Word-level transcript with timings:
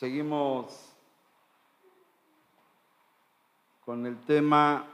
Seguimos 0.00 0.96
con 3.84 4.06
el 4.06 4.18
tema 4.22 4.86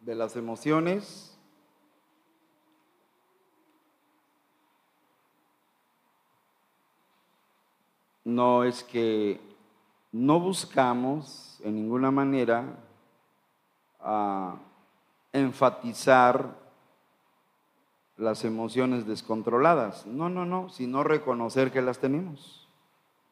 de 0.00 0.14
las 0.14 0.34
emociones. 0.34 1.38
No 8.24 8.64
es 8.64 8.82
que 8.82 9.38
no 10.10 10.40
buscamos 10.40 11.60
en 11.64 11.74
ninguna 11.74 12.10
manera 12.10 12.78
a 14.00 14.56
enfatizar 15.34 16.65
las 18.16 18.44
emociones 18.44 19.06
descontroladas. 19.06 20.06
No, 20.06 20.28
no, 20.28 20.44
no, 20.46 20.68
sino 20.68 21.04
reconocer 21.04 21.70
que 21.70 21.82
las 21.82 21.98
tenemos. 21.98 22.68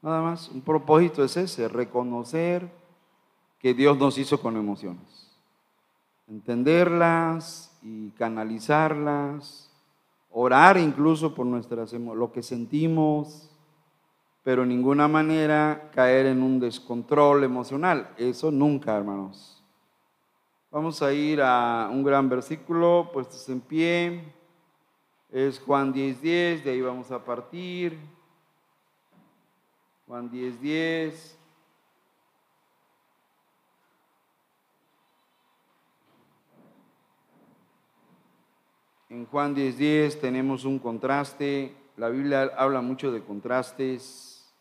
Nada 0.02 0.20
más, 0.20 0.48
un 0.50 0.60
propósito 0.60 1.24
es 1.24 1.36
ese, 1.36 1.68
reconocer 1.68 2.70
que 3.59 3.73
Dios 3.73 3.96
nos 3.96 4.18
hizo 4.18 4.40
con 4.40 4.56
emociones. 4.56 5.32
Entenderlas 6.28 7.76
y 7.82 8.10
canalizarlas, 8.10 9.70
orar 10.30 10.76
incluso 10.76 11.34
por 11.34 11.46
nuestras 11.46 11.92
lo 11.92 12.32
que 12.32 12.42
sentimos, 12.42 13.51
pero 14.42 14.64
en 14.64 14.68
ninguna 14.68 15.09
manera 15.09 15.90
caer 15.95 16.26
en 16.26 16.42
un 16.42 16.60
descontrol 16.60 17.45
emocional. 17.45 18.10
Eso 18.18 18.51
nunca, 18.51 18.95
hermanos. 18.95 19.62
Vamos 20.70 21.01
a 21.01 21.12
ir 21.14 21.40
a 21.40 21.88
un 21.90 22.02
gran 22.02 22.28
versículo, 22.28 23.09
puestos 23.12 23.48
en 23.48 23.60
pie 23.60 24.34
es 25.34 25.59
Juan 25.59 25.93
10:10, 25.93 26.20
10, 26.20 26.65
de 26.65 26.70
ahí 26.70 26.80
vamos 26.80 27.11
a 27.11 27.24
partir. 27.24 27.99
Juan 30.07 30.30
10:10. 30.30 30.60
10. 30.60 31.38
En 39.10 39.26
Juan 39.26 39.57
10:10 39.57 39.76
10 39.76 40.21
tenemos 40.21 40.65
un 40.65 40.79
contraste. 40.79 41.74
La 41.96 42.10
Biblia 42.10 42.52
habla 42.57 42.80
mucho 42.80 43.10
de 43.10 43.24
contrastes 43.24 44.54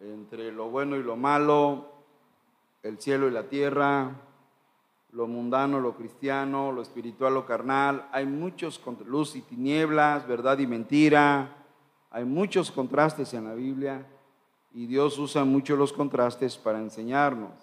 entre 0.00 0.52
lo 0.52 0.70
bueno 0.70 0.96
y 0.96 1.02
lo 1.02 1.16
malo, 1.16 1.92
el 2.82 2.98
cielo 2.98 3.28
y 3.28 3.30
la 3.30 3.50
tierra, 3.50 4.10
lo 5.16 5.26
mundano, 5.26 5.80
lo 5.80 5.94
cristiano, 5.94 6.70
lo 6.70 6.82
espiritual, 6.82 7.32
lo 7.32 7.46
carnal. 7.46 8.06
Hay 8.12 8.26
muchos, 8.26 8.78
luz 9.06 9.34
y 9.34 9.40
tinieblas, 9.40 10.28
verdad 10.28 10.58
y 10.58 10.66
mentira. 10.66 11.56
Hay 12.10 12.26
muchos 12.26 12.70
contrastes 12.70 13.32
en 13.32 13.44
la 13.44 13.54
Biblia 13.54 14.06
y 14.74 14.86
Dios 14.86 15.18
usa 15.18 15.42
mucho 15.44 15.74
los 15.74 15.90
contrastes 15.90 16.58
para 16.58 16.80
enseñarnos. 16.80 17.54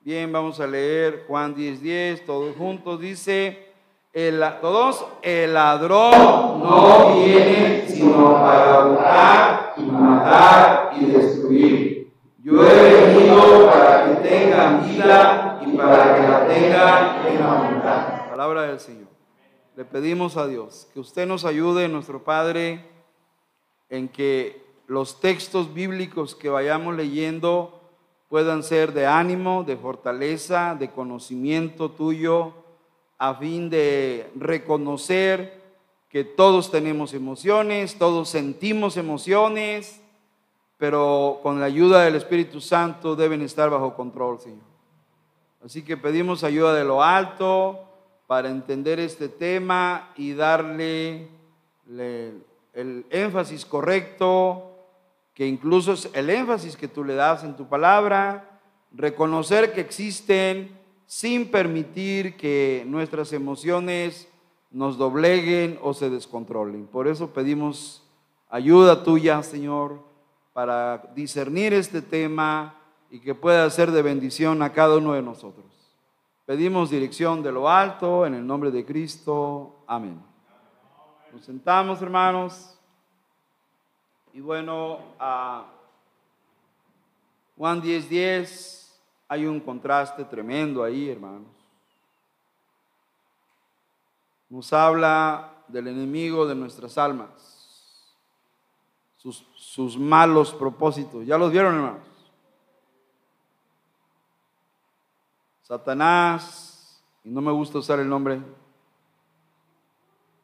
Bien, 0.00 0.32
vamos 0.32 0.58
a 0.58 0.66
leer 0.66 1.26
Juan 1.28 1.54
10:10, 1.54 1.78
10, 1.78 2.26
todos 2.26 2.56
juntos. 2.56 2.98
Dice, 2.98 3.68
el, 4.12 4.42
todos, 4.60 5.06
el 5.22 5.54
ladrón 5.54 6.10
no 6.60 7.14
viene 7.14 7.84
sino 7.86 8.32
para 8.34 8.84
buscar 8.84 9.74
y 9.76 9.82
matar 9.82 10.90
y 11.00 11.04
destruir. 11.04 12.12
Yo 12.42 12.66
he 12.66 13.14
venido 13.14 13.70
para 13.70 14.06
que 14.06 14.28
tengan 14.28 14.84
vida 14.90 15.31
Palabra 18.30 18.62
del 18.62 18.80
Señor. 18.80 19.08
Le 19.76 19.84
pedimos 19.84 20.36
a 20.36 20.46
Dios 20.46 20.88
que 20.92 21.00
usted 21.00 21.26
nos 21.26 21.44
ayude, 21.44 21.88
nuestro 21.88 22.22
Padre, 22.24 22.84
en 23.88 24.08
que 24.08 24.62
los 24.86 25.20
textos 25.20 25.72
bíblicos 25.72 26.34
que 26.34 26.48
vayamos 26.50 26.94
leyendo 26.94 27.80
puedan 28.28 28.62
ser 28.62 28.92
de 28.92 29.06
ánimo, 29.06 29.64
de 29.64 29.76
fortaleza, 29.76 30.76
de 30.78 30.90
conocimiento 30.90 31.90
tuyo, 31.90 32.54
a 33.18 33.34
fin 33.34 33.70
de 33.70 34.30
reconocer 34.34 35.60
que 36.08 36.24
todos 36.24 36.70
tenemos 36.70 37.14
emociones, 37.14 37.96
todos 37.98 38.28
sentimos 38.28 38.96
emociones, 38.96 40.00
pero 40.76 41.40
con 41.42 41.60
la 41.60 41.66
ayuda 41.66 42.02
del 42.02 42.16
Espíritu 42.16 42.60
Santo 42.60 43.16
deben 43.16 43.42
estar 43.42 43.70
bajo 43.70 43.94
control, 43.94 44.38
Señor. 44.40 44.71
Así 45.64 45.82
que 45.82 45.96
pedimos 45.96 46.42
ayuda 46.42 46.74
de 46.74 46.84
lo 46.84 47.04
alto 47.04 47.84
para 48.26 48.50
entender 48.50 48.98
este 48.98 49.28
tema 49.28 50.12
y 50.16 50.32
darle 50.32 51.28
el 51.88 53.06
énfasis 53.10 53.64
correcto, 53.64 54.72
que 55.34 55.46
incluso 55.46 55.92
es 55.92 56.10
el 56.14 56.30
énfasis 56.30 56.76
que 56.76 56.88
tú 56.88 57.04
le 57.04 57.14
das 57.14 57.44
en 57.44 57.56
tu 57.56 57.68
palabra, 57.68 58.60
reconocer 58.92 59.72
que 59.72 59.80
existen 59.80 60.76
sin 61.06 61.50
permitir 61.50 62.36
que 62.36 62.84
nuestras 62.86 63.32
emociones 63.32 64.28
nos 64.72 64.98
dobleguen 64.98 65.78
o 65.80 65.94
se 65.94 66.10
descontrolen. 66.10 66.86
Por 66.86 67.06
eso 67.06 67.30
pedimos 67.30 68.02
ayuda 68.48 69.04
tuya, 69.04 69.42
Señor, 69.44 70.00
para 70.52 71.12
discernir 71.14 71.72
este 71.72 72.02
tema 72.02 72.81
y 73.12 73.20
que 73.20 73.34
pueda 73.34 73.68
ser 73.68 73.90
de 73.90 74.00
bendición 74.00 74.62
a 74.62 74.72
cada 74.72 74.96
uno 74.96 75.12
de 75.12 75.20
nosotros. 75.20 75.66
Pedimos 76.46 76.88
dirección 76.88 77.42
de 77.42 77.52
lo 77.52 77.68
alto 77.68 78.24
en 78.24 78.32
el 78.32 78.46
nombre 78.46 78.70
de 78.70 78.86
Cristo. 78.86 79.84
Amén. 79.86 80.18
Nos 81.30 81.44
sentamos, 81.44 82.00
hermanos. 82.00 82.78
Y 84.32 84.40
bueno, 84.40 84.98
a 85.20 85.66
Juan 87.58 87.82
10:10 87.82 88.08
10, 88.08 89.02
hay 89.28 89.44
un 89.44 89.60
contraste 89.60 90.24
tremendo 90.24 90.82
ahí, 90.82 91.10
hermanos. 91.10 91.50
Nos 94.48 94.72
habla 94.72 95.64
del 95.68 95.88
enemigo 95.88 96.46
de 96.46 96.54
nuestras 96.54 96.96
almas, 96.96 98.16
sus, 99.18 99.46
sus 99.54 99.98
malos 99.98 100.54
propósitos. 100.54 101.26
¿Ya 101.26 101.36
los 101.36 101.52
vieron, 101.52 101.74
hermanos? 101.74 102.11
Satanás, 105.62 107.02
y 107.24 107.30
no 107.30 107.40
me 107.40 107.52
gusta 107.52 107.78
usar 107.78 107.98
el 108.00 108.08
nombre, 108.08 108.40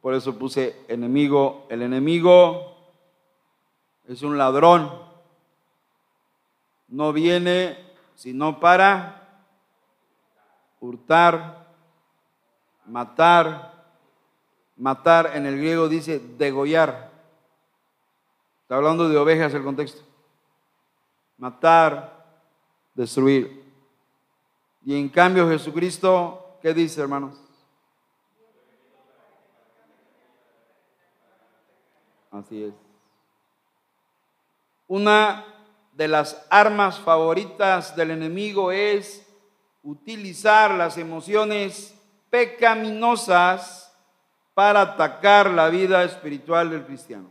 por 0.01 0.15
eso 0.15 0.39
puse 0.39 0.84
enemigo. 0.89 1.67
El 1.69 1.83
enemigo 1.83 2.77
es 4.06 4.23
un 4.23 4.39
ladrón, 4.39 4.91
no 6.89 7.12
viene 7.12 7.89
sino 8.15 8.59
para 8.59 9.45
hurtar, 10.81 11.69
matar, 12.87 13.85
matar 14.77 15.37
en 15.37 15.47
el 15.47 15.56
griego 15.56 15.89
dice 15.89 16.19
degollar. 16.19 17.12
Está 18.62 18.75
hablando 18.75 19.09
de 19.09 19.17
ovejas 19.17 19.55
el 19.55 19.62
contexto. 19.62 20.03
Matar, 21.37 22.27
destruir. 22.95 23.68
Y 24.84 24.99
en 24.99 25.09
cambio 25.09 25.49
Jesucristo, 25.49 26.59
¿qué 26.62 26.72
dice, 26.72 27.00
hermanos? 27.00 27.34
Así 32.31 32.65
es. 32.65 32.75
Una 34.87 35.44
de 35.93 36.09
las 36.09 36.47
armas 36.49 36.99
favoritas 36.99 37.97
del 37.97 38.12
enemigo 38.12 38.71
es 38.71 39.27
utilizar 39.83 40.71
las 40.71 40.97
emociones 40.97 41.94
pecaminosas 42.31 43.93
para 44.55 44.82
atacar 44.82 45.50
la 45.50 45.69
vida 45.69 46.05
espiritual 46.05 46.70
del 46.70 46.85
cristiano. 46.85 47.29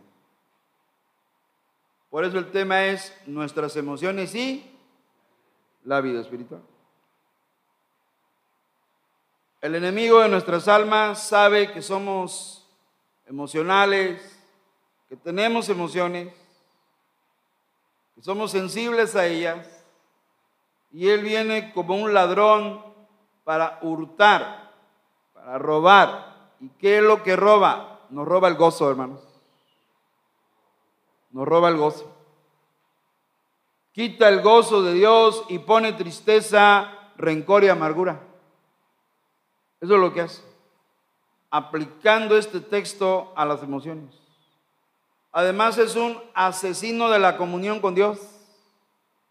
Por 2.09 2.25
eso 2.25 2.37
el 2.39 2.51
tema 2.51 2.85
es 2.85 3.13
nuestras 3.25 3.75
emociones 3.75 4.33
y 4.33 4.69
la 5.83 6.01
vida 6.01 6.21
espiritual. 6.21 6.61
El 9.59 9.73
enemigo 9.73 10.19
de 10.19 10.29
nuestras 10.29 10.67
almas 10.67 11.23
sabe 11.23 11.71
que 11.71 11.81
somos 11.81 12.69
emocionales, 13.25 14.39
que 15.09 15.15
tenemos 15.15 15.67
emociones, 15.69 16.31
que 18.13 18.21
somos 18.21 18.51
sensibles 18.51 19.15
a 19.15 19.25
ellas, 19.25 19.83
y 20.91 21.09
Él 21.09 21.23
viene 21.23 21.73
como 21.73 21.95
un 21.95 22.13
ladrón 22.13 22.83
para 23.43 23.79
hurtar, 23.81 24.73
para 25.33 25.57
robar. 25.57 26.53
¿Y 26.59 26.69
qué 26.69 26.97
es 26.97 27.03
lo 27.03 27.23
que 27.23 27.35
roba? 27.35 28.01
Nos 28.11 28.27
roba 28.27 28.49
el 28.49 28.55
gozo, 28.55 28.89
hermanos. 28.89 29.21
Nos 31.31 31.47
roba 31.47 31.69
el 31.69 31.77
gozo. 31.77 32.15
Quita 33.91 34.29
el 34.29 34.41
gozo 34.41 34.83
de 34.83 34.93
Dios 34.93 35.43
y 35.49 35.57
pone 35.59 35.93
tristeza, 35.93 37.11
rencor 37.17 37.63
y 37.63 37.69
amargura. 37.69 38.26
Eso 39.81 39.95
es 39.95 39.99
lo 39.99 40.13
que 40.13 40.21
hace. 40.21 40.41
Aplicando 41.49 42.37
este 42.37 42.59
texto 42.59 43.31
a 43.35 43.45
las 43.45 43.63
emociones. 43.63 44.13
Además 45.31 45.77
es 45.77 45.95
un 45.95 46.21
asesino 46.33 47.09
de 47.09 47.19
la 47.19 47.37
comunión 47.37 47.79
con 47.79 47.93
Dios. 47.93 48.19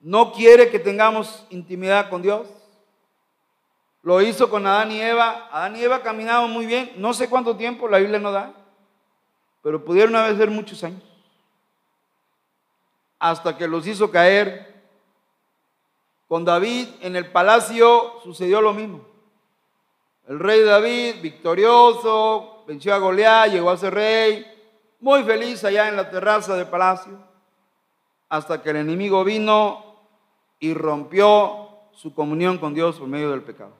No 0.00 0.32
quiere 0.32 0.70
que 0.70 0.78
tengamos 0.78 1.44
intimidad 1.50 2.08
con 2.08 2.22
Dios. 2.22 2.46
Lo 4.02 4.22
hizo 4.22 4.48
con 4.48 4.66
Adán 4.66 4.92
y 4.92 5.00
Eva. 5.00 5.48
Adán 5.50 5.74
y 5.74 5.82
Eva 5.82 6.02
caminaban 6.02 6.50
muy 6.50 6.64
bien. 6.64 6.92
No 6.96 7.12
sé 7.12 7.28
cuánto 7.28 7.56
tiempo, 7.56 7.88
la 7.88 7.98
Biblia 7.98 8.20
no 8.20 8.30
da. 8.30 8.52
Pero 9.62 9.84
pudieron 9.84 10.14
haber 10.14 10.36
ser 10.36 10.48
muchos 10.48 10.84
años. 10.84 11.02
Hasta 13.18 13.56
que 13.56 13.66
los 13.66 13.84
hizo 13.84 14.08
caer. 14.10 14.76
Con 16.28 16.44
David 16.44 16.88
en 17.00 17.16
el 17.16 17.32
palacio 17.32 18.20
sucedió 18.22 18.60
lo 18.60 18.72
mismo. 18.72 19.15
El 20.28 20.40
rey 20.40 20.62
David, 20.62 21.20
victorioso, 21.22 22.64
venció 22.66 22.94
a 22.94 22.98
Goliat, 22.98 23.52
llegó 23.52 23.70
a 23.70 23.76
ser 23.76 23.94
rey, 23.94 24.44
muy 24.98 25.22
feliz 25.22 25.62
allá 25.62 25.88
en 25.88 25.96
la 25.96 26.10
terraza 26.10 26.56
del 26.56 26.66
palacio, 26.66 27.16
hasta 28.28 28.60
que 28.60 28.70
el 28.70 28.76
enemigo 28.76 29.22
vino 29.22 29.84
y 30.58 30.74
rompió 30.74 31.68
su 31.92 32.12
comunión 32.12 32.58
con 32.58 32.74
Dios 32.74 32.96
por 32.96 33.06
medio 33.06 33.30
del 33.30 33.42
pecado. 33.42 33.72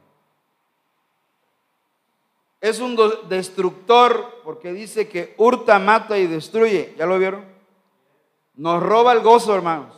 Es 2.60 2.81
un 2.81 2.96
destructor 3.28 4.40
porque 4.44 4.72
dice 4.72 5.08
que 5.08 5.34
hurta, 5.38 5.78
mata 5.78 6.16
y 6.19 6.26
destruye. 6.26 6.94
¿Ya 6.96 7.06
lo 7.06 7.19
vieron? 7.19 7.44
Nos 8.54 8.82
roba 8.82 9.12
el 9.12 9.20
gozo, 9.20 9.54
hermanos. 9.54 9.94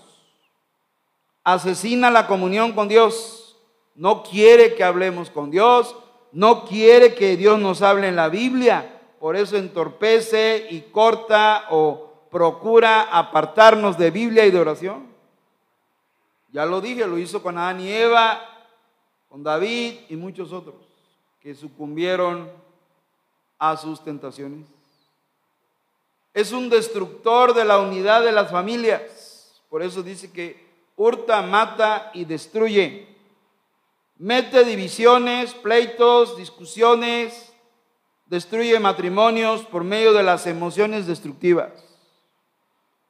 Asesina 1.45 2.11
la 2.11 2.27
comunión 2.27 2.73
con 2.73 2.89
Dios. 2.89 3.56
No 3.95 4.23
quiere 4.23 4.75
que 4.75 4.85
hablemos 4.85 5.31
con 5.31 5.50
Dios. 5.50 5.95
No 6.33 6.65
quiere 6.65 7.15
que 7.15 7.37
Dios 7.37 7.59
nos 7.59 7.83
hable 7.83 8.09
en 8.09 8.17
la 8.17 8.29
Biblia 8.29 8.99
por 9.19 9.37
eso 9.37 9.57
entorpece 9.57 10.69
y 10.71 10.83
corta 10.83 11.67
o 11.71 12.27
procura 12.31 13.03
apartarnos 13.03 13.99
de 13.99 14.11
Biblia 14.11 14.47
y 14.47 14.51
de 14.51 14.61
oración. 14.61 15.09
Ya 16.53 16.65
lo 16.65 16.81
dije, 16.81 17.07
lo 17.07 17.19
hizo 17.19 17.43
con 17.43 17.59
Adán 17.59 17.81
y 17.81 17.91
Eva, 17.91 18.41
con 19.29 19.43
David 19.43 19.95
y 20.09 20.17
muchos 20.17 20.53
otros 20.53 20.77
que 21.41 21.55
sucumbieron 21.55 22.51
a 23.59 23.77
sus 23.77 24.03
tentaciones. 24.03 24.67
Es 26.33 26.53
un 26.53 26.71
destructor 26.71 27.55
de 27.55 27.65
la 27.65 27.79
unidad 27.79 28.23
de 28.23 28.33
las 28.33 28.51
familias. 28.51 29.61
Por 29.69 29.83
eso 29.83 30.03
dice 30.03 30.31
que 30.31 30.65
hurta, 30.97 31.43
mata 31.43 32.11
y 32.15 32.25
destruye. 32.25 33.08
Mete 34.19 34.65
divisiones, 34.65 35.55
pleitos, 35.55 36.37
discusiones, 36.37 37.55
destruye 38.26 38.79
matrimonios 38.81 39.62
por 39.62 39.85
medio 39.85 40.12
de 40.12 40.25
las 40.25 40.47
emociones 40.47 41.06
destructivas. 41.06 41.73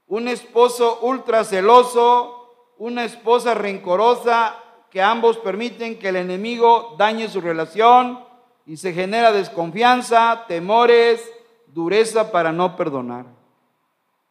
Un 0.06 0.28
esposo 0.28 1.00
ultra 1.02 1.44
celoso, 1.44 2.75
una 2.76 3.05
esposa 3.05 3.55
rencorosa, 3.55 4.56
que 4.90 5.02
ambos 5.02 5.38
permiten 5.38 5.99
que 5.99 6.10
el 6.10 6.16
enemigo 6.16 6.94
dañe 6.99 7.28
su 7.28 7.40
relación 7.40 8.25
y 8.66 8.76
se 8.76 8.93
genera 8.93 9.32
desconfianza, 9.32 10.44
temores, 10.46 11.26
dureza 11.66 12.31
para 12.31 12.52
no 12.52 12.76
perdonar. 12.76 13.26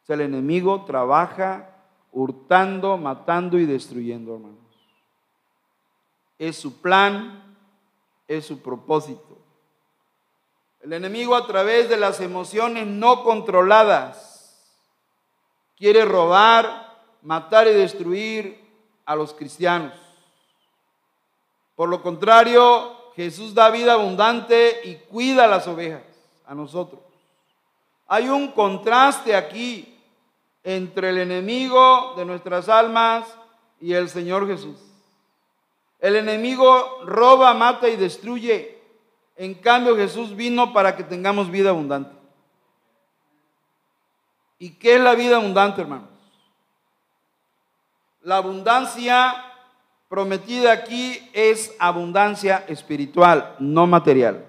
El 0.08 0.22
enemigo 0.22 0.84
trabaja 0.86 1.68
hurtando, 2.12 2.96
matando 2.96 3.58
y 3.58 3.66
destruyendo, 3.66 4.36
hermanos. 4.36 4.67
Es 6.38 6.56
su 6.56 6.80
plan, 6.80 7.56
es 8.26 8.46
su 8.46 8.60
propósito. 8.60 9.38
El 10.80 10.92
enemigo 10.92 11.34
a 11.34 11.46
través 11.46 11.88
de 11.88 11.96
las 11.96 12.20
emociones 12.20 12.86
no 12.86 13.24
controladas 13.24 14.28
quiere 15.76 16.04
robar, 16.04 16.96
matar 17.22 17.66
y 17.66 17.72
destruir 17.72 18.68
a 19.04 19.14
los 19.14 19.32
cristianos. 19.32 19.94
Por 21.74 21.88
lo 21.88 22.02
contrario, 22.02 23.12
Jesús 23.14 23.54
da 23.54 23.70
vida 23.70 23.94
abundante 23.94 24.80
y 24.84 24.96
cuida 24.96 25.44
a 25.44 25.48
las 25.48 25.66
ovejas, 25.68 26.02
a 26.46 26.54
nosotros. 26.54 27.00
Hay 28.08 28.28
un 28.28 28.52
contraste 28.52 29.36
aquí 29.36 29.96
entre 30.64 31.10
el 31.10 31.18
enemigo 31.18 32.14
de 32.16 32.24
nuestras 32.24 32.68
almas 32.68 33.26
y 33.80 33.92
el 33.92 34.08
Señor 34.08 34.46
Jesús. 34.46 34.87
El 35.98 36.16
enemigo 36.16 37.00
roba, 37.04 37.54
mata 37.54 37.88
y 37.88 37.96
destruye. 37.96 38.78
En 39.36 39.54
cambio, 39.54 39.96
Jesús 39.96 40.34
vino 40.34 40.72
para 40.72 40.96
que 40.96 41.04
tengamos 41.04 41.50
vida 41.50 41.70
abundante. 41.70 42.16
¿Y 44.58 44.70
qué 44.70 44.96
es 44.96 45.00
la 45.00 45.14
vida 45.14 45.36
abundante, 45.36 45.80
hermanos? 45.80 46.08
La 48.22 48.38
abundancia 48.38 49.44
prometida 50.08 50.72
aquí 50.72 51.30
es 51.32 51.74
abundancia 51.78 52.64
espiritual, 52.66 53.54
no 53.58 53.86
material. 53.86 54.44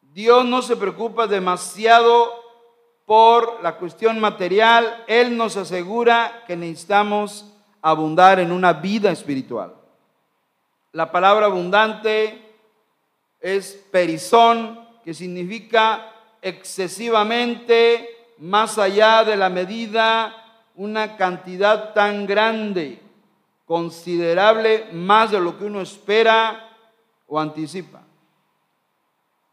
Dios 0.00 0.46
no 0.46 0.62
se 0.62 0.76
preocupa 0.76 1.26
demasiado 1.26 2.32
por 3.04 3.62
la 3.62 3.76
cuestión 3.76 4.18
material, 4.18 5.04
Él 5.06 5.36
nos 5.36 5.56
asegura 5.56 6.44
que 6.46 6.56
necesitamos 6.56 7.52
abundar 7.80 8.40
en 8.40 8.50
una 8.50 8.72
vida 8.72 9.10
espiritual. 9.12 9.74
La 10.96 11.12
palabra 11.12 11.44
abundante 11.44 12.40
es 13.38 13.74
perizón, 13.90 14.80
que 15.04 15.12
significa 15.12 16.10
excesivamente, 16.40 18.08
más 18.38 18.78
allá 18.78 19.22
de 19.22 19.36
la 19.36 19.50
medida, 19.50 20.62
una 20.74 21.18
cantidad 21.18 21.92
tan 21.92 22.24
grande, 22.26 22.98
considerable, 23.66 24.86
más 24.92 25.32
de 25.32 25.38
lo 25.38 25.58
que 25.58 25.66
uno 25.66 25.82
espera 25.82 26.66
o 27.26 27.38
anticipa. 27.38 28.02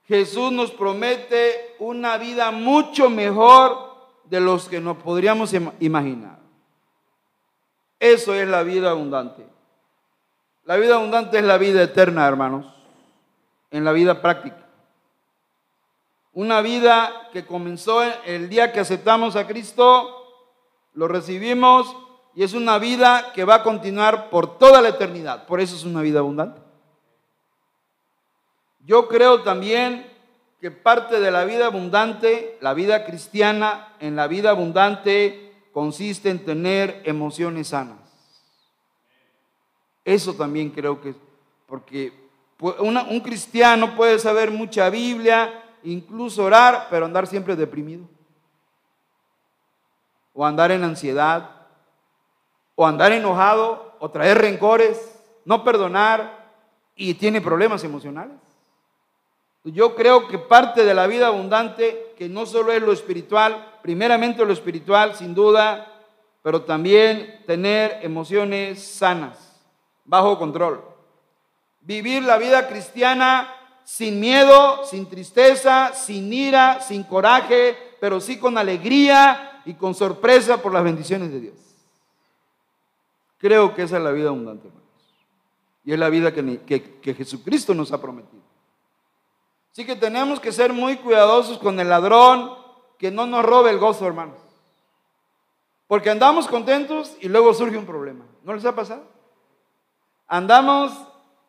Jesús 0.08 0.50
nos 0.50 0.72
promete 0.72 1.76
una 1.80 2.18
vida 2.18 2.52
mucho 2.52 3.10
mejor 3.10 3.98
de 4.30 4.40
los 4.40 4.70
que 4.70 4.80
nos 4.80 4.96
podríamos 4.96 5.54
imaginar. 5.82 6.40
Eso 8.00 8.34
es 8.34 8.48
la 8.48 8.64
vida 8.64 8.92
abundante. 8.92 9.53
La 10.66 10.78
vida 10.78 10.96
abundante 10.96 11.38
es 11.38 11.44
la 11.44 11.58
vida 11.58 11.82
eterna, 11.82 12.28
hermanos 12.28 12.74
en 13.74 13.84
la 13.84 13.92
vida 13.92 14.22
práctica. 14.22 14.68
Una 16.32 16.62
vida 16.62 17.30
que 17.34 17.46
comenzó 17.46 18.02
el 18.26 18.48
día 18.48 18.72
que 18.72 18.80
aceptamos 18.80 19.36
a 19.36 19.48
Cristo, 19.48 20.10
lo 20.94 21.08
recibimos 21.08 21.94
y 22.36 22.44
es 22.44 22.54
una 22.54 22.78
vida 22.78 23.32
que 23.34 23.46
va 23.46 23.56
a 23.56 23.64
continuar 23.64 24.30
por 24.30 24.58
toda 24.58 24.82
la 24.82 24.90
eternidad. 24.90 25.48
Por 25.48 25.60
eso 25.60 25.76
es 25.76 25.84
una 25.84 26.02
vida 26.02 26.20
abundante. 26.20 26.62
Yo 28.86 29.08
creo 29.08 29.42
también 29.42 30.12
que 30.62 30.70
parte 30.70 31.20
de 31.20 31.32
la 31.32 31.46
vida 31.46 31.66
abundante, 31.66 32.58
la 32.62 32.76
vida 32.76 33.06
cristiana, 33.06 33.96
en 34.00 34.16
la 34.16 34.28
vida 34.28 34.52
abundante 34.52 35.68
consiste 35.72 36.30
en 36.30 36.46
tener 36.46 37.02
emociones 37.06 37.70
sanas. 37.70 38.03
Eso 40.06 40.34
también 40.34 40.70
creo 40.70 41.00
que, 41.00 41.16
porque 41.66 42.14
un 42.60 43.20
cristiano 43.22 43.96
puede 43.96 44.20
saber 44.20 44.52
mucha 44.52 44.90
Biblia, 44.90 45.64
incluso 45.84 46.44
orar, 46.44 46.88
pero 46.90 47.06
andar 47.06 47.28
siempre 47.28 47.56
deprimido. 47.56 48.06
O 50.34 50.46
andar 50.46 50.72
en 50.72 50.84
ansiedad, 50.84 51.50
o 52.76 52.86
andar 52.86 53.12
enojado, 53.12 53.96
o 54.00 54.10
traer 54.10 54.40
rencores, 54.40 55.20
no 55.46 55.64
perdonar, 55.64 56.44
y 56.96 57.14
tiene 57.16 57.42
problemas 57.42 57.84
emocionales. 57.84 58.38
Yo 59.64 59.96
creo 59.96 60.28
que 60.28 60.38
parte 60.38 60.84
de 60.84 60.94
la 60.94 61.08
vida 61.08 61.28
abundante, 61.28 62.14
que 62.18 62.28
no 62.28 62.46
solo 62.46 62.72
es 62.74 62.82
lo 62.82 62.92
espiritual, 62.92 63.80
primeramente 63.82 64.46
lo 64.46 64.52
espiritual, 64.52 65.16
sin 65.16 65.34
duda, 65.34 65.90
pero 66.42 66.64
también 66.64 67.42
tener 67.48 68.00
emociones 68.02 68.84
sanas, 68.84 69.53
bajo 70.06 70.38
control. 70.38 70.84
Vivir 71.82 72.24
la 72.24 72.38
vida 72.38 72.68
cristiana 72.68 73.54
sin 73.84 74.20
miedo, 74.20 74.86
sin 74.86 75.10
tristeza, 75.10 75.94
sin 75.94 76.32
ira, 76.32 76.82
sin 76.82 77.04
coraje, 77.04 77.78
pero 78.00 78.20
sí 78.20 78.40
con 78.40 78.58
alegría 78.58 79.62
y 79.66 79.74
con 79.74 79.94
sorpresa 79.94 80.62
por 80.62 80.74
las 80.74 80.84
bendiciones 80.84 81.32
de 81.32 81.40
Dios. 81.40 81.56
Creo 83.38 83.76
que 83.76 83.84
esa 83.84 83.98
es 83.98 84.04
la 84.04 84.12
vida 84.12 84.30
abundante, 84.30 84.68
hermanos. 84.68 84.90
Y 85.84 85.92
es 85.92 86.00
la 86.00 86.10
vida 86.10 86.34
que, 86.34 86.62
que 87.02 87.14
Jesucristo 87.14 87.74
nos 87.74 87.92
ha 87.92 88.02
prometido. 88.02 88.42
Así 89.74 89.86
que 89.86 89.96
tenemos 89.96 90.40
que 90.40 90.52
ser 90.52 90.72
muy 90.72 90.98
cuidadosos 90.98 91.58
con 91.58 91.80
el 91.80 91.90
ladrón, 91.90 92.54
que 92.98 93.12
no 93.12 93.26
nos 93.26 93.44
robe 93.44 93.72
el 93.72 93.80
gozo, 93.80 94.08
hermanos. 94.08 94.38
Porque 95.88 96.10
andamos 96.10 96.48
contentos 96.48 97.18
y 97.20 97.28
luego 97.28 97.54
surge 97.54 97.78
un 97.78 97.86
problema. 97.86 98.24
¿No 98.44 98.54
les 98.54 98.64
ha 98.66 98.76
pasado? 98.76 99.13
Andamos 100.28 100.92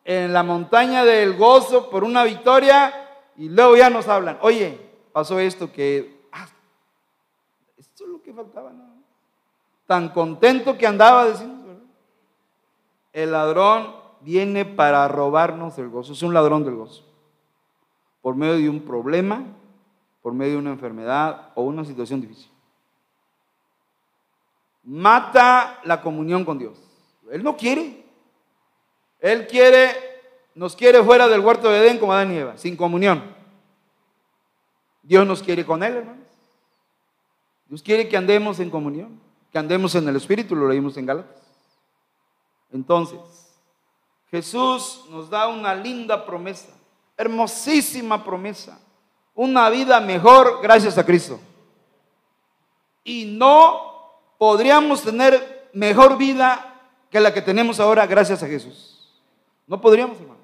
en 0.03 0.33
la 0.33 0.43
montaña 0.43 1.03
del 1.03 1.35
gozo 1.35 1.89
por 1.89 2.03
una 2.03 2.23
victoria 2.23 2.93
y 3.35 3.49
luego 3.49 3.75
ya 3.75 3.89
nos 3.89 4.07
hablan, 4.07 4.37
oye, 4.41 4.79
pasó 5.11 5.39
esto 5.39 5.71
que, 5.71 6.27
ah, 6.31 6.47
Esto 7.77 8.03
es 8.03 8.09
lo 8.09 8.21
que 8.21 8.33
faltaba. 8.33 8.71
Tan 9.87 10.09
contento 10.09 10.77
que 10.77 10.87
andaba, 10.87 11.25
decimos, 11.25 11.59
El 13.13 13.31
ladrón 13.31 13.95
viene 14.21 14.65
para 14.65 15.07
robarnos 15.07 15.77
el 15.77 15.89
gozo. 15.89 16.13
Es 16.13 16.23
un 16.23 16.33
ladrón 16.33 16.63
del 16.63 16.75
gozo. 16.75 17.05
Por 18.21 18.35
medio 18.35 18.55
de 18.55 18.69
un 18.69 18.81
problema, 18.81 19.43
por 20.21 20.33
medio 20.33 20.53
de 20.53 20.59
una 20.59 20.71
enfermedad 20.71 21.51
o 21.55 21.63
una 21.63 21.85
situación 21.85 22.21
difícil. 22.21 22.51
Mata 24.83 25.79
la 25.83 26.01
comunión 26.01 26.43
con 26.43 26.57
Dios. 26.57 26.79
Él 27.31 27.43
no 27.43 27.55
quiere. 27.55 28.04
Él 29.25 29.47
quiere, 29.47 29.91
nos 30.53 30.75
quiere 30.75 31.03
fuera 31.03 31.27
del 31.27 31.39
huerto 31.39 31.67
de 31.67 31.79
Edén 31.79 31.97
como 31.97 32.13
Adán 32.13 32.31
y 32.31 32.37
Eva, 32.37 32.57
sin 32.59 32.77
comunión. 32.77 33.23
Dios 35.01 35.25
nos 35.25 35.41
quiere 35.41 35.65
con 35.65 35.81
Él, 35.81 35.95
hermanos. 35.95 36.27
Dios 37.65 37.81
quiere 37.81 38.07
que 38.07 38.17
andemos 38.17 38.59
en 38.59 38.69
comunión, 38.69 39.19
que 39.51 39.57
andemos 39.57 39.95
en 39.95 40.07
el 40.07 40.15
Espíritu, 40.17 40.55
lo 40.55 40.67
leímos 40.67 40.95
en 40.97 41.07
Gálatas. 41.07 41.41
Entonces, 42.71 43.19
Jesús 44.29 45.05
nos 45.09 45.27
da 45.27 45.47
una 45.47 45.73
linda 45.73 46.23
promesa, 46.23 46.69
hermosísima 47.17 48.23
promesa, 48.23 48.79
una 49.33 49.71
vida 49.71 49.99
mejor 50.01 50.59
gracias 50.61 50.99
a 50.99 51.05
Cristo. 51.05 51.39
Y 53.03 53.25
no 53.25 54.11
podríamos 54.37 55.01
tener 55.01 55.71
mejor 55.73 56.15
vida 56.15 56.91
que 57.09 57.19
la 57.19 57.33
que 57.33 57.41
tenemos 57.41 57.79
ahora 57.79 58.05
gracias 58.05 58.43
a 58.43 58.47
Jesús. 58.47 58.94
No 59.67 59.81
podríamos, 59.81 60.19
hermanos. 60.19 60.43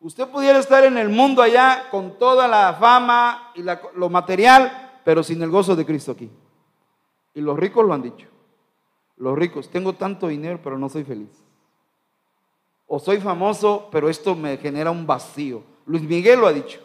Usted 0.00 0.28
pudiera 0.28 0.58
estar 0.58 0.84
en 0.84 0.98
el 0.98 1.08
mundo 1.08 1.42
allá 1.42 1.88
con 1.90 2.18
toda 2.18 2.48
la 2.48 2.74
fama 2.74 3.52
y 3.54 3.62
lo 3.62 4.10
material, 4.10 5.00
pero 5.04 5.22
sin 5.22 5.40
el 5.42 5.50
gozo 5.50 5.76
de 5.76 5.86
Cristo 5.86 6.12
aquí. 6.12 6.30
Y 7.34 7.40
los 7.40 7.58
ricos 7.58 7.86
lo 7.86 7.94
han 7.94 8.02
dicho. 8.02 8.26
Los 9.16 9.38
ricos, 9.38 9.70
tengo 9.70 9.92
tanto 9.92 10.28
dinero, 10.28 10.58
pero 10.62 10.76
no 10.76 10.88
soy 10.88 11.04
feliz. 11.04 11.30
O 12.88 12.98
soy 12.98 13.20
famoso, 13.20 13.88
pero 13.92 14.08
esto 14.08 14.34
me 14.34 14.56
genera 14.56 14.90
un 14.90 15.06
vacío. 15.06 15.62
Luis 15.86 16.02
Miguel 16.02 16.40
lo 16.40 16.48
ha 16.48 16.52
dicho. 16.52 16.80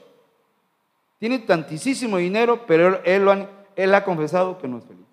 Tiene 1.17 1.39
tantísimo 1.39 2.17
dinero, 2.17 2.65
pero 2.67 3.03
él, 3.03 3.47
él 3.75 3.95
ha 3.95 4.03
confesado 4.03 4.59
que 4.59 4.67
no 4.67 4.77
es 4.77 4.85
feliz. 4.85 5.07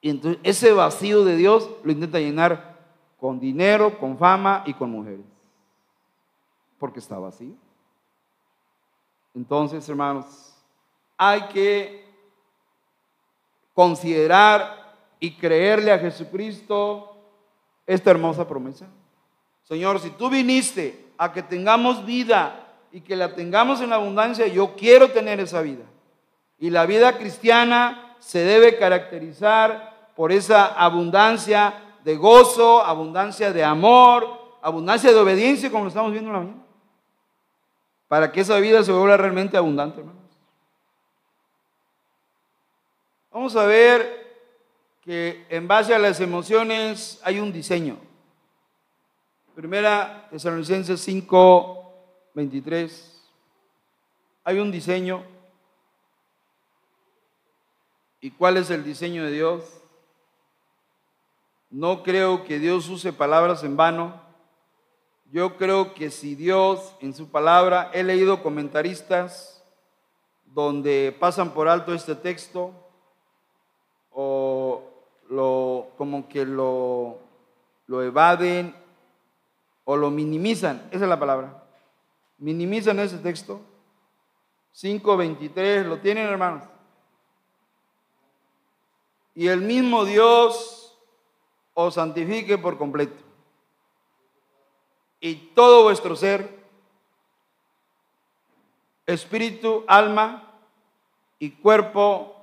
Y 0.00 0.10
entonces 0.10 0.40
ese 0.44 0.72
vacío 0.72 1.24
de 1.24 1.36
Dios 1.36 1.68
lo 1.82 1.92
intenta 1.92 2.20
llenar 2.20 2.78
con 3.18 3.40
dinero, 3.40 3.98
con 3.98 4.16
fama 4.16 4.62
y 4.66 4.74
con 4.74 4.90
mujeres. 4.90 5.29
Porque 6.80 6.98
estaba 6.98 7.28
así. 7.28 7.56
Entonces, 9.34 9.88
hermanos, 9.88 10.26
hay 11.16 11.42
que 11.42 12.04
considerar 13.74 14.96
y 15.20 15.32
creerle 15.36 15.92
a 15.92 15.98
Jesucristo 15.98 17.16
esta 17.86 18.10
hermosa 18.10 18.48
promesa. 18.48 18.86
Señor, 19.62 20.00
si 20.00 20.10
tú 20.10 20.30
viniste 20.30 21.12
a 21.18 21.32
que 21.32 21.42
tengamos 21.42 22.04
vida 22.04 22.66
y 22.90 23.02
que 23.02 23.14
la 23.14 23.34
tengamos 23.34 23.80
en 23.82 23.92
abundancia, 23.92 24.46
yo 24.48 24.74
quiero 24.74 25.10
tener 25.10 25.38
esa 25.38 25.60
vida. 25.60 25.84
Y 26.58 26.70
la 26.70 26.86
vida 26.86 27.18
cristiana 27.18 28.16
se 28.18 28.40
debe 28.40 28.78
caracterizar 28.78 30.10
por 30.16 30.32
esa 30.32 30.66
abundancia 30.66 31.74
de 32.02 32.16
gozo, 32.16 32.82
abundancia 32.82 33.52
de 33.52 33.62
amor, 33.62 34.26
abundancia 34.62 35.12
de 35.12 35.18
obediencia, 35.18 35.70
como 35.70 35.84
lo 35.84 35.88
estamos 35.88 36.12
viendo 36.12 36.30
en 36.30 36.34
la 36.34 36.40
mañana. 36.40 36.69
Para 38.10 38.32
que 38.32 38.40
esa 38.40 38.58
vida 38.58 38.82
se 38.82 38.90
vuelva 38.90 39.16
realmente 39.16 39.56
abundante, 39.56 40.00
hermanos. 40.00 40.24
Vamos 43.30 43.54
a 43.54 43.64
ver 43.66 44.36
que 45.00 45.46
en 45.48 45.68
base 45.68 45.94
a 45.94 45.98
las 46.00 46.18
emociones 46.18 47.20
hay 47.22 47.38
un 47.38 47.52
diseño. 47.52 47.98
Primera 49.54 50.26
Tesalonicenses 50.28 51.00
5, 51.00 51.94
23. 52.34 53.30
Hay 54.42 54.58
un 54.58 54.72
diseño. 54.72 55.22
¿Y 58.20 58.32
cuál 58.32 58.56
es 58.56 58.70
el 58.70 58.82
diseño 58.82 59.24
de 59.24 59.30
Dios? 59.30 59.62
No 61.70 62.02
creo 62.02 62.42
que 62.42 62.58
Dios 62.58 62.88
use 62.88 63.12
palabras 63.12 63.62
en 63.62 63.76
vano. 63.76 64.29
Yo 65.32 65.56
creo 65.56 65.94
que 65.94 66.10
si 66.10 66.34
Dios 66.34 66.96
en 67.00 67.14
su 67.14 67.30
palabra, 67.30 67.90
he 67.94 68.02
leído 68.02 68.42
comentaristas 68.42 69.62
donde 70.44 71.16
pasan 71.20 71.54
por 71.54 71.68
alto 71.68 71.94
este 71.94 72.16
texto 72.16 72.72
o 74.10 74.82
lo, 75.28 75.90
como 75.96 76.28
que 76.28 76.44
lo, 76.44 77.18
lo 77.86 78.02
evaden 78.02 78.74
o 79.84 79.96
lo 79.96 80.10
minimizan. 80.10 80.88
Esa 80.90 81.04
es 81.04 81.08
la 81.08 81.20
palabra. 81.20 81.62
Minimizan 82.38 82.98
ese 82.98 83.18
texto. 83.18 83.60
5.23, 84.74 85.84
¿lo 85.84 85.98
tienen 85.98 86.26
hermanos? 86.26 86.64
Y 89.36 89.46
el 89.46 89.60
mismo 89.60 90.04
Dios 90.04 90.98
os 91.74 91.94
santifique 91.94 92.58
por 92.58 92.76
completo. 92.76 93.29
Y 95.20 95.34
todo 95.54 95.82
vuestro 95.82 96.16
ser, 96.16 96.58
espíritu, 99.06 99.84
alma 99.86 100.54
y 101.38 101.50
cuerpo, 101.50 102.36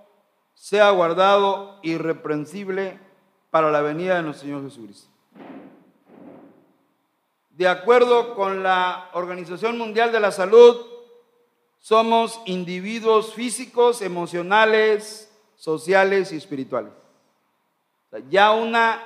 sea 0.53 0.89
guardado 0.91 1.79
irreprensible 1.84 3.00
para 3.51 3.72
la 3.72 3.81
venida 3.81 4.15
de 4.15 4.24
nuestro 4.24 4.48
Señor 4.48 4.63
Jesucristo. 4.63 5.10
De 7.51 7.67
acuerdo 7.67 8.36
con 8.36 8.62
la 8.62 9.10
Organización 9.13 9.77
Mundial 9.77 10.12
de 10.12 10.19
la 10.19 10.31
Salud, 10.31 10.77
somos 11.79 12.39
individuos 12.46 13.34
físicos, 13.34 14.01
emocionales, 14.01 15.31
sociales 15.55 16.31
y 16.31 16.38
espirituales. 16.38 16.91
ya 18.29 18.51
una 18.51 19.01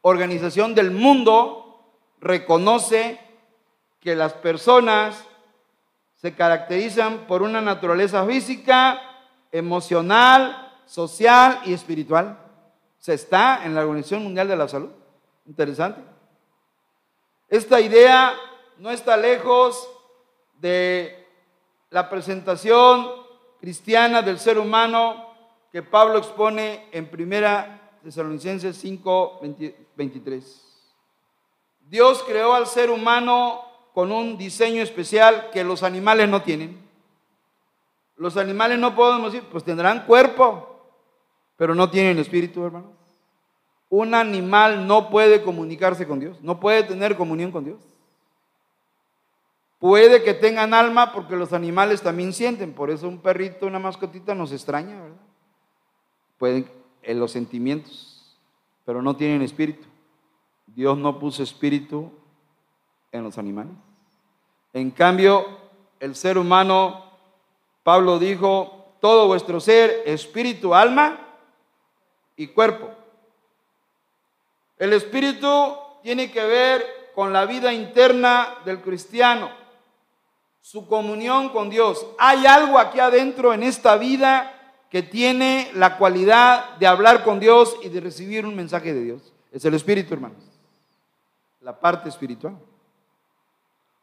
organización 0.00 0.74
del 0.74 0.90
mundo 0.90 1.63
reconoce 2.24 3.20
que 4.00 4.16
las 4.16 4.32
personas 4.32 5.24
se 6.16 6.34
caracterizan 6.34 7.26
por 7.26 7.42
una 7.42 7.60
naturaleza 7.60 8.24
física, 8.26 8.98
emocional, 9.52 10.80
social 10.86 11.60
y 11.66 11.74
espiritual. 11.74 12.38
Se 12.98 13.12
está 13.12 13.64
en 13.64 13.74
la 13.74 13.82
Organización 13.82 14.22
Mundial 14.22 14.48
de 14.48 14.56
la 14.56 14.66
Salud. 14.66 14.90
Interesante. 15.44 16.00
Esta 17.48 17.78
idea 17.78 18.34
no 18.78 18.90
está 18.90 19.18
lejos 19.18 19.86
de 20.60 21.28
la 21.90 22.08
presentación 22.08 23.06
cristiana 23.60 24.22
del 24.22 24.38
ser 24.38 24.58
humano 24.58 25.28
que 25.70 25.82
Pablo 25.82 26.18
expone 26.18 26.88
en 26.90 27.06
primera 27.10 27.98
Tesalonicenses 28.02 28.76
5, 28.78 29.40
23. 29.94 30.63
Dios 31.94 32.24
creó 32.26 32.54
al 32.54 32.66
ser 32.66 32.90
humano 32.90 33.60
con 33.92 34.10
un 34.10 34.36
diseño 34.36 34.82
especial 34.82 35.50
que 35.52 35.62
los 35.62 35.84
animales 35.84 36.28
no 36.28 36.42
tienen. 36.42 36.76
Los 38.16 38.36
animales 38.36 38.80
no 38.80 38.96
podemos 38.96 39.32
decir, 39.32 39.48
pues 39.48 39.62
tendrán 39.62 40.04
cuerpo, 40.04 40.90
pero 41.56 41.72
no 41.72 41.88
tienen 41.88 42.18
espíritu, 42.18 42.64
hermano. 42.64 42.90
Un 43.90 44.12
animal 44.12 44.88
no 44.88 45.08
puede 45.08 45.44
comunicarse 45.44 46.04
con 46.04 46.18
Dios, 46.18 46.42
no 46.42 46.58
puede 46.58 46.82
tener 46.82 47.16
comunión 47.16 47.52
con 47.52 47.64
Dios. 47.64 47.80
Puede 49.78 50.24
que 50.24 50.34
tengan 50.34 50.74
alma 50.74 51.12
porque 51.12 51.36
los 51.36 51.52
animales 51.52 52.02
también 52.02 52.32
sienten, 52.32 52.72
por 52.72 52.90
eso 52.90 53.06
un 53.06 53.18
perrito, 53.20 53.68
una 53.68 53.78
mascotita 53.78 54.34
nos 54.34 54.50
extraña, 54.50 55.00
¿verdad? 55.00 55.20
Pueden 56.38 56.68
en 57.04 57.20
los 57.20 57.30
sentimientos, 57.30 58.36
pero 58.84 59.00
no 59.00 59.14
tienen 59.14 59.42
espíritu. 59.42 59.93
Dios 60.66 60.98
no 60.98 61.18
puso 61.18 61.42
espíritu 61.42 62.10
en 63.12 63.22
los 63.22 63.38
animales. 63.38 63.72
En 64.72 64.90
cambio, 64.90 65.46
el 66.00 66.16
ser 66.16 66.36
humano, 66.36 67.04
Pablo 67.82 68.18
dijo, 68.18 68.96
todo 69.00 69.26
vuestro 69.26 69.60
ser, 69.60 70.02
espíritu, 70.06 70.74
alma 70.74 71.18
y 72.36 72.48
cuerpo. 72.48 72.90
El 74.78 74.92
espíritu 74.92 75.76
tiene 76.02 76.30
que 76.30 76.44
ver 76.44 76.84
con 77.14 77.32
la 77.32 77.46
vida 77.46 77.72
interna 77.72 78.56
del 78.64 78.80
cristiano, 78.80 79.50
su 80.60 80.88
comunión 80.88 81.50
con 81.50 81.70
Dios. 81.70 82.04
Hay 82.18 82.46
algo 82.46 82.78
aquí 82.78 82.98
adentro 82.98 83.54
en 83.54 83.62
esta 83.62 83.96
vida 83.96 84.50
que 84.90 85.02
tiene 85.02 85.70
la 85.74 85.98
cualidad 85.98 86.76
de 86.76 86.86
hablar 86.86 87.24
con 87.24 87.40
Dios 87.40 87.76
y 87.82 87.88
de 87.88 88.00
recibir 88.00 88.46
un 88.46 88.56
mensaje 88.56 88.92
de 88.92 89.02
Dios. 89.02 89.32
Es 89.52 89.64
el 89.64 89.74
Espíritu, 89.74 90.14
hermanos. 90.14 90.53
La 91.64 91.80
parte 91.80 92.10
espiritual. 92.10 92.56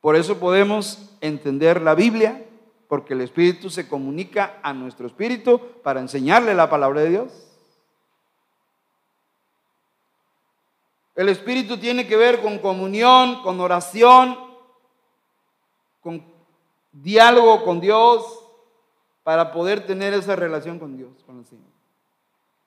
Por 0.02 0.16
eso 0.16 0.40
podemos 0.40 1.16
entender 1.22 1.80
la 1.80 1.94
Biblia, 1.94 2.44
porque 2.88 3.14
el 3.14 3.22
Espíritu 3.22 3.70
se 3.70 3.88
comunica 3.88 4.60
a 4.64 4.74
nuestro 4.74 5.06
espíritu 5.06 5.62
para 5.84 6.02
enseñarle 6.02 6.56
la 6.56 6.72
palabra 6.72 7.02
de 7.02 7.10
Dios. 7.10 7.32
El 11.16 11.30
Espíritu 11.30 11.78
tiene 11.78 12.08
que 12.08 12.18
ver 12.18 12.42
con 12.42 12.58
comunión, 12.58 13.44
con 13.44 13.62
oración, 13.62 14.36
con 16.02 16.26
diálogo 16.92 17.64
con 17.64 17.80
Dios, 17.80 18.44
para 19.22 19.52
poder 19.52 19.86
tener 19.86 20.16
esa 20.16 20.36
relación 20.36 20.80
con 20.80 20.98
Dios, 20.98 21.12
con 21.28 21.38
el 21.38 21.46
Señor. 21.46 21.70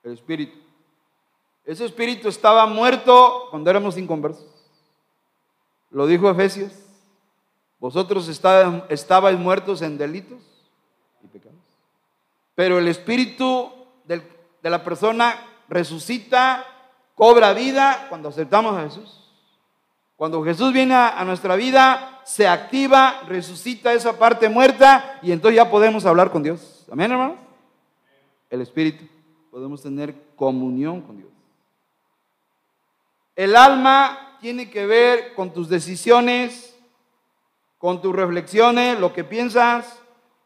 El 0.03 0.13
Espíritu. 0.13 0.57
Ese 1.65 1.83
Espíritu 1.83 2.29
estaba 2.29 2.65
muerto 2.65 3.47
cuando 3.49 3.69
éramos 3.69 3.97
inconversos. 3.97 4.54
Lo 5.89 6.07
dijo 6.07 6.29
Efesios. 6.29 6.73
Vosotros 7.79 8.27
estabais 8.27 9.37
muertos 9.37 9.81
en 9.81 9.97
delitos 9.97 10.41
y 11.23 11.27
pecados. 11.27 11.59
Pero 12.55 12.79
el 12.79 12.87
Espíritu 12.87 13.71
de 14.05 14.69
la 14.69 14.83
persona 14.83 15.35
resucita, 15.67 16.65
cobra 17.13 17.53
vida 17.53 18.07
cuando 18.09 18.29
aceptamos 18.29 18.77
a 18.77 18.83
Jesús. 18.83 19.21
Cuando 20.15 20.43
Jesús 20.43 20.71
viene 20.71 20.95
a, 20.95 21.23
nuestra 21.25 21.55
vida, 21.55 22.21
se 22.23 22.47
activa, 22.47 23.21
resucita 23.27 23.93
esa 23.93 24.17
parte 24.17 24.47
muerta 24.47 25.19
y 25.21 25.31
entonces 25.31 25.57
ya 25.57 25.69
podemos 25.69 26.05
hablar 26.05 26.31
con 26.31 26.41
Dios. 26.41 26.85
Amén, 26.89 27.11
hermanos. 27.11 27.37
El 28.49 28.61
Espíritu. 28.61 29.05
Podemos 29.51 29.81
tener 29.81 30.15
comunión 30.35 31.01
con 31.01 31.17
Dios. 31.17 31.29
El 33.35 33.55
alma 33.55 34.34
tiene 34.45 34.69
que 34.69 34.85
ver 34.85 35.33
con 35.33 35.51
tus 35.51 35.69
decisiones, 35.69 36.77
con 37.79 37.99
tus 37.99 38.15
reflexiones, 38.15 38.99
lo 38.99 39.11
que 39.11 39.23
piensas, 39.23 39.99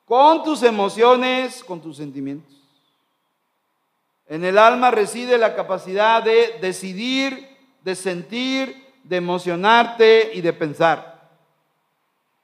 con 0.06 0.41
tus 0.41 0.63
emociones, 0.63 1.65
con 1.65 1.82
tus 1.82 1.98
sentimientos. 1.98 2.56
En 4.25 4.46
el 4.46 4.58
alma 4.58 4.89
reside 4.89 5.38
la 5.38 5.53
capacidad 5.53 6.24
de 6.24 6.60
decidir, 6.62 7.58
de 7.82 7.94
sentir, 7.94 8.88
de 9.03 9.18
emocionarte 9.18 10.32
y 10.34 10.39
de 10.39 10.53
pensar. 10.53 11.29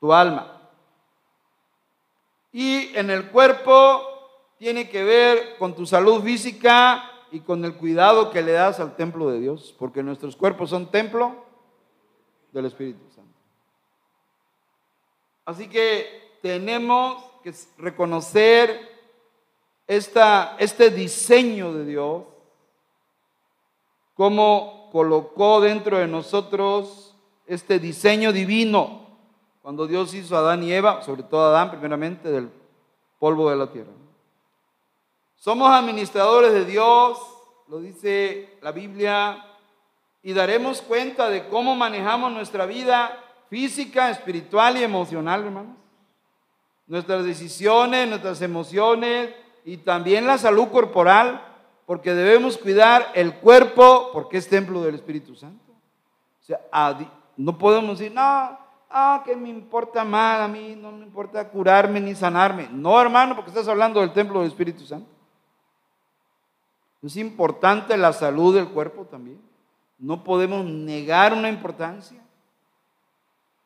Tu 0.01 0.12
alma. 0.12 0.62
Y 2.51 2.93
en 2.97 3.09
el 3.12 3.27
cuerpo 3.27 4.03
tiene 4.57 4.89
que 4.89 5.05
ver 5.05 5.55
con 5.57 5.74
tu 5.74 5.85
salud 5.85 6.21
física 6.21 7.09
y 7.31 7.39
con 7.39 7.63
el 7.63 7.75
cuidado 7.75 8.29
que 8.29 8.41
le 8.41 8.51
das 8.51 8.81
al 8.81 8.97
templo 8.97 9.29
de 9.29 9.39
Dios, 9.39 9.74
porque 9.79 10.03
nuestros 10.03 10.35
cuerpos 10.35 10.71
son 10.71 10.91
templo 10.91 11.44
del 12.55 12.67
Espíritu 12.67 13.03
Santo. 13.13 13.33
Así 15.43 15.67
que 15.67 16.39
tenemos 16.41 17.21
que 17.43 17.53
reconocer 17.77 18.79
esta, 19.85 20.55
este 20.57 20.89
diseño 20.89 21.74
de 21.74 21.85
Dios, 21.85 22.24
cómo 24.13 24.89
colocó 24.91 25.59
dentro 25.59 25.97
de 25.97 26.07
nosotros 26.07 27.13
este 27.45 27.77
diseño 27.77 28.31
divino 28.31 29.05
cuando 29.62 29.85
Dios 29.85 30.13
hizo 30.13 30.35
a 30.38 30.39
Adán 30.39 30.63
y 30.63 30.71
Eva, 30.71 31.01
sobre 31.01 31.24
todo 31.24 31.47
Adán 31.47 31.71
primeramente, 31.71 32.31
del 32.31 32.50
polvo 33.19 33.50
de 33.50 33.57
la 33.57 33.69
tierra. 33.69 33.91
Somos 35.35 35.69
administradores 35.71 36.53
de 36.53 36.63
Dios, 36.63 37.19
lo 37.67 37.79
dice 37.79 38.57
la 38.62 38.71
Biblia, 38.71 39.54
y 40.25 40.34
daremos 40.34 40.82
cuenta 40.82 41.29
de 41.29 41.48
cómo 41.50 41.75
manejamos 41.75 42.32
nuestra 42.32 42.65
vida 42.65 43.15
física, 43.48 44.10
espiritual 44.10 44.75
y 44.75 44.84
emocional, 44.84 45.44
hermanos. 45.44 45.77
Nuestras 46.88 47.24
decisiones, 47.24 48.10
nuestras 48.10 48.41
emociones 48.41 49.29
y 49.65 49.77
también 49.77 50.25
la 50.25 50.39
salud 50.39 50.70
corporal, 50.70 51.46
porque 51.85 52.16
debemos 52.16 52.57
cuidar 52.57 53.11
el 53.14 53.35
cuerpo, 53.35 54.09
porque 54.14 54.38
es 54.38 54.50
templo 54.50 54.81
del 54.81 54.96
Espíritu 54.96 55.35
Santo. 55.35 55.74
O 56.42 56.44
sea, 56.44 56.59
no 57.38 57.55
podemos 57.59 58.00
decir, 58.00 58.11
no, 58.11 58.57
ah, 58.90 59.22
que 59.24 59.35
me 59.35 59.50
importa 59.50 60.03
mal, 60.03 60.42
a 60.42 60.48
mí 60.48 60.75
no 60.75 60.92
me 60.92 61.05
importa 61.05 61.48
curarme 61.50 62.01
ni 62.01 62.16
sanarme. 62.16 62.68
No, 62.72 63.00
hermano, 63.00 63.35
porque 63.35 63.51
estás 63.51 63.68
hablando 63.68 64.00
del 64.00 64.11
templo 64.11 64.40
del 64.40 64.50
Espíritu 64.50 64.85
Santo. 64.88 65.07
Es 67.03 67.16
importante 67.16 67.96
la 67.96 68.11
salud 68.11 68.55
del 68.55 68.70
cuerpo 68.70 69.05
también. 69.05 69.46
No 69.98 70.24
podemos 70.24 70.66
negar 70.66 71.34
una 71.34 71.50
importancia 71.50 72.22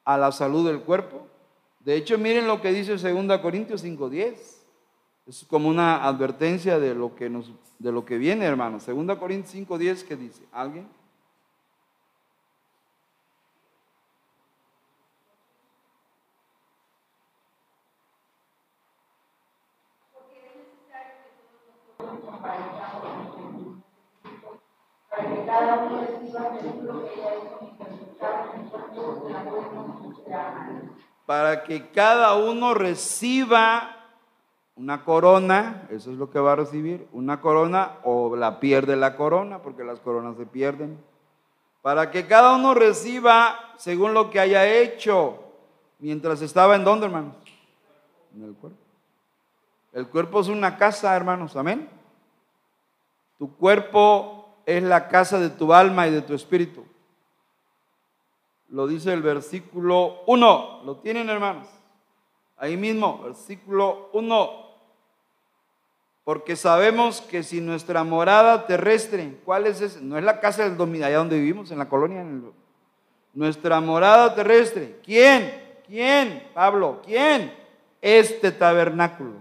a 0.03 0.17
la 0.17 0.31
salud 0.31 0.65
del 0.67 0.81
cuerpo. 0.81 1.27
De 1.79 1.95
hecho, 1.95 2.17
miren 2.17 2.47
lo 2.47 2.61
que 2.61 2.71
dice 2.71 2.95
2 2.97 3.39
Corintios 3.39 3.83
5:10. 3.83 4.65
Es 5.25 5.45
como 5.47 5.69
una 5.69 6.05
advertencia 6.05 6.79
de 6.79 6.95
lo 6.95 7.15
que, 7.15 7.29
nos, 7.29 7.51
de 7.77 7.91
lo 7.91 8.05
que 8.05 8.17
viene, 8.17 8.45
hermano. 8.45 8.79
2 8.79 9.17
Corintios 9.17 9.53
5:10, 9.53 10.03
¿qué 10.03 10.15
dice? 10.15 10.43
¿Alguien? 10.51 10.87
Para 31.25 31.63
que 31.63 31.89
cada 31.91 32.35
uno 32.35 32.73
reciba 32.73 33.95
una 34.75 35.03
corona, 35.03 35.87
eso 35.91 36.11
es 36.11 36.17
lo 36.17 36.31
que 36.31 36.39
va 36.39 36.53
a 36.53 36.55
recibir, 36.55 37.07
una 37.11 37.41
corona 37.41 37.97
o 38.03 38.35
la 38.35 38.59
pierde 38.59 38.95
la 38.95 39.15
corona, 39.15 39.61
porque 39.61 39.83
las 39.83 39.99
coronas 39.99 40.37
se 40.37 40.45
pierden, 40.45 40.97
para 41.81 42.11
que 42.11 42.25
cada 42.25 42.55
uno 42.55 42.73
reciba 42.73 43.59
según 43.77 44.13
lo 44.13 44.29
que 44.29 44.39
haya 44.39 44.65
hecho 44.65 45.43
mientras 45.99 46.41
estaba 46.41 46.75
en 46.75 46.83
donde, 46.83 47.05
hermanos, 47.05 47.35
en 48.35 48.43
el 48.43 48.53
cuerpo. 48.53 48.79
El 49.93 50.07
cuerpo 50.07 50.39
es 50.39 50.47
una 50.47 50.77
casa, 50.77 51.15
hermanos, 51.15 51.55
amén. 51.55 51.89
Tu 53.37 53.55
cuerpo 53.55 54.38
es 54.69 54.83
la 54.83 55.07
casa 55.07 55.39
de 55.39 55.49
tu 55.49 55.73
alma 55.73 56.07
y 56.07 56.11
de 56.11 56.21
tu 56.21 56.35
espíritu. 56.35 56.85
Lo 58.67 58.85
dice 58.85 59.11
el 59.11 59.23
versículo 59.23 60.21
1. 60.27 60.81
¿Lo 60.85 60.97
tienen, 60.97 61.27
hermanos? 61.27 61.67
Ahí 62.55 62.77
mismo, 62.77 63.19
versículo 63.23 64.11
1. 64.13 64.69
Porque 66.23 66.55
sabemos 66.55 67.21
que 67.21 67.41
si 67.41 67.61
nuestra 67.61 68.03
morada 68.03 68.67
terrestre, 68.67 69.39
¿cuál 69.43 69.65
es 69.65 69.81
ese? 69.81 70.01
No 70.01 70.19
es 70.19 70.23
la 70.23 70.39
casa 70.39 70.63
del 70.65 70.77
dominio, 70.77 71.07
allá 71.07 71.17
donde 71.17 71.39
vivimos, 71.39 71.71
en 71.71 71.79
la 71.79 71.89
colonia. 71.89 72.23
nuestra 73.33 73.81
morada 73.81 74.35
terrestre. 74.35 74.99
¿Quién? 75.03 75.79
¿Quién? 75.87 76.47
Pablo, 76.53 77.01
¿quién? 77.03 77.51
Este 78.03 78.51
tabernáculo. 78.51 79.37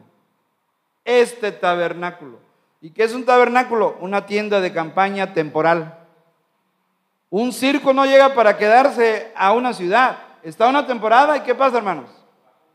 Este 1.04 1.52
tabernáculo 1.52 2.47
¿Y 2.80 2.90
qué 2.90 3.04
es 3.04 3.12
un 3.12 3.24
tabernáculo? 3.24 3.96
Una 4.00 4.26
tienda 4.26 4.60
de 4.60 4.72
campaña 4.72 5.34
temporal. 5.34 5.98
Un 7.30 7.52
circo 7.52 7.92
no 7.92 8.06
llega 8.06 8.34
para 8.34 8.56
quedarse 8.56 9.32
a 9.36 9.52
una 9.52 9.72
ciudad. 9.72 10.18
Está 10.42 10.68
una 10.68 10.86
temporada 10.86 11.36
y 11.36 11.40
¿qué 11.40 11.54
pasa, 11.54 11.78
hermanos? 11.78 12.10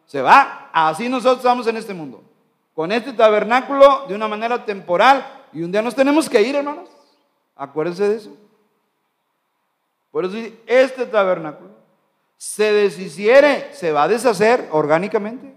Se 0.05 0.21
va. 0.21 0.69
Así 0.73 1.07
nosotros 1.07 1.37
estamos 1.37 1.65
en 1.67 1.77
este 1.77 1.93
mundo. 1.93 2.21
Con 2.73 2.91
este 2.91 3.13
tabernáculo 3.13 4.05
de 4.07 4.15
una 4.15 4.27
manera 4.27 4.65
temporal. 4.65 5.25
Y 5.53 5.63
un 5.63 5.71
día 5.71 5.81
nos 5.81 5.95
tenemos 5.95 6.29
que 6.29 6.41
ir, 6.41 6.55
hermanos. 6.55 6.89
Acuérdense 7.55 8.07
de 8.07 8.17
eso. 8.17 8.37
Por 10.11 10.25
eso 10.25 10.35
este 10.67 11.05
tabernáculo 11.05 11.71
se 12.37 12.71
deshiciere, 12.71 13.73
se 13.73 13.91
va 13.91 14.03
a 14.03 14.07
deshacer 14.07 14.67
orgánicamente. 14.71 15.55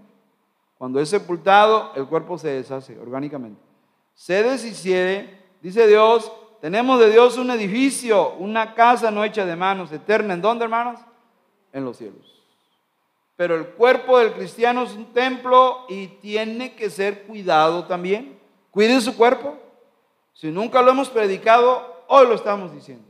Cuando 0.77 0.99
es 0.99 1.09
sepultado, 1.09 1.91
el 1.95 2.07
cuerpo 2.07 2.37
se 2.37 2.49
deshace 2.49 2.97
orgánicamente 2.97 3.66
se 4.17 4.41
deshiciere, 4.41 5.29
dice 5.61 5.85
Dios, 5.85 6.31
tenemos 6.59 6.99
de 6.99 7.11
Dios 7.11 7.37
un 7.37 7.51
edificio, 7.51 8.33
una 8.39 8.73
casa 8.73 9.11
no 9.11 9.23
hecha 9.23 9.45
de 9.45 9.55
manos, 9.55 9.91
eterna. 9.91 10.33
¿En 10.33 10.41
dónde, 10.41 10.65
hermanos? 10.65 10.99
En 11.71 11.85
los 11.85 11.97
cielos. 11.97 12.43
Pero 13.35 13.55
el 13.55 13.67
cuerpo 13.67 14.17
del 14.17 14.33
cristiano 14.33 14.81
es 14.81 14.93
un 14.93 15.13
templo 15.13 15.85
y 15.87 16.07
tiene 16.07 16.73
que 16.73 16.89
ser 16.89 17.27
cuidado 17.27 17.85
también. 17.85 18.39
Cuide 18.71 18.99
su 19.01 19.15
cuerpo. 19.15 19.55
Si 20.33 20.47
nunca 20.47 20.81
lo 20.81 20.89
hemos 20.91 21.09
predicado, 21.09 22.03
hoy 22.07 22.25
lo 22.25 22.33
estamos 22.33 22.73
diciendo. 22.73 23.05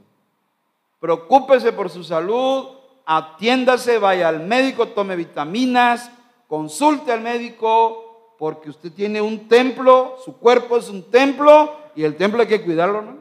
Preocúpese 0.99 1.71
por 1.71 1.89
su 1.89 2.03
salud, 2.03 2.67
atiéndase, 3.05 3.97
vaya 3.97 4.27
al 4.27 4.41
médico, 4.41 4.89
tome 4.89 5.15
vitaminas, 5.15 6.11
consulte 6.49 7.13
al 7.13 7.21
médico, 7.21 8.06
porque 8.37 8.69
usted 8.69 8.91
tiene 8.91 9.21
un 9.21 9.47
templo, 9.47 10.17
su 10.23 10.37
cuerpo 10.37 10.77
es 10.77 10.89
un 10.89 11.09
templo 11.09 11.75
y 11.95 12.03
el 12.03 12.15
templo 12.15 12.41
hay 12.41 12.47
que 12.47 12.63
cuidarlo, 12.63 13.01
¿no? 13.01 13.17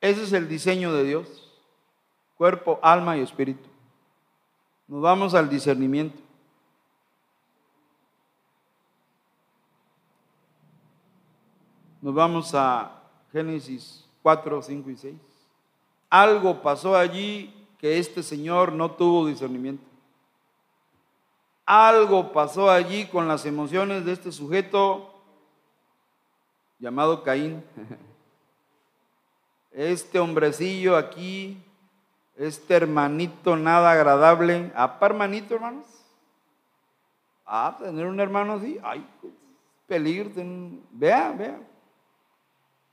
Ese 0.00 0.22
es 0.22 0.32
el 0.32 0.48
diseño 0.48 0.92
de 0.92 1.04
Dios, 1.04 1.52
cuerpo, 2.36 2.78
alma 2.82 3.16
y 3.16 3.20
espíritu. 3.20 3.68
Nos 4.86 5.02
vamos 5.02 5.34
al 5.34 5.50
discernimiento. 5.50 6.18
Nos 12.00 12.14
vamos 12.14 12.54
a 12.54 13.02
Génesis 13.32 14.08
4, 14.22 14.62
5 14.62 14.90
y 14.90 14.96
6. 14.96 15.14
Algo 16.08 16.62
pasó 16.62 16.96
allí 16.96 17.52
que 17.78 17.98
este 17.98 18.22
señor 18.22 18.72
no 18.72 18.92
tuvo 18.92 19.26
discernimiento. 19.26 19.87
Algo 21.70 22.32
pasó 22.32 22.70
allí 22.70 23.04
con 23.04 23.28
las 23.28 23.44
emociones 23.44 24.06
de 24.06 24.12
este 24.12 24.32
sujeto 24.32 25.12
llamado 26.78 27.22
Caín. 27.22 27.62
Este 29.70 30.18
hombrecillo 30.18 30.96
aquí, 30.96 31.62
este 32.36 32.74
hermanito 32.74 33.54
nada 33.54 33.92
agradable. 33.92 34.72
¿Apa 34.74 35.06
hermanito, 35.06 35.54
hermanos? 35.54 35.86
Ah, 37.44 37.76
tener 37.78 38.06
un 38.06 38.18
hermano 38.18 38.54
así, 38.54 38.80
ay, 38.82 39.06
peligro. 39.86 40.30
Vea, 40.90 41.32
vea. 41.32 41.60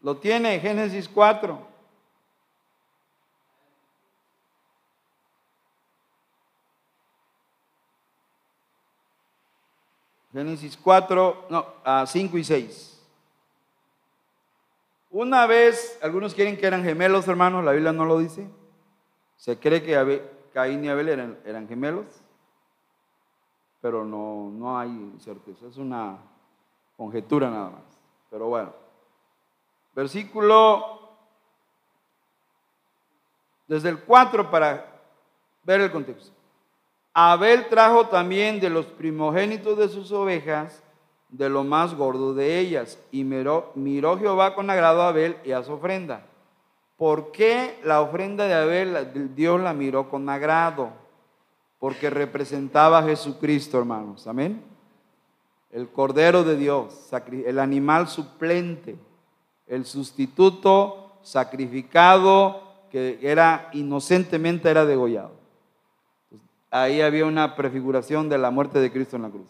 Lo 0.02 0.18
tiene 0.18 0.60
Génesis 0.60 1.08
4. 1.08 1.75
Génesis 10.36 10.76
4, 10.76 11.46
no, 11.50 11.66
a 11.86 12.06
5 12.06 12.38
y 12.38 12.44
6. 12.44 13.02
Una 15.12 15.48
vez, 15.48 15.98
algunos 16.02 16.34
quieren 16.34 16.58
que 16.58 16.68
eran 16.68 16.84
gemelos, 16.84 17.26
hermanos, 17.30 17.64
la 17.64 17.72
Biblia 17.72 17.94
no 17.94 18.04
lo 18.04 18.20
dice. 18.20 18.50
Se 19.38 19.58
cree 19.58 19.82
que 19.82 20.30
Caín 20.54 20.84
y 20.84 20.90
Abel 20.90 21.08
eran, 21.08 21.68
gemelos, 21.70 22.06
pero 23.80 24.04
no, 24.04 24.52
no 24.52 24.78
hay 24.78 25.14
certeza, 25.20 25.68
es 25.68 25.78
una 25.78 26.18
conjetura 26.98 27.50
nada 27.50 27.70
más. 27.70 27.84
Pero 28.30 28.48
bueno. 28.50 28.74
Versículo 29.96 31.00
desde 33.70 33.88
el 33.88 34.04
4 34.04 34.52
para 34.52 35.02
ver 35.64 35.80
el 35.80 35.92
contexto. 35.94 36.36
Abel 37.16 37.68
trajo 37.70 38.08
también 38.08 38.60
de 38.60 38.70
los 38.70 38.86
primogénitos 38.86 39.78
de 39.78 39.90
sus 39.90 40.12
ovejas, 40.12 40.84
de 41.30 41.50
lo 41.50 41.64
más 41.64 41.96
gordo 41.96 42.36
de 42.36 42.60
ellas, 42.60 43.00
y 43.12 43.24
miró, 43.24 43.74
Jehová 44.20 44.54
con 44.54 44.70
agrado 44.70 45.02
a 45.02 45.08
Abel 45.08 45.38
y 45.44 45.52
a 45.52 45.64
su 45.64 45.74
ofrenda. 45.74 46.26
¿Por 46.98 47.32
qué 47.32 47.80
la 47.84 48.02
ofrenda 48.02 48.46
de 48.46 48.54
Abel 48.54 49.34
Dios 49.36 49.60
la 49.60 49.74
miró 49.74 50.10
con 50.10 50.30
agrado? 50.30 50.90
Porque 51.80 52.10
representaba 52.10 53.00
a 53.00 53.04
Jesucristo, 53.04 53.80
hermanos. 53.80 54.28
Amén. 54.28 54.62
El 55.72 55.90
Cordero 55.90 56.44
de 56.44 56.56
Dios, 56.56 57.10
el 57.28 57.60
animal 57.60 58.08
suplente 58.08 58.98
el 59.68 59.86
sustituto 59.86 61.18
sacrificado 61.24 62.62
que 62.92 63.20
era 63.22 63.70
inocentemente 63.74 64.70
era 64.70 64.86
degollado. 64.86 65.32
Ahí 66.78 67.00
había 67.00 67.26
una 67.26 67.56
prefiguración 67.56 68.28
de 68.28 68.38
la 68.38 68.52
muerte 68.52 68.80
de 68.80 68.92
Cristo 68.92 69.16
en 69.16 69.22
la 69.22 69.30
cruz. 69.30 69.48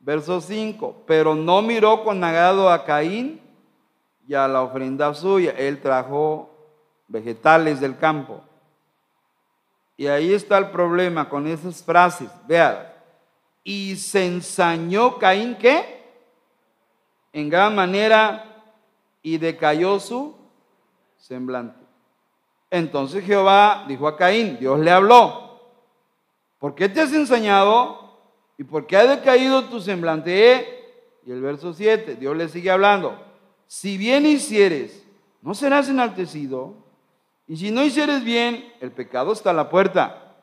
Verso 0.00 0.40
5, 0.40 1.02
pero 1.06 1.34
no 1.34 1.60
miró 1.60 2.02
con 2.02 2.24
agrado 2.24 2.70
a 2.70 2.82
Caín 2.86 3.42
y 4.26 4.32
a 4.32 4.48
la 4.48 4.62
ofrenda 4.62 5.12
suya. 5.12 5.50
Él 5.50 5.82
trajo 5.82 6.48
vegetales 7.08 7.78
del 7.78 7.98
campo. 7.98 8.40
Y 9.98 10.06
ahí 10.06 10.32
está 10.32 10.56
el 10.56 10.70
problema 10.70 11.28
con 11.28 11.46
esas 11.46 11.82
frases. 11.82 12.30
Vean. 12.46 12.90
Y 13.62 13.96
se 13.96 14.24
ensañó 14.24 15.18
Caín, 15.18 15.56
¿qué? 15.56 16.10
En 17.34 17.50
gran 17.50 17.74
manera 17.74 18.64
y 19.20 19.36
decayó 19.36 20.00
su 20.00 20.34
semblante. 21.18 21.84
Entonces 22.70 23.22
Jehová 23.26 23.84
dijo 23.86 24.08
a 24.08 24.16
Caín, 24.16 24.56
Dios 24.58 24.80
le 24.80 24.90
habló, 24.90 25.47
¿por 26.58 26.74
qué 26.74 26.88
te 26.88 27.00
has 27.00 27.12
ensañado 27.12 28.18
y 28.56 28.64
por 28.64 28.86
qué 28.86 28.96
ha 28.96 29.06
decaído 29.06 29.64
tu 29.64 29.80
semblante? 29.80 30.74
Y 31.26 31.30
el 31.30 31.40
verso 31.40 31.74
7, 31.74 32.16
Dios 32.16 32.36
le 32.36 32.48
sigue 32.48 32.70
hablando, 32.70 33.18
si 33.66 33.98
bien 33.98 34.26
hicieres, 34.26 35.04
no 35.42 35.54
serás 35.54 35.88
enaltecido, 35.88 36.74
y 37.46 37.56
si 37.56 37.70
no 37.70 37.82
hicieres 37.82 38.24
bien, 38.24 38.72
el 38.80 38.92
pecado 38.92 39.32
está 39.32 39.50
a 39.50 39.54
la 39.54 39.70
puerta. 39.70 40.36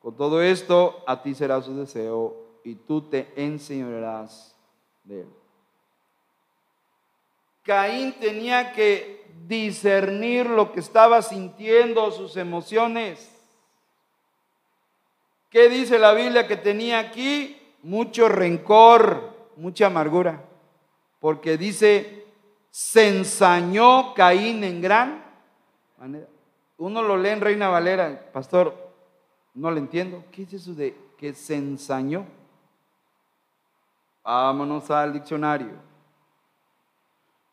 Con 0.00 0.16
todo 0.16 0.42
esto, 0.42 1.02
a 1.06 1.22
ti 1.22 1.34
será 1.34 1.60
su 1.62 1.76
deseo 1.76 2.36
y 2.62 2.76
tú 2.76 3.02
te 3.02 3.32
enseñarás 3.36 4.56
de 5.02 5.22
él. 5.22 5.28
Caín 7.64 8.12
tenía 8.20 8.72
que 8.72 9.24
discernir 9.46 10.46
lo 10.46 10.72
que 10.72 10.80
estaba 10.80 11.22
sintiendo, 11.22 12.10
sus 12.10 12.36
emociones. 12.36 13.33
¿Qué 15.54 15.68
dice 15.68 16.00
la 16.00 16.12
Biblia 16.14 16.48
que 16.48 16.56
tenía 16.56 16.98
aquí? 16.98 17.56
Mucho 17.84 18.28
rencor, 18.28 19.52
mucha 19.56 19.86
amargura. 19.86 20.42
Porque 21.20 21.56
dice, 21.56 22.26
se 22.72 23.06
ensañó 23.06 24.14
Caín 24.14 24.64
en 24.64 24.82
gran 24.82 25.24
manera. 25.96 26.26
Uno 26.76 27.02
lo 27.02 27.16
lee 27.16 27.28
en 27.28 27.40
Reina 27.40 27.68
Valera, 27.68 28.32
pastor, 28.32 28.74
no 29.54 29.70
le 29.70 29.78
entiendo. 29.78 30.24
¿Qué 30.32 30.42
es 30.42 30.54
eso 30.54 30.74
de 30.74 30.92
que 31.16 31.32
se 31.34 31.54
ensañó? 31.54 32.26
Vámonos 34.24 34.90
al 34.90 35.12
diccionario. 35.12 35.70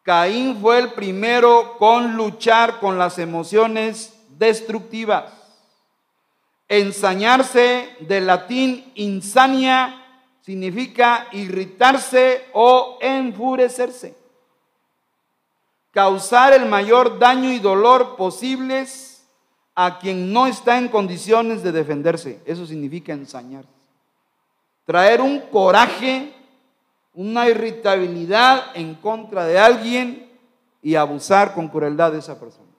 Caín 0.02 0.60
fue 0.60 0.80
el 0.80 0.94
primero 0.94 1.78
con 1.78 2.16
luchar 2.18 2.80
con 2.80 2.98
las 2.98 3.20
emociones 3.20 4.20
destructivas. 4.40 5.41
Ensañarse 6.74 7.98
del 8.00 8.28
latín 8.28 8.94
insania 8.96 10.06
significa 10.40 11.28
irritarse 11.34 12.46
o 12.54 12.98
enfurecerse. 13.02 14.16
Causar 15.92 16.54
el 16.54 16.68
mayor 16.68 17.20
daño 17.20 17.52
y 17.52 17.60
dolor 17.60 18.16
posibles 18.16 19.28
a 19.76 20.00
quien 20.00 20.32
no 20.32 20.48
está 20.48 20.78
en 20.78 20.88
condiciones 20.88 21.62
de 21.62 21.74
defenderse. 21.74 22.40
Eso 22.46 22.66
significa 22.66 23.12
ensañarse. 23.12 23.70
Traer 24.86 25.20
un 25.20 25.42
coraje 25.42 26.34
una 27.14 27.50
irritabilidad 27.50 28.68
en 28.74 28.96
contra 28.96 29.46
de 29.46 29.60
alguien 29.60 30.32
y 30.82 30.96
abusar 30.96 31.54
con 31.54 31.68
crueldad 31.68 32.14
de 32.14 32.20
esa 32.20 32.40
persona. 32.40 32.70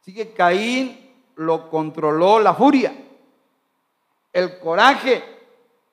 Así 0.00 0.14
que 0.14 0.32
Caín 0.32 1.01
lo 1.42 1.68
controló 1.68 2.40
la 2.40 2.54
furia, 2.54 2.94
el 4.32 4.58
coraje, 4.58 5.22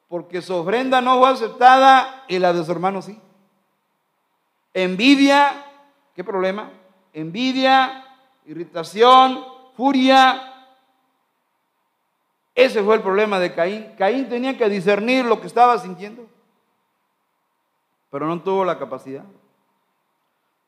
porque 0.07 0.41
su 0.41 0.55
ofrenda 0.55 1.01
no 1.01 1.19
fue 1.19 1.29
aceptada 1.29 2.23
y 2.27 2.39
la 2.39 2.53
de 2.53 2.63
su 2.63 2.71
hermano 2.71 3.01
sí. 3.01 3.19
Envidia, 4.73 5.65
¿qué 6.15 6.23
problema? 6.23 6.71
Envidia, 7.13 8.05
irritación, 8.45 9.43
furia. 9.75 10.67
Ese 12.55 12.83
fue 12.83 12.95
el 12.95 13.01
problema 13.01 13.39
de 13.39 13.53
Caín. 13.53 13.93
Caín 13.97 14.29
tenía 14.29 14.57
que 14.57 14.69
discernir 14.69 15.25
lo 15.25 15.41
que 15.41 15.47
estaba 15.47 15.77
sintiendo 15.77 16.27
pero 18.09 18.27
no 18.27 18.41
tuvo 18.41 18.65
la 18.65 18.79
capacidad. 18.79 19.23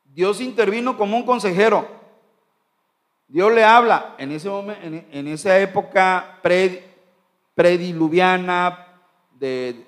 Dios 0.05 0.41
intervino 0.41 0.97
como 0.97 1.17
un 1.17 1.25
consejero. 1.25 2.00
Dios 3.31 3.53
le 3.53 3.63
habla 3.63 4.15
en, 4.17 4.33
ese 4.33 4.49
momento, 4.49 4.81
en, 4.83 5.27
esa 5.29 5.57
época 5.57 6.37
prediluviana, 7.55 8.87
de 9.39 9.87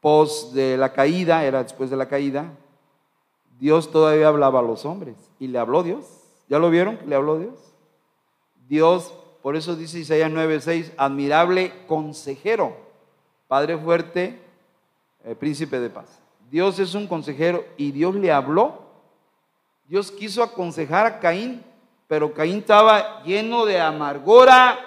pos 0.00 0.54
de 0.54 0.76
la 0.76 0.92
caída, 0.92 1.44
era 1.44 1.64
después 1.64 1.90
de 1.90 1.96
la 1.96 2.06
caída. 2.06 2.52
Dios 3.58 3.90
todavía 3.90 4.28
hablaba 4.28 4.60
a 4.60 4.62
los 4.62 4.84
hombres 4.84 5.16
y 5.40 5.48
le 5.48 5.58
habló 5.58 5.82
Dios. 5.82 6.06
¿Ya 6.48 6.60
lo 6.60 6.70
vieron 6.70 7.00
le 7.06 7.16
habló 7.16 7.40
Dios? 7.40 7.58
Dios, 8.68 9.12
por 9.42 9.56
eso 9.56 9.74
dice 9.74 9.98
Isaías 9.98 10.30
9:6, 10.30 10.92
admirable 10.96 11.72
consejero, 11.88 12.76
Padre 13.48 13.76
fuerte, 13.76 14.40
eh, 15.24 15.34
príncipe 15.34 15.80
de 15.80 15.90
paz. 15.90 16.20
Dios 16.50 16.78
es 16.78 16.94
un 16.94 17.08
consejero 17.08 17.64
y 17.76 17.90
Dios 17.90 18.14
le 18.14 18.30
habló. 18.30 18.86
Dios 19.88 20.12
quiso 20.12 20.44
aconsejar 20.44 21.04
a 21.06 21.18
Caín, 21.18 21.64
pero 22.08 22.32
Caín 22.32 22.58
estaba 22.58 23.22
lleno 23.24 23.64
de 23.64 23.80
amargura, 23.80 24.78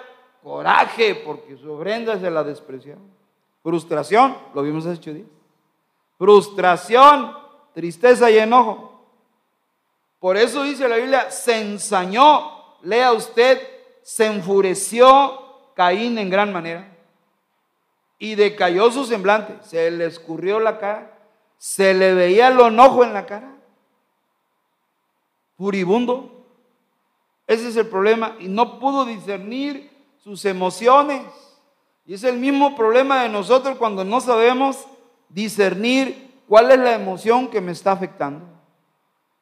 coraje, 0.42 1.14
porque 1.14 1.56
su 1.56 1.72
ofrenda 1.72 2.18
se 2.18 2.30
la 2.30 2.42
despreciaron. 2.42 3.10
Frustración, 3.62 4.36
lo 4.54 4.62
vimos 4.62 4.86
hace 4.86 4.98
ocho 4.98 5.12
días. 5.12 5.28
Frustración, 6.16 7.36
tristeza 7.74 8.30
y 8.30 8.38
enojo. 8.38 9.04
Por 10.18 10.36
eso 10.36 10.62
dice 10.62 10.88
la 10.88 10.96
Biblia, 10.96 11.30
se 11.30 11.60
ensañó, 11.60 12.78
lea 12.82 13.12
usted, 13.12 13.60
se 14.02 14.26
enfureció 14.26 15.72
Caín 15.74 16.18
en 16.18 16.30
gran 16.30 16.52
manera. 16.52 16.96
Y 18.18 18.34
decayó 18.34 18.90
su 18.90 19.04
semblante, 19.04 19.58
se 19.62 19.90
le 19.90 20.06
escurrió 20.06 20.60
la 20.60 20.78
cara, 20.78 21.18
se 21.56 21.94
le 21.94 22.12
veía 22.14 22.48
el 22.48 22.60
enojo 22.60 23.04
en 23.04 23.14
la 23.14 23.24
cara. 23.26 23.56
Furibundo. 25.56 26.39
Ese 27.50 27.66
es 27.66 27.76
el 27.76 27.88
problema. 27.88 28.36
Y 28.38 28.46
no 28.46 28.78
pudo 28.78 29.04
discernir 29.04 29.90
sus 30.22 30.44
emociones. 30.44 31.22
Y 32.06 32.14
es 32.14 32.22
el 32.22 32.36
mismo 32.36 32.76
problema 32.76 33.24
de 33.24 33.28
nosotros 33.28 33.76
cuando 33.76 34.04
no 34.04 34.20
sabemos 34.20 34.86
discernir 35.28 36.42
cuál 36.46 36.70
es 36.70 36.78
la 36.78 36.94
emoción 36.94 37.48
que 37.48 37.60
me 37.60 37.72
está 37.72 37.90
afectando. 37.90 38.46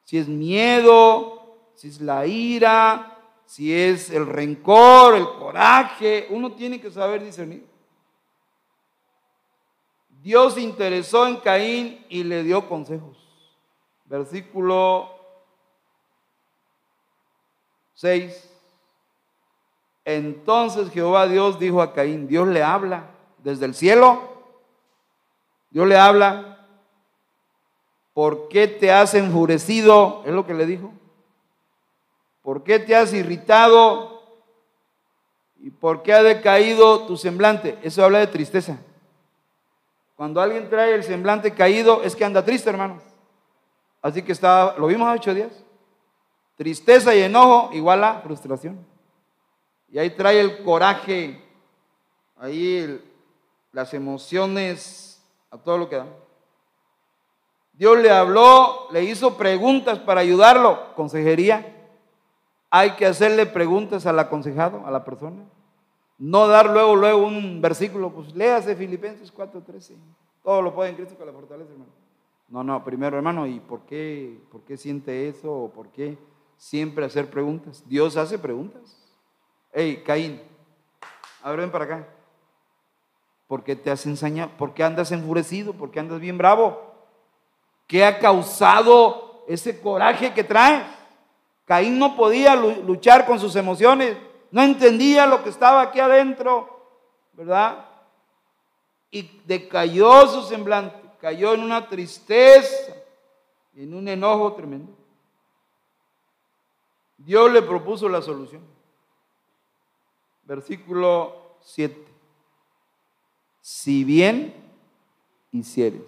Si 0.05 0.17
es 0.17 0.27
miedo, 0.27 1.55
si 1.75 1.89
es 1.89 2.01
la 2.01 2.25
ira, 2.25 3.15
si 3.45 3.71
es 3.71 4.09
el 4.09 4.25
rencor, 4.25 5.13
el 5.13 5.29
coraje, 5.37 6.25
uno 6.31 6.53
tiene 6.53 6.81
que 6.81 6.89
saber 6.89 7.23
discernir. 7.23 7.63
Dios 10.23 10.57
interesó 10.57 11.27
en 11.27 11.37
Caín 11.37 12.03
y 12.09 12.23
le 12.23 12.41
dio 12.41 12.67
consejos. 12.67 13.17
Versículo 14.05 15.18
6. 17.99 18.49
Entonces 20.05 20.89
Jehová 20.89 21.27
Dios 21.27 21.59
dijo 21.59 21.81
a 21.81 21.93
Caín, 21.93 22.29
Dios 22.29 22.47
le 22.47 22.63
habla 22.63 23.09
desde 23.39 23.65
el 23.65 23.75
cielo, 23.75 24.21
Dios 25.69 25.85
le 25.85 25.97
habla, 25.97 26.65
¿por 28.13 28.47
qué 28.47 28.69
te 28.69 28.89
has 28.89 29.15
enfurecido? 29.15 30.23
Es 30.25 30.31
lo 30.31 30.47
que 30.47 30.53
le 30.53 30.65
dijo. 30.65 30.93
¿Por 32.41 32.63
qué 32.63 32.79
te 32.79 32.95
has 32.95 33.13
irritado? 33.13 34.23
¿Y 35.59 35.69
por 35.69 36.01
qué 36.01 36.13
ha 36.13 36.23
decaído 36.23 37.05
tu 37.05 37.17
semblante? 37.17 37.77
Eso 37.83 38.05
habla 38.05 38.19
de 38.19 38.27
tristeza. 38.27 38.79
Cuando 40.15 40.39
alguien 40.39 40.69
trae 40.69 40.95
el 40.95 41.03
semblante 41.03 41.53
caído 41.53 42.01
es 42.01 42.15
que 42.15 42.23
anda 42.23 42.45
triste, 42.45 42.69
hermanos. 42.69 43.03
Así 44.01 44.21
que 44.21 44.31
está, 44.31 44.75
lo 44.77 44.87
vimos 44.87 45.05
hace 45.09 45.19
ocho 45.19 45.33
días. 45.33 45.68
Tristeza 46.59 47.15
y 47.15 47.21
enojo 47.21 47.69
igual 47.71 48.03
a 48.03 48.19
frustración. 48.19 48.85
Y 49.87 49.97
ahí 49.97 50.09
trae 50.09 50.41
el 50.41 50.61
coraje, 50.61 51.41
ahí 52.35 53.01
las 53.71 53.93
emociones, 53.93 55.25
a 55.51 55.57
todo 55.57 55.77
lo 55.77 55.87
que 55.87 55.95
da. 55.95 56.07
Dios 57.71 57.97
le 57.99 58.11
habló, 58.11 58.89
le 58.91 59.05
hizo 59.05 59.37
preguntas 59.37 59.99
para 59.99 60.19
ayudarlo, 60.19 60.93
consejería. 60.95 61.65
Hay 62.69 62.97
que 62.97 63.05
hacerle 63.05 63.45
preguntas 63.45 64.05
al 64.05 64.19
aconsejado, 64.19 64.85
a 64.85 64.91
la 64.91 65.05
persona. 65.05 65.45
No 66.17 66.49
dar 66.49 66.71
luego, 66.71 66.97
luego 66.97 67.25
un 67.25 67.61
versículo, 67.61 68.11
pues 68.11 68.35
léase 68.35 68.75
Filipenses 68.75 69.33
4:13. 69.33 69.95
Todo 70.43 70.61
lo 70.61 70.75
puede 70.75 70.89
en 70.89 70.97
Cristo 70.97 71.17
que 71.17 71.25
la 71.25 71.31
fortalece, 71.31 71.71
hermano. 71.71 71.91
No, 72.49 72.65
no, 72.65 72.83
primero, 72.83 73.15
hermano, 73.15 73.47
¿y 73.47 73.61
por 73.61 73.83
qué, 73.85 74.37
por 74.51 74.59
qué 74.63 74.75
siente 74.75 75.29
eso? 75.29 75.53
¿O 75.53 75.69
por 75.69 75.87
qué 75.87 76.17
siempre 76.59 77.05
hacer 77.05 77.31
preguntas? 77.31 77.83
Dios 77.87 78.17
hace 78.17 78.37
preguntas. 78.37 78.95
Hey, 79.71 80.03
Caín, 80.05 80.41
a 81.41 81.49
ver, 81.49 81.61
ven 81.61 81.71
para 81.71 81.85
acá. 81.85 82.07
¿Por 83.47 83.63
qué 83.63 83.75
te 83.75 83.89
has 83.89 84.05
ensañado? 84.05 84.51
¿Por 84.57 84.73
qué 84.75 84.83
andas 84.83 85.11
enfurecido? 85.11 85.73
¿Por 85.73 85.89
qué 85.89 85.99
andas 85.99 86.19
bien 86.19 86.37
bravo? 86.37 86.93
¿Qué 87.87 88.05
ha 88.05 88.19
causado 88.19 89.45
ese 89.47 89.79
coraje 89.79 90.33
que 90.33 90.43
traes? 90.43 90.83
Caín 91.65 91.97
no 91.97 92.15
podía 92.15 92.55
luchar 92.55 93.25
con 93.25 93.39
sus 93.39 93.55
emociones, 93.55 94.17
no 94.51 94.61
entendía 94.61 95.25
lo 95.25 95.43
que 95.43 95.49
estaba 95.49 95.81
aquí 95.81 95.99
adentro, 95.99 96.87
¿verdad? 97.33 97.85
Y 99.11 99.41
decayó 99.45 100.27
su 100.27 100.43
semblante, 100.43 100.99
cayó 101.21 101.53
en 101.53 101.61
una 101.61 101.87
tristeza, 101.87 102.93
en 103.75 103.93
un 103.93 104.07
enojo 104.07 104.53
tremendo. 104.53 104.98
Dios 107.19 107.51
le 107.51 107.61
propuso 107.61 108.09
la 108.09 108.21
solución 108.21 108.79
versículo 110.49 111.57
7. 111.61 111.95
Si 113.61 114.03
bien 114.03 114.53
hicieres. 115.51 116.01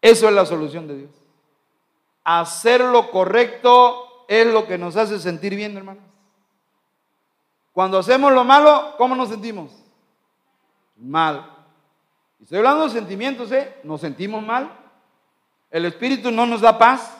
Eso 0.00 0.26
es 0.28 0.34
la 0.34 0.46
solución 0.46 0.88
de 0.88 0.96
Dios. 0.96 1.10
Hacer 2.24 2.80
lo 2.80 3.10
correcto 3.10 4.24
es 4.26 4.46
lo 4.46 4.66
que 4.66 4.78
nos 4.78 4.96
hace 4.96 5.18
sentir 5.18 5.54
bien, 5.54 5.76
hermanos. 5.76 6.02
Cuando 7.74 7.98
hacemos 7.98 8.32
lo 8.32 8.44
malo, 8.44 8.94
¿cómo 8.96 9.14
nos 9.14 9.28
sentimos? 9.28 9.70
Mal. 10.96 11.50
Estoy 12.40 12.58
hablando 12.58 12.84
de 12.84 12.90
sentimientos, 12.90 13.52
¿eh? 13.52 13.80
Nos 13.84 14.00
sentimos 14.00 14.42
mal. 14.42 14.70
El 15.70 15.84
Espíritu 15.84 16.30
no 16.30 16.46
nos 16.46 16.62
da 16.62 16.78
paz. 16.78 17.18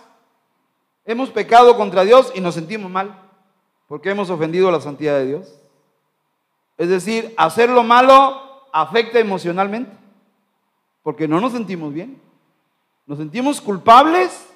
Hemos 1.05 1.31
pecado 1.31 1.77
contra 1.77 2.05
Dios 2.05 2.33
y 2.35 2.41
nos 2.41 2.55
sentimos 2.55 2.91
mal 2.91 3.21
porque 3.89 4.11
hemos 4.11 4.31
ofendido 4.31 4.71
la 4.71 4.81
santidad 4.81 5.19
de 5.19 5.27
Dios. 5.27 5.55
Es 6.77 6.89
decir, 6.89 7.35
hacer 7.37 7.71
lo 7.71 7.85
malo 7.85 8.41
afecta 8.73 9.21
emocionalmente, 9.21 9.97
porque 11.03 11.29
no 11.29 11.41
nos 11.41 11.53
sentimos 11.53 11.93
bien. 11.93 12.21
Nos 13.07 13.19
sentimos 13.19 13.61
culpables 13.61 14.49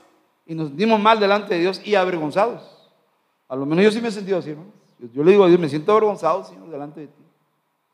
y 0.47 0.55
nos 0.55 0.69
sentimos 0.69 0.99
mal 0.99 1.21
delante 1.21 1.55
de 1.55 1.61
Dios 1.61 1.81
y 1.85 1.95
avergonzados. 1.95 2.63
A 3.49 3.55
lo 3.55 3.67
menos 3.67 3.85
yo 3.85 3.91
sí 3.91 4.01
me 4.01 4.09
he 4.09 4.13
sentido 4.13 4.39
así, 4.39 4.51
hermano. 4.51 4.73
Yo 5.13 5.23
le 5.23 5.31
digo 5.31 5.45
a 5.45 5.49
Dios, 5.49 5.61
me 5.61 5.69
siento 5.69 5.93
avergonzado, 5.93 6.45
Señor, 6.45 6.69
delante 6.71 7.01
de 7.01 7.07
ti. 7.07 7.23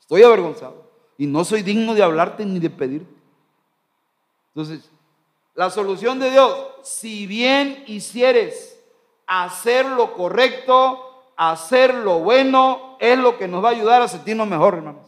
Estoy 0.01 0.23
avergonzado. 0.23 0.85
Y 1.19 1.27
no 1.27 1.45
soy 1.45 1.63
digno 1.63 1.95
de 1.95 2.03
hablarte 2.03 2.47
ni 2.47 2.59
de 2.59 2.71
pedirte. 2.71 3.15
Entonces, 4.55 4.89
la 5.55 5.71
solución 5.71 6.19
de 6.19 6.31
Dios, 6.31 6.67
si 6.83 7.27
bien 7.27 7.85
hicieres 7.87 8.81
hacer 9.27 9.87
lo 9.87 10.15
correcto, 10.15 11.33
hacer 11.37 11.95
lo 11.95 12.21
bueno 12.21 12.97
es 13.01 13.19
lo 13.19 13.39
que 13.39 13.49
nos 13.49 13.63
va 13.65 13.69
a 13.69 13.73
ayudar 13.73 14.03
a 14.03 14.09
sentirnos 14.09 14.49
mejor, 14.49 14.75
hermanos. 14.75 15.07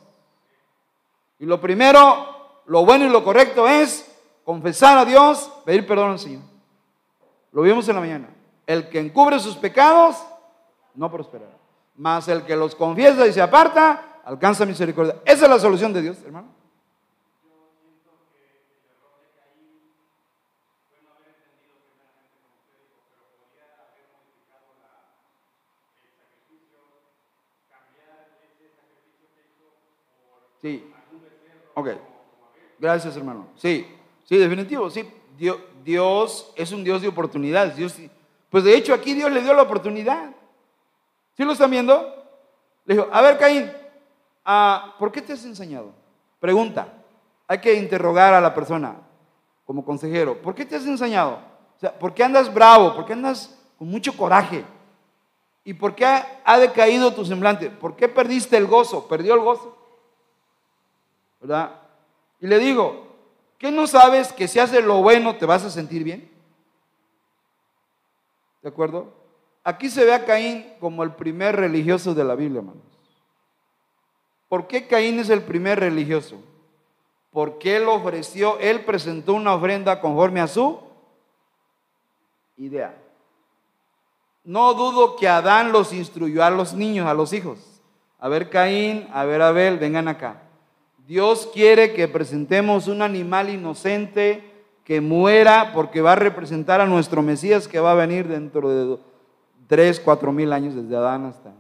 Y 1.39 1.47
lo 1.47 1.61
primero, 1.61 2.63
lo 2.67 2.85
bueno 2.85 3.05
y 3.05 3.09
lo 3.09 3.25
correcto 3.25 3.69
es 3.69 4.11
confesar 4.45 4.99
a 4.99 5.05
Dios, 5.05 5.51
pedir 5.65 5.87
perdón 5.87 6.13
al 6.13 6.19
Señor. 6.19 6.43
Lo 7.53 7.63
vimos 7.63 7.89
en 7.89 7.95
la 7.97 8.01
mañana. 8.01 8.29
El 8.67 8.89
que 8.89 9.01
encubre 9.01 9.39
sus 9.39 9.57
pecados 9.57 10.17
no 10.95 11.11
prosperará. 11.11 11.57
Mas 11.97 12.29
el 12.29 12.45
que 12.45 12.57
los 12.57 12.75
confiesa 12.75 13.27
y 13.27 13.33
se 13.33 13.41
aparta, 13.41 14.21
alcanza 14.25 14.65
misericordia. 14.65 15.17
Esa 15.25 15.45
es 15.45 15.51
la 15.51 15.59
solución 15.59 15.93
de 15.93 16.03
Dios, 16.03 16.19
hermano. 16.25 16.56
Sí. 30.61 30.93
Ok. 31.75 31.91
Gracias, 32.79 33.17
hermano. 33.17 33.49
Sí, 33.57 33.87
sí, 34.25 34.37
definitivo. 34.37 34.91
Sí, 34.91 35.09
Dios, 35.85 36.53
es 36.57 36.73
un 36.73 36.85
Dios 36.85 37.03
de 37.03 37.09
oportunidades. 37.09 37.77
Dios, 37.77 37.95
pues 38.51 38.65
de 38.65 38.77
hecho 38.77 38.95
aquí 38.95 39.15
Dios 39.15 39.31
le 39.31 39.43
dio 39.43 39.55
la 39.55 39.63
oportunidad. 39.63 40.31
¿Sí 41.37 41.45
lo 41.45 41.53
están 41.53 41.71
viendo? 41.71 42.15
Le 42.85 42.95
dijo, 42.95 43.09
a 43.13 43.21
ver, 43.21 43.39
Caín, 43.39 43.71
ah, 44.45 44.95
¿por 44.99 45.13
qué 45.13 45.21
te 45.21 45.33
has 45.33 45.45
enseñado? 45.45 45.93
Pregunta. 46.41 46.93
Hay 47.49 47.61
que 47.61 47.75
interrogar 47.75 48.35
a 48.35 48.41
la 48.41 48.55
persona 48.55 48.97
como 49.65 49.85
consejero. 49.85 50.41
¿Por 50.41 50.55
qué 50.55 50.65
te 50.65 50.77
has 50.77 50.87
enseñado? 50.87 51.39
O 51.77 51.81
sea, 51.81 51.97
¿por 51.97 52.15
qué 52.15 52.25
andas 52.25 52.53
bravo? 52.53 52.95
¿Por 52.95 53.05
qué 53.05 53.13
andas 53.13 53.57
con 53.79 53.89
mucho 53.89 54.17
coraje? 54.17 54.65
¿Y 55.65 55.75
por 55.75 55.95
qué 55.95 56.07
ha 56.45 56.59
decaído 56.59 57.13
tu 57.13 57.25
semblante? 57.25 57.71
¿Por 57.71 57.97
qué 57.97 58.09
perdiste 58.09 58.57
el 58.57 58.67
gozo? 58.67 59.07
¿Perdió 59.09 59.35
el 59.35 59.41
gozo? 59.41 59.76
Y 62.41 62.47
le 62.47 62.59
digo, 62.59 63.17
¿qué 63.59 63.71
no 63.71 63.87
sabes 63.87 64.33
que 64.33 64.49
si 64.49 64.59
haces 64.59 64.85
lo 64.85 65.03
bueno 65.03 65.37
te 65.37 65.47
vas 65.47 65.65
a 65.65 65.71
sentir 65.71 66.05
bien? 66.05 66.31
¿De 68.63 68.69
acuerdo? 68.69 69.13
Aquí 69.63 69.91
se 69.91 70.05
ve 70.05 70.15
a 70.15 70.25
Caín 70.25 70.67
como 70.81 71.03
el 71.03 71.13
primer 71.13 71.57
religioso 71.57 72.15
de 72.15 72.25
la 72.25 72.35
Biblia, 72.35 72.61
hermanos. 72.61 72.83
¿Por 74.49 74.67
qué 74.67 74.87
Caín 74.87 75.19
es 75.19 75.29
el 75.31 75.43
primer 75.43 75.81
religioso? 75.81 76.37
Porque 77.31 77.77
él 77.77 77.89
ofreció, 77.89 78.59
él 78.61 78.85
presentó 78.85 79.35
una 79.35 79.55
ofrenda 79.55 80.01
conforme 80.01 80.41
a 80.41 80.47
su 80.47 80.81
idea. 82.57 82.97
No 84.45 84.75
dudo 84.75 85.17
que 85.17 85.29
Adán 85.29 85.73
los 85.73 85.93
instruyó 85.93 86.45
a 86.45 86.51
los 86.51 86.73
niños, 86.73 87.07
a 87.09 87.15
los 87.15 87.33
hijos. 87.33 87.59
A 88.19 88.29
ver 88.29 88.49
Caín, 88.49 89.09
a 89.13 89.25
ver 89.25 89.43
Abel, 89.43 89.79
vengan 89.79 90.09
acá. 90.09 90.46
Dios 91.07 91.49
quiere 91.55 91.93
que 91.93 92.09
presentemos 92.09 92.89
un 92.89 93.01
animal 93.01 93.49
inocente 93.49 94.43
que 94.85 95.01
muera 95.01 95.73
porque 95.73 96.01
va 96.01 96.13
a 96.13 96.17
representar 96.17 96.81
a 96.81 96.87
nuestro 96.87 97.23
Mesías 97.23 97.69
que 97.69 97.81
va 97.81 97.93
a 97.93 97.95
venir 97.95 98.27
dentro 98.27 98.69
de 98.69 98.99
tres, 99.69 100.01
cuatro 100.01 100.33
mil 100.33 100.53
años 100.53 100.75
desde 100.75 100.97
Adán 100.97 101.27
hasta 101.27 101.55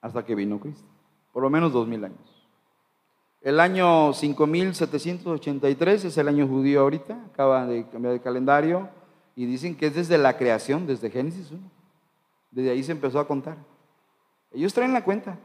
hasta 0.00 0.24
que 0.24 0.34
vino 0.34 0.60
Cristo. 0.60 0.86
Por 1.32 1.42
lo 1.42 1.50
menos 1.50 1.72
dos 1.72 1.86
mil 1.86 2.04
años. 2.04 2.38
El 3.40 3.60
año 3.60 4.12
5783 4.12 6.04
es 6.04 6.18
el 6.18 6.28
año 6.28 6.46
judío 6.46 6.80
ahorita, 6.80 7.18
acaba 7.32 7.66
de 7.66 7.86
cambiar 7.88 8.14
de 8.14 8.20
calendario 8.20 8.88
y 9.36 9.46
dicen 9.46 9.76
que 9.76 9.86
es 9.86 9.94
desde 9.94 10.18
la 10.18 10.36
creación, 10.36 10.86
desde 10.86 11.10
Génesis 11.10 11.50
1. 11.50 11.60
Desde 12.50 12.70
ahí 12.70 12.82
se 12.82 12.92
empezó 12.92 13.20
a 13.20 13.28
contar. 13.28 13.56
Ellos 14.52 14.72
traen 14.74 14.92
la 14.92 15.04
cuenta. 15.04 15.38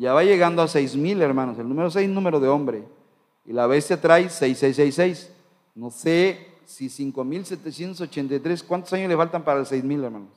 Ya 0.00 0.14
va 0.14 0.24
llegando 0.24 0.62
a 0.62 0.66
seis 0.66 0.96
mil 0.96 1.20
hermanos. 1.20 1.58
El 1.58 1.68
número 1.68 1.90
6 1.90 2.08
número 2.08 2.40
de 2.40 2.48
hombre. 2.48 2.88
Y 3.44 3.52
la 3.52 3.66
bestia 3.66 4.00
trae 4.00 4.30
6666. 4.30 5.30
No 5.74 5.90
sé 5.90 6.54
si 6.64 6.88
5783, 6.88 8.62
¿cuántos 8.62 8.94
años 8.94 9.10
le 9.10 9.16
faltan 9.16 9.44
para 9.44 9.60
el 9.60 9.66
6000 9.66 10.04
hermanos? 10.04 10.30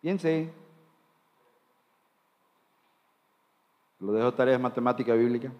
Piense. 0.00 0.50
Lo 4.00 4.10
dejo 4.10 4.34
tareas 4.34 4.60
matemática 4.60 5.14
bíblica. 5.14 5.52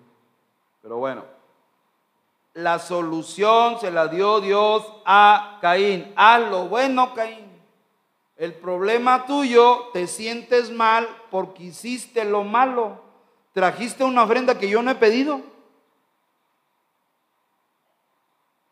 Pero 0.83 0.97
bueno, 0.97 1.23
la 2.55 2.81
solución 2.81 3.79
se 3.79 3.93
la 3.93 4.09
dio 4.09 4.41
Dios 4.41 4.85
a 5.07 5.59
Caín. 5.61 6.13
Haz 6.17 6.51
lo 6.51 6.67
bueno, 6.67 7.15
Caín. 7.15 7.47
El 8.37 8.53
problema 8.55 9.27
tuyo, 9.27 9.91
te 9.93 10.09
sientes 10.09 10.73
mal 10.73 11.07
porque 11.31 11.63
hiciste 11.63 12.25
lo 12.25 12.43
malo. 12.43 13.05
Trajiste 13.55 14.03
una 14.03 14.25
ofrenda 14.25 14.59
que 14.59 14.69
yo 14.69 14.83
no 14.83 14.91
he 14.91 14.97
pedido. 14.97 15.41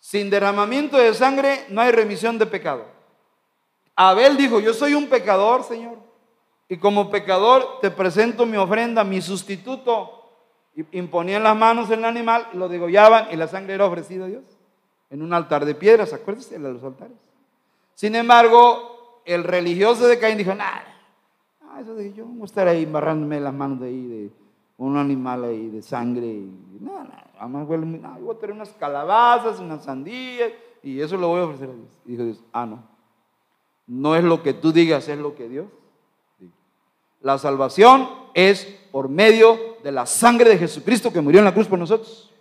Sin 0.01 0.29
derramamiento 0.29 0.99
de 0.99 1.15
sangre 1.15 1.65
no 1.69 1.81
hay 1.81 1.93
remisión 1.93 2.37
de 2.37 2.47
pecado. 2.47 2.85
Abel 3.95 4.37
dijo, 4.37 4.59
yo 4.59 4.75
soy 4.75 4.95
un 4.95 5.07
pecador, 5.09 5.63
Señor. 5.63 5.99
Y 6.69 6.79
como 6.79 7.11
pecador 7.11 7.79
te 7.81 7.93
presento 7.93 8.45
mi 8.45 8.57
ofrenda, 8.57 9.05
mi 9.05 9.23
sustituto. 9.23 10.19
Imponían 10.91 11.45
las 11.45 11.57
manos 11.57 11.89
en 11.91 12.01
el 12.01 12.05
animal, 12.07 12.49
lo 12.55 12.69
degollaban 12.69 13.29
y 13.31 13.37
la 13.37 13.47
sangre 13.47 13.75
era 13.75 13.87
ofrecida 13.87 14.25
a 14.25 14.29
Dios. 14.29 14.45
En 15.11 15.23
un 15.23 15.33
altar 15.33 15.65
de 15.65 15.77
piedras, 15.77 16.13
acuérdense 16.13 16.59
de 16.59 16.73
los 16.73 16.83
altares. 16.83 17.17
Sin 17.95 18.17
embargo, 18.17 19.23
el 19.25 19.45
religioso 19.45 20.09
de 20.09 20.19
Caín 20.19 20.39
dijo, 20.39 20.55
nada, 20.57 20.85
eso 21.81 21.95
de 21.95 22.13
yo 22.13 22.27
a 22.27 22.45
estar 22.45 22.67
ahí 22.67 22.83
embarrándome 22.83 23.39
las 23.39 23.55
manos 23.55 23.79
de 23.79 23.87
ahí, 23.87 24.07
de 24.07 24.42
un 24.83 24.97
animal 24.97 25.45
ahí, 25.45 25.69
de 25.69 25.83
sangre. 25.83 26.27
Y, 26.27 26.79
no, 26.81 27.07
además 27.39 27.69
huele 27.69 27.87
muy, 27.87 27.99
no, 27.99 28.19
voy 28.21 28.35
a 28.35 28.39
tener 28.39 28.55
unas 28.55 28.71
calabazas, 28.71 29.61
unas 29.61 29.85
sandías, 29.85 30.53
y 30.83 31.01
eso 31.01 31.17
lo 31.17 31.29
voy 31.29 31.41
a 31.41 31.45
ofrecer 31.45 31.71
a 31.71 31.73
Dios. 31.73 31.89
Y 32.05 32.11
dijo 32.13 32.25
Dios, 32.25 32.45
ah, 32.53 32.67
no. 32.67 32.83
No 33.87 34.17
es 34.17 34.25
lo 34.25 34.43
que 34.43 34.55
tú 34.55 34.73
digas, 34.73 35.09
es 35.09 35.19
lo 35.19 35.35
que 35.35 35.49
Dios 35.49 35.67
diga. 36.39 36.53
La 37.21 37.39
salvación 37.39 38.09
es 38.35 38.65
por 38.91 39.09
medio 39.09 39.59
de 39.83 39.93
la 39.93 40.07
sangre 40.07 40.51
de 40.51 40.59
Jesucristo 40.59 41.13
que 41.13 41.21
murió 41.21 41.41
en 41.41 41.45
la 41.45 41.55
cruz 41.55 41.69
por 41.69 41.79
nosotros. 41.79 42.33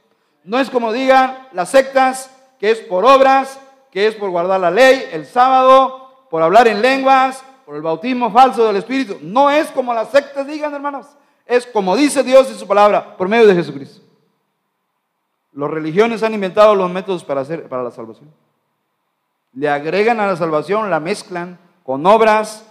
No 0.43 0.60
es 0.60 0.69
como 0.69 0.91
digan 0.91 1.47
las 1.54 1.69
sectas, 1.69 2.36
que 2.60 2.71
es 2.71 2.80
por 2.80 3.06
obras, 3.06 3.60
que 3.91 4.08
es 4.08 4.15
por 4.15 4.30
guardar 4.30 4.60
la 4.60 4.71
ley 4.71 5.04
el 5.12 5.25
sábado, 5.25 6.25
por 6.30 6.41
hablar 6.41 6.67
en 6.67 6.82
lenguas, 6.82 7.43
por 7.65 7.75
el 7.75 7.82
bautismo 7.82 8.32
falso 8.32 8.65
del 8.65 8.77
Espíritu. 8.77 9.17
No 9.21 9.49
es 9.49 9.69
como 9.71 9.93
las 9.93 10.10
sectas 10.10 10.47
digan, 10.47 10.73
hermanos. 10.73 11.08
Es 11.51 11.67
como 11.67 11.97
dice 11.97 12.23
Dios 12.23 12.49
en 12.49 12.57
su 12.57 12.65
palabra, 12.65 13.17
por 13.17 13.27
medio 13.27 13.45
de 13.45 13.53
Jesucristo. 13.53 14.01
Las 15.51 15.69
religiones 15.69 16.23
han 16.23 16.33
inventado 16.33 16.73
los 16.75 16.89
métodos 16.89 17.25
para, 17.25 17.41
hacer, 17.41 17.67
para 17.67 17.83
la 17.83 17.91
salvación. 17.91 18.33
Le 19.51 19.67
agregan 19.67 20.21
a 20.21 20.27
la 20.27 20.37
salvación, 20.37 20.89
la 20.89 21.01
mezclan 21.01 21.59
con 21.83 22.05
obras 22.05 22.65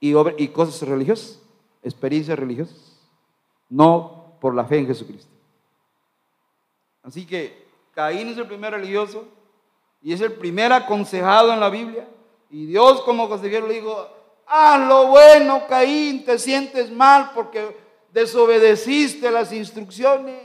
y, 0.00 0.14
y 0.38 0.48
cosas 0.48 0.88
religiosas, 0.88 1.42
experiencias 1.82 2.38
religiosas, 2.38 2.98
no 3.68 4.32
por 4.40 4.54
la 4.54 4.64
fe 4.64 4.78
en 4.78 4.86
Jesucristo. 4.86 5.30
Así 7.02 7.26
que 7.26 7.68
Caín 7.92 8.28
es 8.28 8.38
el 8.38 8.46
primer 8.46 8.72
religioso 8.72 9.26
y 10.00 10.14
es 10.14 10.22
el 10.22 10.32
primer 10.32 10.72
aconsejado 10.72 11.52
en 11.52 11.60
la 11.60 11.68
Biblia. 11.68 12.08
Y 12.48 12.64
Dios 12.64 13.02
como 13.02 13.28
consejero 13.28 13.66
le 13.66 13.74
dijo, 13.74 14.08
haz 14.46 14.80
lo 14.88 15.08
bueno, 15.08 15.66
Caín, 15.68 16.24
te 16.24 16.38
sientes 16.38 16.90
mal 16.90 17.32
porque 17.34 17.76
desobedeciste 18.12 19.30
las 19.30 19.52
instrucciones. 19.52 20.40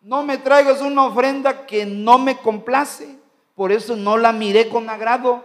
No 0.00 0.22
me 0.22 0.38
traigas 0.38 0.80
una 0.80 1.04
ofrenda 1.04 1.66
que 1.66 1.84
no 1.84 2.18
me 2.18 2.38
complace. 2.38 3.18
Por 3.54 3.72
eso 3.72 3.96
no 3.96 4.16
la 4.16 4.32
miré 4.32 4.68
con 4.68 4.88
agrado. 4.88 5.44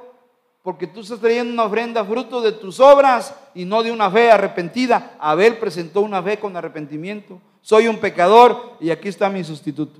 Porque 0.62 0.88
tú 0.88 1.02
estás 1.02 1.20
trayendo 1.20 1.52
una 1.52 1.66
ofrenda 1.66 2.06
fruto 2.06 2.40
de 2.40 2.54
tus 2.54 2.80
obras 2.80 3.36
y 3.54 3.66
no 3.66 3.84
de 3.84 3.92
una 3.92 4.10
fe 4.10 4.32
arrepentida. 4.32 5.16
Abel 5.20 5.58
presentó 5.58 6.02
una 6.02 6.24
fe 6.24 6.40
con 6.40 6.56
arrepentimiento. 6.56 7.42
Soy 7.62 7.88
un 7.88 7.98
pecador 7.98 8.78
y 8.80 8.90
aquí 8.90 9.10
está 9.10 9.30
mi 9.30 9.44
sustituto. 9.44 10.00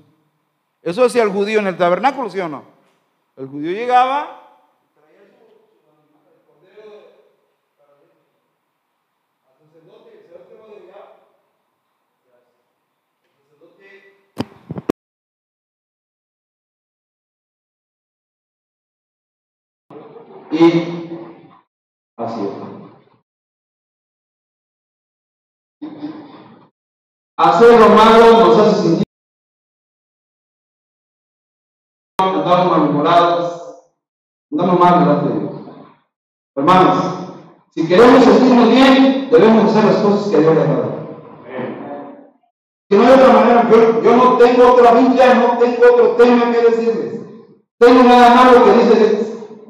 Eso 0.82 1.02
decía 1.02 1.22
el 1.22 1.30
judío 1.30 1.58
en 1.58 1.66
el 1.66 1.76
tabernáculo, 1.76 2.30
¿sí 2.30 2.38
o 2.40 2.48
no? 2.48 2.64
El 3.36 3.48
judío 3.48 3.72
llegaba, 3.72 4.43
y 20.54 21.40
así 22.16 22.48
Hacer 27.36 27.80
lo 27.80 27.88
malo 27.88 28.46
nos 28.46 28.58
hace 28.58 28.82
sentir 28.82 29.04
andamos 32.18 32.78
malhumorados, 32.78 33.84
andamos 34.52 34.78
mal 34.78 35.00
delante 35.00 35.28
de 35.28 35.40
Dios. 35.40 35.52
Hermanos, 36.56 37.04
si 37.74 37.88
queremos 37.88 38.24
sentirnos 38.24 38.70
bien, 38.70 39.28
debemos 39.30 39.64
hacer 39.64 39.84
las 39.84 39.96
cosas 39.96 40.30
que 40.30 40.38
Dios 40.38 40.54
le 40.54 40.62
ha 40.62 40.66
Si 42.88 42.96
no 42.96 43.04
hay 43.04 43.12
otra 43.14 43.32
manera, 43.32 43.68
yo, 43.68 44.00
yo 44.00 44.16
no 44.16 44.38
tengo 44.38 44.72
otra 44.72 44.92
Biblia, 44.92 45.34
no 45.34 45.58
tengo 45.58 45.92
otro 45.92 46.10
tema 46.12 46.52
que 46.52 46.62
decirles. 46.62 47.20
Tengo 47.78 48.04
nada 48.04 48.32
malo 48.32 48.64
que 48.64 48.72
dice 48.74 49.23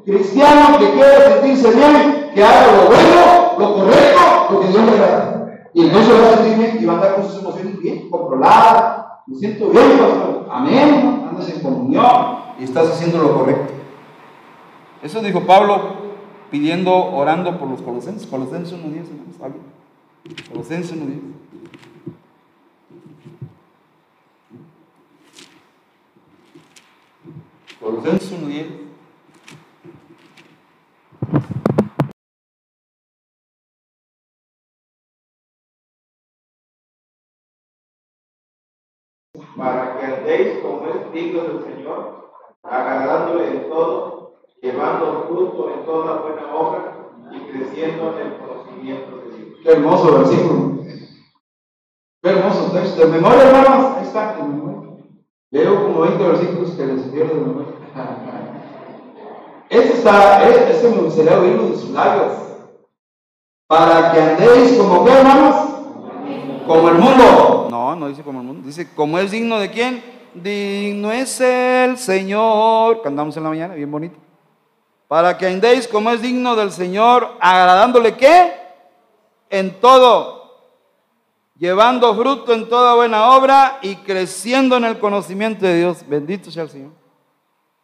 cristiano 0.05 0.77
que 0.77 0.91
quiere 0.91 1.33
sentirse 1.33 1.71
bien, 1.71 2.31
que 2.33 2.43
haga 2.43 2.71
lo 2.71 2.87
bueno, 2.87 3.55
lo 3.57 3.75
correcto, 3.75 4.21
lo 4.51 4.59
que 4.61 4.67
Dios 4.67 4.85
le 4.85 4.97
da. 4.97 5.47
Y 5.73 5.81
entonces 5.81 6.13
va 6.13 6.29
a 6.29 6.37
sentir 6.37 6.57
bien 6.57 6.77
y 6.81 6.85
va 6.85 6.93
a 6.93 6.95
estar 6.97 7.15
con 7.15 7.25
sus 7.25 7.39
emociones 7.41 7.79
bien 7.79 8.09
controladas. 8.09 9.05
Me 9.27 9.35
siento 9.35 9.69
bien, 9.69 9.97
pastor. 9.97 10.47
Amén. 10.49 11.25
Andas 11.27 11.49
en 11.49 11.61
comunión 11.61 12.37
y 12.59 12.63
estás 12.63 12.91
haciendo 12.91 13.17
lo 13.17 13.39
correcto. 13.39 13.73
Eso 15.01 15.21
dijo 15.21 15.41
Pablo 15.41 16.05
pidiendo, 16.49 16.93
orando 16.93 17.59
por 17.59 17.69
los 17.69 17.81
colosenses. 17.81 18.27
Colosenses 18.27 18.73
1.10, 18.73 19.07
hermanos. 19.39 19.61
Colosenses 20.49 20.95
1.10. 20.95 21.19
Colosenses 27.81 28.31
1.10. 28.31 28.85
para 39.57 39.97
que 39.97 40.05
andéis 40.05 40.59
como 40.59 40.87
es 40.87 41.11
digno 41.13 41.43
del 41.43 41.63
Señor, 41.63 42.31
agradándole 42.63 43.47
en 43.47 43.69
todo, 43.69 44.33
llevando 44.61 45.25
fruto 45.27 45.71
en 45.73 45.85
toda 45.85 46.21
buena 46.21 46.53
obra 46.53 46.95
y 47.31 47.39
creciendo 47.51 48.13
en 48.19 48.27
el 48.27 48.37
conocimiento 48.37 49.17
de 49.17 49.37
Dios. 49.37 49.59
Qué 49.63 49.71
hermoso 49.71 50.17
versículo. 50.19 50.75
Qué 52.21 52.29
hermoso 52.29 52.71
texto. 52.71 53.05
De 53.05 53.11
memoria, 53.11 53.47
hermanos, 53.47 53.97
ahí 53.97 54.03
está. 54.03 54.37
Leo 55.51 55.83
como 55.83 56.01
20 56.01 56.23
versículos 56.23 56.71
que 56.71 56.85
les 56.85 57.11
dio 57.11 57.25
de 57.25 57.33
memoria. 57.33 57.75
Este 59.69 59.93
está, 59.93 60.47
este 60.49 60.89
me 60.89 61.01
gustaría 61.03 61.39
oírlo 61.39 61.69
de 61.69 61.77
sus 61.77 61.89
labios. 61.91 62.33
Para 63.67 64.11
que 64.11 64.21
andéis 64.21 64.77
como 64.77 65.05
que, 65.05 65.11
hermanos, 65.11 65.74
como 66.65 66.89
el 66.89 66.95
mundo. 66.95 67.67
No, 67.69 67.95
no 67.95 68.07
dice 68.07 68.23
como 68.23 68.41
el 68.41 68.45
mundo. 68.45 68.67
Dice, 68.67 68.93
como 68.93 69.19
es 69.19 69.31
digno 69.31 69.59
de 69.59 69.71
quién? 69.71 70.03
Digno 70.33 71.11
es 71.11 71.39
el 71.41 71.97
Señor. 71.97 73.01
Cantamos 73.01 73.35
en 73.37 73.43
la 73.43 73.49
mañana, 73.49 73.73
bien 73.73 73.91
bonito. 73.91 74.17
Para 75.07 75.37
que 75.37 75.47
andéis 75.47 75.87
como 75.87 76.09
es 76.11 76.21
digno 76.21 76.55
del 76.55 76.71
Señor, 76.71 77.37
agradándole 77.39 78.15
qué? 78.15 78.53
En 79.49 79.79
todo. 79.79 80.35
Llevando 81.57 82.13
fruto 82.15 82.53
en 82.53 82.67
toda 82.67 82.95
buena 82.95 83.29
obra 83.37 83.79
y 83.81 83.95
creciendo 83.97 84.75
en 84.75 84.85
el 84.85 84.99
conocimiento 84.99 85.65
de 85.65 85.77
Dios. 85.77 86.03
Bendito 86.07 86.51
sea 86.51 86.63
el 86.63 86.69
Señor. 86.69 86.91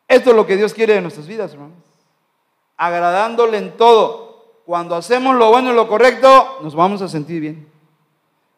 Esto 0.07 0.31
es 0.31 0.35
lo 0.35 0.45
que 0.45 0.57
Dios 0.57 0.73
quiere 0.73 0.95
de 0.95 1.01
nuestras 1.01 1.25
vidas, 1.25 1.53
hermanos. 1.53 1.77
Agradándole 2.75 3.57
en 3.57 3.77
todo. 3.77 4.61
Cuando 4.65 4.95
hacemos 4.95 5.35
lo 5.35 5.49
bueno 5.49 5.71
y 5.71 5.75
lo 5.75 5.87
correcto, 5.87 6.57
nos 6.61 6.75
vamos 6.75 7.01
a 7.01 7.07
sentir 7.07 7.39
bien. 7.39 7.70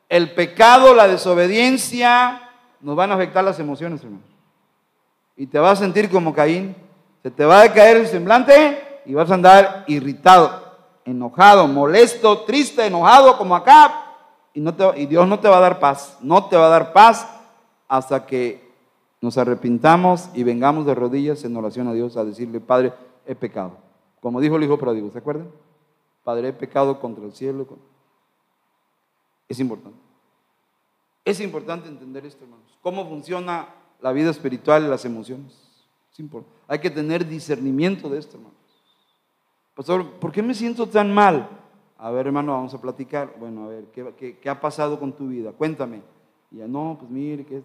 El 0.09 0.33
pecado, 0.33 0.93
la 0.93 1.07
desobediencia, 1.07 2.49
nos 2.81 2.95
van 2.95 3.11
a 3.11 3.15
afectar 3.15 3.43
las 3.43 3.59
emociones, 3.59 4.03
hermano. 4.03 4.23
Y 5.35 5.47
te 5.47 5.57
vas 5.57 5.79
a 5.79 5.83
sentir 5.83 6.09
como 6.09 6.33
Caín. 6.33 6.75
Se 7.23 7.31
te 7.31 7.45
va 7.45 7.61
a 7.61 7.73
caer 7.73 7.97
el 7.97 8.07
semblante 8.07 9.01
y 9.05 9.13
vas 9.13 9.31
a 9.31 9.35
andar 9.35 9.85
irritado, 9.87 10.75
enojado, 11.05 11.67
molesto, 11.67 12.41
triste, 12.41 12.85
enojado, 12.85 13.37
como 13.37 13.55
acá. 13.55 14.03
Y, 14.53 15.05
Dios 15.05 15.27
no 15.27 15.39
te 15.39 15.47
va 15.47 15.57
a 15.57 15.61
dar 15.61 15.79
paz. 15.79 16.17
No 16.21 16.45
te 16.45 16.57
va 16.57 16.67
a 16.67 16.69
dar 16.69 16.93
paz 16.93 17.27
hasta 17.87 18.25
que 18.25 18.69
nos 19.21 19.37
arrepintamos 19.37 20.29
y 20.33 20.43
vengamos 20.43 20.85
de 20.85 20.93
rodillas 20.93 21.43
en 21.45 21.55
oración 21.55 21.87
a 21.87 21.93
Dios 21.93 22.17
a 22.17 22.25
decirle, 22.25 22.59
Padre, 22.59 22.93
he 23.25 23.35
pecado. 23.35 23.77
Como 24.19 24.41
dijo 24.41 24.57
el 24.57 24.63
hijo 24.63 24.77
pródigo, 24.77 25.09
¿se 25.11 25.17
acuerdan? 25.17 25.47
Padre, 26.23 26.49
he 26.49 26.53
pecado 26.53 26.99
contra 26.99 27.23
el 27.23 27.33
cielo. 27.33 27.65
Es 29.53 29.59
importante. 29.59 29.99
Es 31.23 31.39
importante 31.39 31.87
entender 31.87 32.25
esto, 32.25 32.43
hermanos. 32.43 32.75
Cómo 32.81 33.07
funciona 33.07 33.67
la 34.01 34.11
vida 34.11 34.31
espiritual 34.31 34.83
y 34.83 34.87
las 34.87 35.05
emociones. 35.05 35.53
Es 36.11 36.19
importante. 36.19 36.57
Hay 36.67 36.79
que 36.79 36.89
tener 36.89 37.27
discernimiento 37.27 38.09
de 38.09 38.17
esto, 38.17 38.37
hermanos. 38.37 38.57
Pastor, 39.75 40.09
¿por 40.13 40.31
qué 40.31 40.41
me 40.41 40.55
siento 40.55 40.89
tan 40.89 41.13
mal? 41.13 41.47
A 41.99 42.09
ver, 42.09 42.25
hermano, 42.25 42.53
vamos 42.53 42.73
a 42.73 42.81
platicar. 42.81 43.35
Bueno, 43.39 43.65
a 43.65 43.67
ver, 43.67 43.85
¿qué, 43.93 44.49
ha 44.49 44.59
pasado 44.59 44.99
con 44.99 45.13
tu 45.13 45.27
vida? 45.27 45.51
Cuéntame. 45.51 46.01
Y 46.49 46.57
ya, 46.57 46.67
no, 46.67 46.97
pues 46.99 47.11
mire, 47.11 47.45
que... 47.45 47.61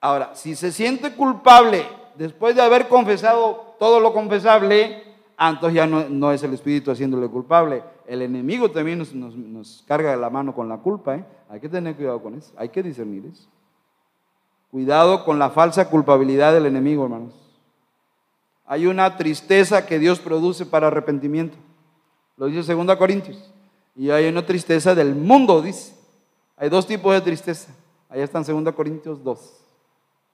Ahora, 0.00 0.36
si 0.36 0.54
se 0.54 0.70
siente 0.70 1.16
culpable 1.16 1.84
después 2.14 2.54
de 2.54 2.62
haber 2.62 2.86
confesado 2.86 3.74
todo 3.80 3.98
lo 3.98 4.12
confesable, 4.12 5.09
ah, 5.40 5.50
entonces 5.50 5.74
ya 5.74 5.86
no, 5.86 6.32
es 6.32 6.42
el 6.42 6.52
Espíritu 6.52 6.90
haciéndole 6.90 7.26
culpable. 7.28 7.82
El 8.06 8.20
enemigo 8.20 8.70
también 8.70 8.98
nos, 8.98 9.84
carga 9.88 10.14
la 10.14 10.28
mano 10.28 10.54
con 10.54 10.68
la 10.68 10.76
culpa. 10.76 11.16
¿eh? 11.16 11.24
Hay 11.48 11.60
que 11.60 11.68
tener 11.68 11.96
cuidado 11.96 12.22
con 12.22 12.34
eso. 12.34 12.52
Hay 12.56 12.68
que 12.68 12.82
discernir 12.82 13.24
eso. 13.24 13.48
Cuidado 14.70 15.24
con 15.24 15.38
la 15.38 15.48
falsa 15.50 15.88
culpabilidad 15.88 16.52
del 16.52 16.66
enemigo, 16.66 17.04
hermanos. 17.04 17.34
Hay 18.66 18.86
una 18.86 19.16
tristeza 19.16 19.86
que 19.86 19.98
Dios 19.98 20.20
produce 20.20 20.66
para 20.66 20.88
arrepentimiento. 20.88 21.56
Lo 22.36 22.46
dice 22.46 22.74
2 22.74 22.96
Corintios. 22.96 23.50
Y 23.96 24.10
hay 24.10 24.28
una 24.28 24.44
tristeza 24.44 24.94
del 24.94 25.14
mundo, 25.14 25.62
dice. 25.62 25.96
Hay 26.56 26.68
dos 26.68 26.86
tipos 26.86 27.14
de 27.14 27.20
tristeza. 27.22 27.74
Allá 28.10 28.24
están 28.24 28.44
2 28.44 28.74
Corintios 28.74 29.24
2. 29.24 29.56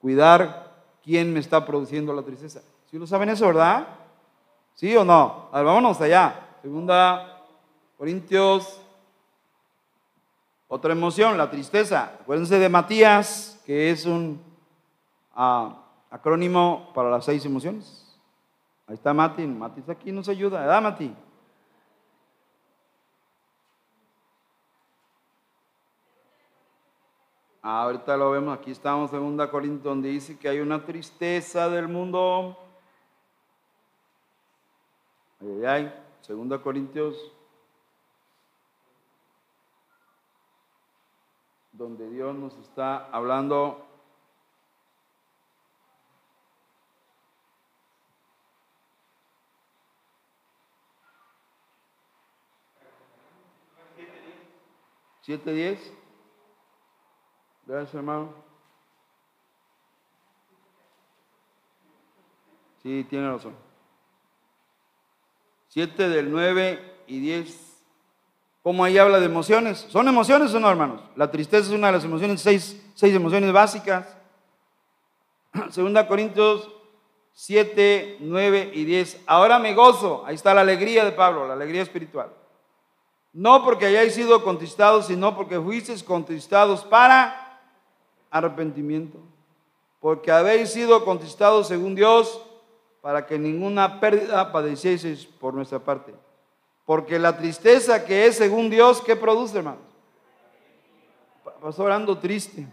Cuidar 0.01 0.85
quién 1.05 1.33
me 1.33 1.39
está 1.39 1.65
produciendo 1.65 2.13
la 2.13 2.23
tristeza. 2.23 2.61
¿Sí 2.91 2.99
lo 2.99 3.07
saben 3.07 3.29
eso, 3.29 3.47
verdad? 3.47 3.87
¿Sí 4.77 4.95
o 4.95 5.07
no? 5.07 5.49
A 5.53 5.57
ver, 5.57 5.65
vámonos 5.65 5.99
allá. 6.03 6.49
Segunda 6.61 7.43
Corintios. 7.97 8.79
Otra 10.69 10.93
emoción, 10.93 11.39
la 11.39 11.51
tristeza. 11.51 12.13
Acuérdense 12.21 12.59
de 12.59 12.69
Matías, 12.69 13.59
que 13.65 13.91
es 13.91 14.05
un 14.05 14.39
ah, 15.35 15.83
acrónimo 16.11 16.91
para 16.95 17.09
las 17.09 17.25
seis 17.25 17.43
emociones. 17.47 18.21
Ahí 18.87 18.95
está 18.95 19.15
Mati. 19.15 19.47
Mati 19.47 19.81
está 19.81 19.93
aquí, 19.93 20.13
nos 20.13 20.29
ayuda. 20.29 20.61
¿Verdad, 20.61 20.83
Mati? 20.83 21.15
Ah, 27.63 27.85
ahorita 27.85 28.15
lo 28.19 28.31
vemos, 28.31 28.57
aquí 28.57 28.71
estamos 28.71 29.11
2 29.11 29.49
Corintios 29.49 29.83
donde 29.83 30.11
dice 30.11 30.39
que 30.39 30.51
hay 30.51 30.61
una 30.61 30.85
tristeza 30.85 31.71
del 31.71 31.89
mundo. 31.89 32.66
Ay, 35.47 35.65
ay, 35.65 35.65
ay. 35.65 35.93
2 36.29 36.61
Corintios, 36.61 37.33
donde 41.71 42.11
Dios 42.11 42.35
nos 42.35 42.57
está 42.59 43.09
hablando 43.13 43.83
¿Siete, 55.23 55.53
diez? 55.53 55.93
Gracias, 57.67 57.95
hermano. 57.95 58.33
Sí, 62.81 63.05
tiene 63.11 63.29
razón. 63.33 63.66
Siete 65.77 66.09
del 66.09 66.31
nueve 66.31 66.81
y 67.07 67.21
diez. 67.21 67.83
¿Cómo 68.63 68.83
ahí 68.83 68.97
habla 68.97 69.21
de 69.21 69.27
emociones? 69.27 69.87
¿Son 69.91 70.09
emociones 70.09 70.55
o 70.55 70.59
no, 70.59 70.71
hermanos? 70.71 71.03
La 71.17 71.31
tristeza 71.31 71.67
es 71.67 71.73
una 71.75 71.89
de 71.89 71.93
las 71.93 72.05
emociones, 72.05 72.41
seis, 72.41 72.83
seis 72.95 73.15
emociones 73.15 73.53
básicas. 73.53 74.17
Segunda 75.71 76.09
Corintios 76.09 76.71
7, 77.33 78.17
9 78.21 78.71
y 78.73 78.85
10. 78.87 79.25
Ahora 79.27 79.59
me 79.59 79.75
gozo. 79.75 80.25
Ahí 80.25 80.35
está 80.35 80.55
la 80.55 80.63
alegría 80.63 81.05
de 81.05 81.13
Pablo, 81.13 81.47
la 81.47 81.53
alegría 81.53 81.83
espiritual. 81.83 82.31
No 83.35 83.63
porque 83.63 83.85
hayáis 83.85 84.15
sido 84.15 84.43
contristados, 84.43 85.09
sino 85.09 85.37
porque 85.37 85.61
fuisteis 85.61 86.03
contristados 86.03 86.87
para 86.87 87.61
arrepentimiento. 88.31 89.19
Porque 90.01 90.33
habéis 90.33 90.71
sido 90.71 91.05
contristados 91.05 91.69
según 91.69 91.95
Dios 91.95 92.46
para 93.07 93.25
que 93.25 93.39
ninguna 93.39 94.01
pérdida 94.01 94.51
padecieseis 94.51 95.27
por 95.27 95.55
nuestra 95.55 95.79
parte. 95.79 96.13
Porque 96.85 97.21
la 97.21 97.37
tristeza 97.37 98.05
que 98.05 98.27
es 98.27 98.35
según 98.35 98.69
Dios, 98.69 99.01
¿qué 99.01 99.15
produce, 99.15 99.59
hermanos? 99.59 99.79
Pasó 101.63 101.85
orando 101.85 102.19
triste. 102.19 102.67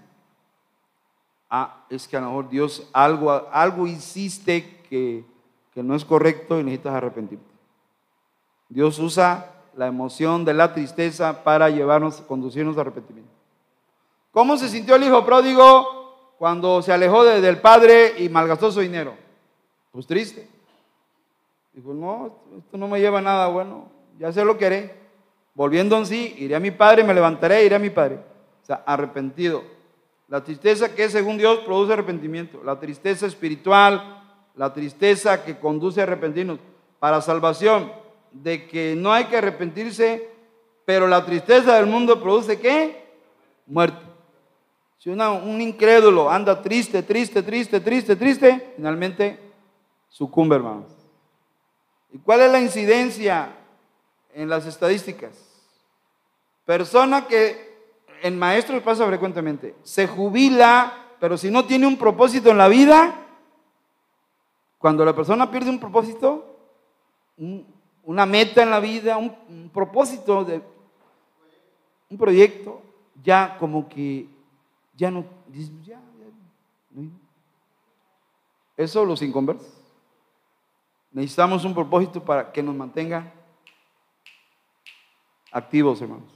Ah, 1.52 1.86
es 1.88 2.08
que 2.08 2.18
a 2.18 2.20
lo 2.20 2.30
mejor 2.30 2.50
Dios 2.50 2.90
algo, 2.94 3.30
algo 3.52 3.86
que, 3.86 5.24
que 5.72 5.84
no 5.84 5.94
es 5.94 6.04
correcto 6.04 6.60
y 6.60 6.64
necesitas 6.64 6.96
arrepentirte. 6.96 7.54
Dios 8.70 8.98
usa 8.98 9.52
la 9.76 9.86
emoción 9.86 10.46
de 10.46 10.56
la 10.56 10.74
tristeza 10.74 11.44
para 11.44 11.70
llevarnos, 11.70 12.22
conducirnos 12.22 12.76
a 12.80 12.82
arrepentimiento. 12.82 13.32
¿Cómo 14.32 14.58
se 14.58 14.68
sintió 14.68 14.96
el 14.96 15.04
hijo 15.04 15.24
pródigo 15.24 16.34
cuando 16.40 16.82
se 16.82 16.92
alejó 16.92 17.24
del 17.24 17.62
padre 17.62 18.16
y 18.18 18.30
malgastó 18.30 18.72
su 18.72 18.80
dinero? 18.80 19.22
Pues 19.94 20.08
triste. 20.08 20.48
Dijo, 21.72 21.94
no, 21.94 22.40
esto 22.58 22.78
no 22.78 22.88
me 22.88 23.00
lleva 23.00 23.20
a 23.20 23.22
nada 23.22 23.48
bueno, 23.48 23.90
ya 24.20 24.32
sé 24.34 24.44
lo 24.44 24.58
que 24.58 24.66
haré. 24.66 24.96
Volviendo 25.54 25.96
en 25.98 26.08
sí, 26.08 26.36
iré 26.40 26.56
a 26.56 26.60
mi 26.60 26.72
padre, 26.72 27.04
me 27.04 27.14
levantaré, 27.14 27.64
iré 27.64 27.76
a 27.76 27.80
mi 27.80 27.92
padre. 27.92 28.16
O 28.64 28.66
sea, 28.66 28.84
arrepentido. 28.88 29.64
La 30.30 30.44
tristeza 30.44 30.96
que 30.96 31.10
según 31.10 31.38
Dios 31.38 31.60
produce 31.60 31.94
arrepentimiento. 31.94 32.64
La 32.64 32.80
tristeza 32.80 33.28
espiritual, 33.28 34.24
la 34.56 34.74
tristeza 34.74 35.46
que 35.46 35.60
conduce 35.60 36.00
a 36.00 36.04
arrepentirnos 36.04 36.58
para 37.00 37.22
salvación 37.22 37.92
de 38.32 38.68
que 38.68 38.96
no 38.98 39.14
hay 39.14 39.26
que 39.26 39.38
arrepentirse, 39.38 40.28
pero 40.86 41.08
la 41.08 41.24
tristeza 41.24 41.76
del 41.76 41.86
mundo 41.86 42.20
produce 42.20 42.60
qué? 42.60 43.14
Muerte. 43.68 44.02
Si 44.98 45.12
un 45.12 45.62
incrédulo 45.62 46.32
anda 46.32 46.64
triste, 46.64 47.04
triste, 47.04 47.44
triste, 47.44 47.80
triste, 47.80 48.16
triste, 48.16 48.74
finalmente 48.76 49.53
sucumbe, 50.14 50.56
hermanos. 50.56 50.92
¿Y 52.12 52.20
cuál 52.20 52.42
es 52.42 52.52
la 52.52 52.62
incidencia 52.62 53.56
en 54.34 54.48
las 54.48 54.66
estadísticas? 54.68 55.36
Persona 56.66 57.28
que 57.28 57.74
en 58.22 58.38
maestros 58.38 58.82
pasa 58.84 59.06
frecuentemente, 59.08 59.76
se 59.84 60.08
jubila, 60.08 60.94
pero 61.20 61.36
si 61.36 61.50
no 61.50 61.66
tiene 61.66 61.88
un 61.88 61.98
propósito 61.98 62.52
en 62.52 62.60
la 62.60 62.68
vida, 62.68 63.16
cuando 64.78 65.04
la 65.04 65.16
persona 65.16 65.50
pierde 65.50 65.72
un 65.72 65.80
propósito, 65.80 66.58
una 68.04 68.26
meta 68.26 68.62
en 68.62 68.70
la 68.70 68.80
vida, 68.80 69.18
un, 69.18 69.70
propósito, 69.74 70.46
de, 70.46 70.62
un 72.10 72.18
proyecto, 72.18 72.82
ya 73.24 73.58
como 73.58 73.90
que 73.90 74.28
ya 74.96 75.10
no, 75.10 75.26
ya, 75.84 76.00
Eso 78.78 79.06
los 79.06 79.22
inconversos. 79.22 79.83
Necesitamos 81.14 81.64
un 81.64 81.76
propósito 81.76 82.24
para 82.24 82.52
que 82.52 82.64
nos 82.64 82.76
mantenga 82.76 83.32
activos, 85.52 86.02
hermanos. 86.02 86.32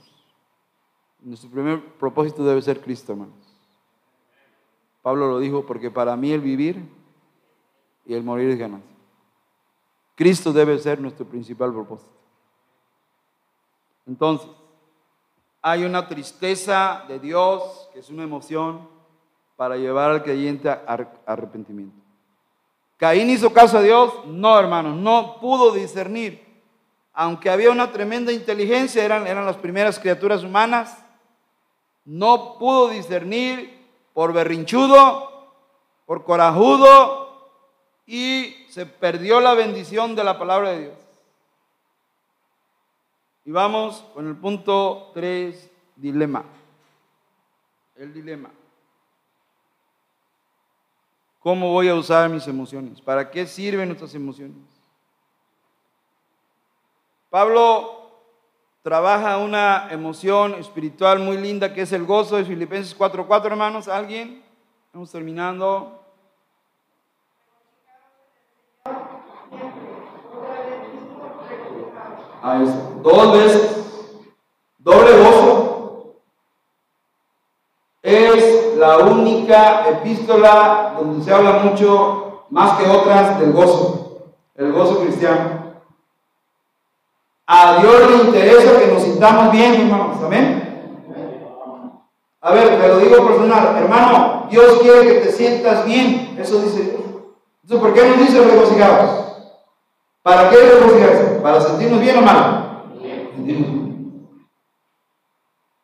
Nuestro 1.20 1.50
primer 1.50 1.84
propósito 1.98 2.44
debe 2.44 2.62
ser 2.62 2.80
Cristo, 2.80 3.12
hermanos. 3.12 3.34
Pablo 5.02 5.28
lo 5.28 5.40
dijo, 5.40 5.66
porque 5.66 5.90
para 5.90 6.16
mí 6.16 6.30
el 6.30 6.40
vivir 6.40 6.80
y 8.06 8.14
el 8.14 8.22
morir 8.22 8.50
es 8.50 8.58
ganancia. 8.58 8.96
Cristo 10.14 10.52
debe 10.52 10.78
ser 10.78 11.00
nuestro 11.00 11.26
principal 11.26 11.72
propósito. 11.72 12.12
Entonces, 14.06 14.48
hay 15.60 15.84
una 15.84 16.06
tristeza 16.06 17.04
de 17.08 17.18
Dios, 17.18 17.90
que 17.92 17.98
es 17.98 18.10
una 18.10 18.22
emoción, 18.22 18.88
para 19.56 19.76
llevar 19.76 20.12
al 20.12 20.22
creyente 20.22 20.70
a 20.70 20.82
arrepentimiento. 21.26 22.07
¿Caín 22.98 23.30
hizo 23.30 23.52
caso 23.52 23.78
a 23.78 23.82
Dios? 23.82 24.12
No, 24.26 24.58
hermanos, 24.58 24.96
no 24.96 25.38
pudo 25.40 25.72
discernir. 25.72 26.44
Aunque 27.14 27.48
había 27.48 27.70
una 27.70 27.92
tremenda 27.92 28.32
inteligencia, 28.32 29.04
eran, 29.04 29.26
eran 29.26 29.46
las 29.46 29.56
primeras 29.56 29.98
criaturas 29.98 30.42
humanas, 30.42 30.98
no 32.04 32.58
pudo 32.58 32.88
discernir 32.88 33.86
por 34.12 34.32
berrinchudo, 34.32 35.28
por 36.06 36.24
corajudo 36.24 37.28
y 38.06 38.66
se 38.68 38.86
perdió 38.86 39.40
la 39.40 39.54
bendición 39.54 40.16
de 40.16 40.24
la 40.24 40.38
palabra 40.38 40.70
de 40.70 40.80
Dios. 40.80 40.98
Y 43.44 43.52
vamos 43.52 44.04
con 44.14 44.26
el 44.26 44.34
punto 44.36 45.10
3, 45.14 45.70
dilema. 45.96 46.44
El 47.94 48.12
dilema. 48.12 48.50
¿Cómo 51.38 51.72
voy 51.72 51.88
a 51.88 51.94
usar 51.94 52.28
mis 52.28 52.46
emociones? 52.48 53.00
¿Para 53.00 53.30
qué 53.30 53.46
sirven 53.46 53.88
nuestras 53.88 54.14
emociones? 54.14 54.56
Pablo 57.30 58.10
trabaja 58.82 59.38
una 59.38 59.88
emoción 59.90 60.54
espiritual 60.54 61.18
muy 61.18 61.36
linda 61.36 61.72
que 61.72 61.82
es 61.82 61.92
el 61.92 62.04
gozo 62.04 62.36
de 62.36 62.44
Filipenses 62.44 62.96
4.4, 62.98 63.46
hermanos. 63.46 63.86
¿Alguien? 63.86 64.42
Estamos 64.86 65.12
terminando. 65.12 66.02
Ahí. 72.42 72.64
Dos 73.02 73.32
veces. 73.32 73.86
Doble 74.78 75.22
gozo. 75.22 76.22
Es 78.02 78.67
la 78.78 78.98
única 78.98 79.88
epístola 79.88 80.94
donde 80.96 81.24
se 81.24 81.34
habla 81.34 81.64
mucho, 81.64 82.44
más 82.50 82.78
que 82.78 82.88
otras, 82.88 83.40
del 83.40 83.52
gozo. 83.52 84.20
El 84.54 84.72
gozo 84.72 85.00
cristiano. 85.00 85.74
A 87.46 87.78
Dios 87.80 88.10
le 88.10 88.16
interesa 88.24 88.78
que 88.78 88.92
nos 88.92 89.02
sintamos 89.02 89.52
bien, 89.52 89.74
hermanos. 89.74 90.18
Amén. 90.24 90.64
A 92.40 92.52
ver, 92.52 92.80
te 92.80 92.88
lo 92.88 92.98
digo 92.98 93.26
personal. 93.26 93.76
Hermano, 93.76 94.46
Dios 94.50 94.78
quiere 94.80 95.06
que 95.06 95.20
te 95.20 95.32
sientas 95.32 95.84
bien. 95.84 96.36
Eso 96.38 96.60
dice 96.60 96.82
Dios. 96.82 97.00
Entonces, 97.62 97.80
¿por 97.80 97.94
qué 97.94 98.08
nos 98.08 98.18
dice 98.18 98.44
regocijados? 98.44 99.24
¿Para 100.22 100.50
qué 100.50 100.56
regocijarse? 100.56 101.24
¿Para 101.42 101.60
sentirnos 101.60 102.00
bien 102.00 102.18
o 102.18 102.22
mal? 102.22 102.84
Bien. 103.36 104.30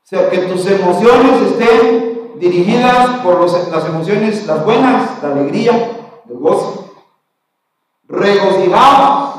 O 0.04 0.06
sea, 0.06 0.30
que 0.30 0.38
tus 0.38 0.66
emociones 0.66 1.42
estén 1.42 2.13
dirigidas 2.36 3.20
por 3.20 3.40
las 3.40 3.86
emociones, 3.86 4.46
las 4.46 4.64
buenas, 4.64 5.22
la 5.22 5.28
alegría, 5.30 5.72
el 6.28 6.38
gozo. 6.38 6.94
Regocijados 8.08 9.34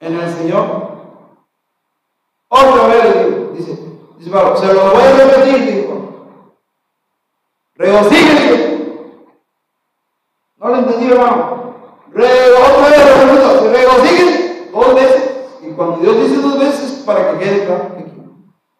en 0.00 0.16
el 0.16 0.34
Señor. 0.34 0.96
Otra 2.48 2.86
vez 2.86 3.56
dice, 3.56 3.78
dice 4.18 4.30
Pablo, 4.30 4.56
se 4.56 4.72
lo 4.72 4.90
voy 4.92 5.02
a 5.02 5.12
repetir, 5.12 5.74
dijo. 5.74 5.96
Regocíjense. 7.74 8.86
No 10.58 10.68
lo 10.68 10.76
entendí, 10.76 11.12
hermano. 11.12 11.74
otra 12.12 12.88
vez 12.88 13.06
dos 14.72 14.94
veces. 14.94 15.30
Y 15.62 15.72
cuando 15.72 15.96
Dios 15.98 16.16
dice 16.20 16.40
dos 16.40 16.58
veces, 16.58 17.02
para 17.04 17.32
que 17.32 17.38
quede 17.38 17.66
claro, 17.66 17.90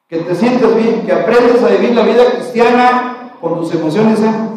que 0.08 0.18
te 0.18 0.34
sientas 0.34 0.76
bien, 0.76 1.04
que 1.04 1.12
aprendas 1.12 1.62
a 1.62 1.68
vivir 1.68 1.94
la 1.94 2.02
vida 2.02 2.30
cristiana 2.32 3.32
con 3.40 3.60
tus 3.60 3.74
emociones 3.74 4.18
sanas. 4.18 4.50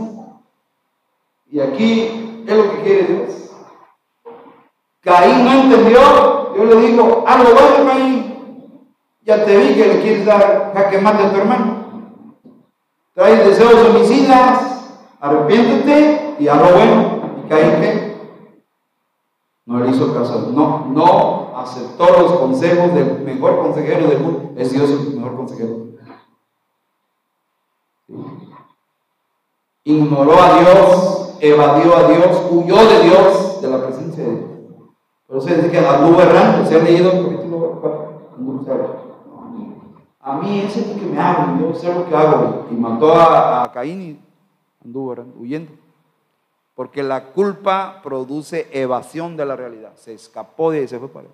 Y 1.52 1.60
aquí 1.60 2.44
es 2.48 2.58
lo 2.58 2.72
que 2.72 2.82
quiere 2.84 3.04
Dios. 3.04 3.52
Caín 5.02 5.46
no 5.46 5.54
entendió 5.54 6.30
yo 6.60 6.66
le 6.66 6.76
digo, 6.88 7.24
algo 7.26 7.50
bueno, 7.52 7.92
ahí. 7.92 8.66
Ya 9.24 9.46
te 9.46 9.58
vi 9.58 9.76
que 9.76 9.88
le 9.88 10.02
quieres 10.02 10.26
dar 10.26 10.74
jaque 10.74 10.98
mate 10.98 11.24
a 11.24 11.32
tu 11.32 11.38
hermano. 11.38 11.86
Traes 13.14 13.46
deseos 13.46 13.90
homicidas, 13.90 15.00
arrepiéntete 15.22 16.36
y 16.40 16.48
algo 16.48 16.72
bueno. 16.72 17.20
¿Y 17.46 17.50
caí 17.50 17.64
qué? 17.80 18.18
No 19.66 19.80
le 19.80 19.92
hizo 19.92 20.14
caso. 20.14 20.52
No, 20.54 20.88
no 20.90 21.49
aceptó 21.62 22.10
los 22.20 22.34
consejos 22.34 22.94
del 22.94 23.22
mejor 23.22 23.60
consejero 23.60 24.08
del 24.08 24.20
mundo. 24.20 24.52
Es 24.56 24.72
Dios 24.72 24.90
el 24.90 25.16
mejor 25.16 25.36
consejero. 25.36 25.90
Ignoró 29.84 30.42
a 30.42 30.60
Dios, 30.60 31.38
evadió 31.40 31.96
a 31.96 32.04
Dios, 32.10 32.48
huyó 32.52 32.76
de 32.76 33.04
Dios, 33.04 33.62
de 33.62 33.70
la 33.70 33.86
presencia 33.86 34.24
de 34.24 34.36
Dios. 34.36 34.50
Pero 35.28 35.42
se 35.42 35.56
dice 35.56 35.72
que 35.72 35.80
anduvo 35.80 36.22
errando, 36.22 36.68
se 36.68 36.76
ha 36.76 36.84
leído 36.84 37.12
el 37.12 37.24
capítulo 37.24 37.80
4, 37.82 38.96
A 40.22 40.38
mí 40.38 40.60
ese 40.60 40.82
es 40.82 40.88
el 40.90 41.00
que 41.00 41.06
me 41.06 41.20
hago, 41.20 41.60
yo 41.60 41.74
sé 41.74 41.94
lo 41.94 42.08
que 42.08 42.16
hago. 42.16 42.66
Y 42.72 42.74
mató 42.76 43.14
a, 43.14 43.72
Caín 43.72 44.02
y 44.02 44.20
anduvo 44.84 45.14
errando, 45.14 45.36
huyendo. 45.40 45.72
Porque 46.76 47.04
la 47.04 47.26
culpa 47.26 48.00
produce 48.04 48.70
evasión 48.72 49.38
de 49.38 49.46
la 49.46 49.56
realidad. 49.56 49.94
Se 49.96 50.14
escapó 50.14 50.72
de 50.72 50.80
ahí, 50.80 50.88
se 50.88 50.98
fue 50.98 51.10
para, 51.10 51.28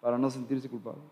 para 0.00 0.18
no 0.18 0.30
sentirse 0.30 0.68
culpable. 0.68 1.02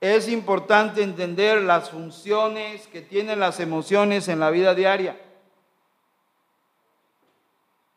Es 0.00 0.28
importante 0.28 1.02
entender 1.02 1.60
las 1.62 1.90
funciones 1.90 2.86
que 2.86 3.02
tienen 3.02 3.38
las 3.38 3.60
emociones 3.60 4.28
en 4.28 4.40
la 4.40 4.50
vida 4.50 4.74
diaria. 4.74 5.20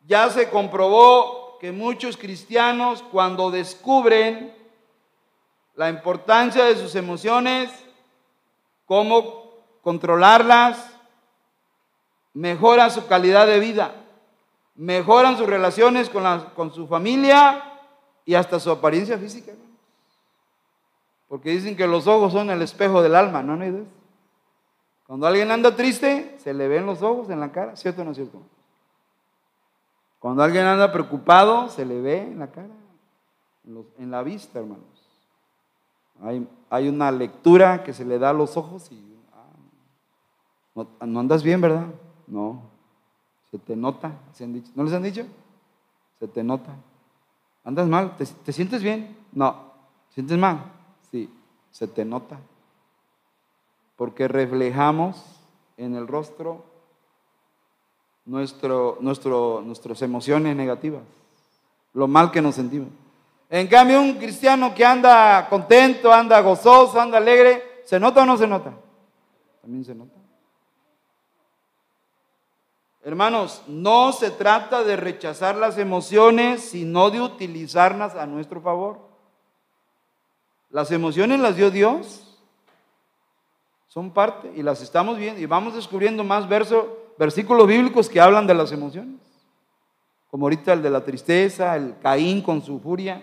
Ya 0.06 0.28
se 0.28 0.50
comprobó 0.50 1.58
que 1.58 1.72
muchos 1.72 2.18
cristianos 2.18 3.02
cuando 3.10 3.50
descubren 3.50 4.54
la 5.76 5.88
importancia 5.88 6.64
de 6.64 6.76
sus 6.76 6.94
emociones, 6.94 7.70
cómo 8.84 9.54
controlarlas, 9.80 10.90
mejoran 12.34 12.90
su 12.90 13.06
calidad 13.06 13.46
de 13.46 13.60
vida, 13.60 13.94
mejoran 14.74 15.38
sus 15.38 15.46
relaciones 15.46 16.10
con, 16.10 16.50
con 16.50 16.74
su 16.74 16.86
familia 16.86 17.73
y 18.24 18.34
hasta 18.34 18.58
su 18.58 18.70
apariencia 18.70 19.18
física. 19.18 19.52
Porque 21.28 21.50
dicen 21.50 21.76
que 21.76 21.86
los 21.86 22.06
ojos 22.06 22.32
son 22.32 22.50
el 22.50 22.62
espejo 22.62 23.02
del 23.02 23.14
alma, 23.14 23.42
¿no? 23.42 23.56
¿No 23.56 23.86
Cuando 25.06 25.26
alguien 25.26 25.50
anda 25.50 25.74
triste, 25.74 26.36
se 26.38 26.54
le 26.54 26.68
ven 26.68 26.86
los 26.86 27.02
ojos 27.02 27.30
en 27.30 27.40
la 27.40 27.50
cara, 27.50 27.76
¿cierto 27.76 28.02
o 28.02 28.04
no 28.04 28.12
es 28.12 28.16
cierto? 28.16 28.40
Cuando 30.18 30.42
alguien 30.42 30.64
anda 30.64 30.92
preocupado, 30.92 31.68
se 31.68 31.84
le 31.84 32.00
ve 32.00 32.22
en 32.22 32.38
la 32.38 32.50
cara, 32.50 32.74
en, 33.98 34.10
la 34.10 34.22
vista, 34.22 34.58
hermanos. 34.58 34.84
Hay, 36.70 36.88
una 36.88 37.10
lectura 37.10 37.82
que 37.82 37.92
se 37.92 38.04
le 38.04 38.18
da 38.18 38.30
a 38.30 38.32
los 38.32 38.56
ojos 38.56 38.90
y 38.90 39.18
ah, 39.34 41.04
no, 41.04 41.20
andas 41.20 41.42
bien, 41.42 41.60
¿verdad? 41.60 41.86
No, 42.26 42.62
se 43.50 43.58
te 43.58 43.76
nota, 43.76 44.12
¿no 44.74 44.84
les 44.84 44.92
han 44.92 45.02
dicho? 45.02 45.26
Se 46.20 46.28
te 46.28 46.42
nota. 46.42 46.74
¿Andas 47.64 47.88
mal? 47.88 48.16
¿Te, 48.16 48.26
te 48.26 48.52
sientes 48.52 48.82
bien? 48.82 49.16
No. 49.32 49.72
¿Sientes 50.10 50.38
mal? 50.38 50.64
Sí, 51.10 51.28
se 51.70 51.88
te 51.88 52.04
nota. 52.04 52.38
Porque 53.96 54.28
reflejamos 54.28 55.22
en 55.76 55.94
el 55.94 56.06
rostro 56.06 56.64
nuestras 58.26 60.02
emociones 60.02 60.56
negativas, 60.56 61.02
lo 61.92 62.08
mal 62.08 62.30
que 62.30 62.40
nos 62.40 62.54
sentimos. 62.54 62.88
En 63.50 63.66
cambio, 63.66 64.00
un 64.00 64.14
cristiano 64.14 64.74
que 64.74 64.84
anda 64.84 65.46
contento, 65.48 66.12
anda 66.12 66.40
gozoso, 66.40 67.00
anda 67.00 67.18
alegre, 67.18 67.82
¿se 67.84 68.00
nota 68.00 68.22
o 68.22 68.26
no 68.26 68.36
se 68.36 68.46
nota? 68.46 68.72
También 69.60 69.84
se 69.84 69.94
nota. 69.94 70.23
Hermanos, 73.04 73.62
no 73.66 74.12
se 74.12 74.30
trata 74.30 74.82
de 74.82 74.96
rechazar 74.96 75.56
las 75.56 75.76
emociones, 75.76 76.62
sino 76.62 77.10
de 77.10 77.20
utilizarlas 77.20 78.14
a 78.14 78.26
nuestro 78.26 78.62
favor. 78.62 78.98
Las 80.70 80.90
emociones 80.90 81.38
las 81.38 81.54
dio 81.54 81.70
Dios, 81.70 82.24
son 83.88 84.10
parte 84.10 84.50
y 84.56 84.62
las 84.62 84.80
estamos 84.80 85.18
viendo 85.18 85.40
y 85.40 85.46
vamos 85.46 85.74
descubriendo 85.74 86.24
más 86.24 86.48
versos 86.48 86.86
versículos 87.18 87.68
bíblicos 87.68 88.08
que 88.08 88.20
hablan 88.20 88.46
de 88.46 88.54
las 88.54 88.72
emociones, 88.72 89.20
como 90.30 90.46
ahorita 90.46 90.72
el 90.72 90.82
de 90.82 90.90
la 90.90 91.04
tristeza, 91.04 91.76
el 91.76 91.98
Caín 92.00 92.40
con 92.42 92.62
su 92.62 92.80
furia. 92.80 93.22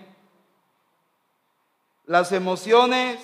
Las 2.06 2.32
emociones, 2.32 3.18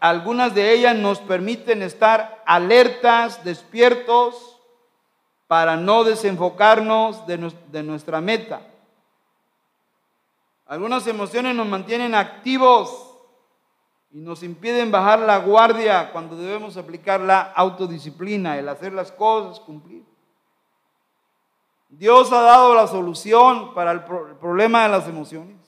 algunas 0.00 0.54
de 0.54 0.72
ellas 0.72 0.96
nos 0.96 1.18
permiten 1.20 1.82
estar 1.82 2.42
alertas, 2.46 3.44
despiertos, 3.44 4.58
para 5.46 5.76
no 5.76 6.04
desenfocarnos 6.04 7.26
de, 7.26 7.52
de 7.70 7.82
nuestra 7.82 8.20
meta. 8.22 8.62
Algunas 10.64 11.06
emociones 11.06 11.54
nos 11.54 11.66
mantienen 11.66 12.14
activos 12.14 13.12
y 14.10 14.20
nos 14.20 14.42
impiden 14.42 14.90
bajar 14.90 15.18
la 15.18 15.38
guardia 15.38 16.10
cuando 16.12 16.36
debemos 16.36 16.76
aplicar 16.76 17.20
la 17.20 17.40
autodisciplina, 17.40 18.58
el 18.58 18.68
hacer 18.68 18.92
las 18.92 19.12
cosas, 19.12 19.60
cumplir. 19.60 20.04
Dios 21.90 22.32
ha 22.32 22.40
dado 22.40 22.74
la 22.74 22.86
solución 22.86 23.74
para 23.74 23.92
el, 23.92 24.02
problema 24.04 24.84
de 24.84 24.88
las 24.88 25.06
emociones. 25.06 25.58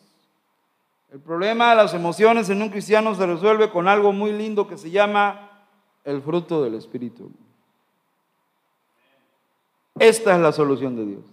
El 1.14 1.20
problema 1.20 1.70
de 1.70 1.76
las 1.76 1.94
emociones 1.94 2.50
en 2.50 2.60
un 2.60 2.70
cristiano 2.70 3.14
se 3.14 3.24
resuelve 3.24 3.70
con 3.70 3.86
algo 3.86 4.10
muy 4.10 4.32
lindo 4.32 4.66
que 4.66 4.76
se 4.76 4.90
llama 4.90 5.48
el 6.02 6.20
fruto 6.20 6.64
del 6.64 6.74
Espíritu. 6.74 7.30
Esta 9.96 10.34
es 10.34 10.42
la 10.42 10.50
solución 10.50 10.96
de 10.96 11.06
Dios. 11.06 11.24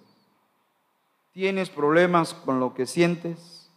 Tienes 1.31 1.71
problemas 1.71 2.35
con 2.35 2.59
lo 2.59 2.75
que 2.75 2.85
sientes, 2.85 3.71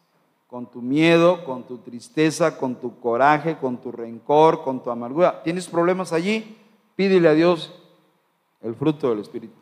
con 0.46 0.70
tu 0.70 0.82
miedo, 0.82 1.42
con 1.46 1.62
tu 1.62 1.78
tristeza, 1.78 2.58
con 2.58 2.74
tu 2.74 3.00
coraje, 3.00 3.56
con 3.56 3.78
tu 3.78 3.90
rencor, 3.90 4.62
con 4.62 4.82
tu 4.82 4.90
amargura. 4.90 5.42
Tienes 5.42 5.68
problemas 5.68 6.12
allí, 6.12 6.58
pídele 6.96 7.28
a 7.28 7.32
Dios 7.32 7.72
el 8.60 8.74
fruto 8.74 9.08
del 9.08 9.20
Espíritu. 9.20 9.56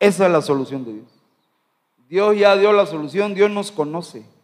Esa 0.00 0.24
es 0.24 0.32
la 0.32 0.40
solución 0.40 0.86
de 0.86 0.94
Dios. 0.94 1.18
Dios 2.08 2.38
ya 2.38 2.56
dio 2.56 2.72
la 2.72 2.86
solución, 2.86 3.34
Dios 3.34 3.50
nos 3.50 3.70
conoce. 3.70 4.37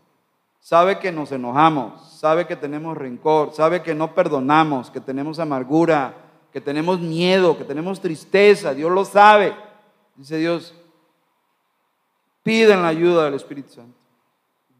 Sabe 0.65 0.99
que 0.99 1.13
nos 1.13 1.31
enojamos, 1.31 2.19
sabe 2.19 2.47
que 2.47 2.57
tenemos 2.57 2.97
rencor, 2.97 3.53
sabe 3.53 3.83
que 3.83 3.95
no 3.95 4.15
perdonamos, 4.15 4.91
que 4.91 4.99
tenemos 4.99 5.39
amargura, 5.39 6.15
que 6.55 6.61
tenemos 6.63 7.01
miedo, 7.01 7.59
que 7.59 7.65
tenemos 7.65 8.01
tristeza. 8.01 8.73
Dios 8.73 8.91
lo 8.91 9.05
sabe. 9.05 9.55
Dice 10.17 10.39
Dios, 10.39 10.75
piden 12.43 12.81
la 12.81 12.89
ayuda 12.89 13.27
del 13.27 13.35
Espíritu 13.35 13.75
Santo. 13.75 13.99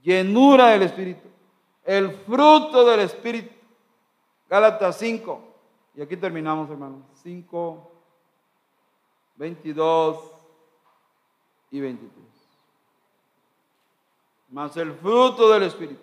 Llenura 0.03 0.69
del 0.69 0.85
Espíritu. 0.85 1.29
El 1.85 2.13
fruto 2.13 2.87
del 2.87 3.01
Espíritu. 3.01 3.55
Gálatas 4.49 4.97
5. 4.97 5.39
Y 5.97 6.01
aquí 6.01 6.17
terminamos, 6.17 6.71
hermanos. 6.71 7.03
5, 7.23 7.93
22 9.37 10.19
y 11.73 11.81
23 11.81 12.24
más 14.55 14.77
el 14.77 14.93
fruto 14.95 15.51
del 15.51 15.65
Espíritu. 15.65 16.01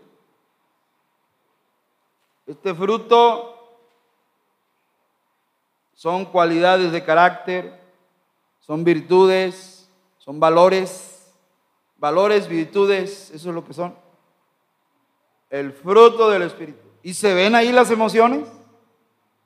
Este 2.45 2.75
fruto 2.75 3.79
son 5.93 6.25
cualidades 6.25 6.91
de 6.91 7.01
carácter, 7.01 7.79
son 8.59 8.83
virtudes, 8.83 9.89
son 10.17 10.41
valores, 10.41 11.33
valores, 11.95 12.49
virtudes, 12.49 13.31
eso 13.31 13.49
es 13.49 13.55
lo 13.55 13.63
que 13.63 13.73
son. 13.73 13.95
El 15.49 15.71
fruto 15.71 16.29
del 16.29 16.41
Espíritu. 16.41 16.85
¿Y 17.03 17.13
se 17.13 17.33
ven 17.33 17.55
ahí 17.55 17.71
las 17.71 17.89
emociones? 17.89 18.49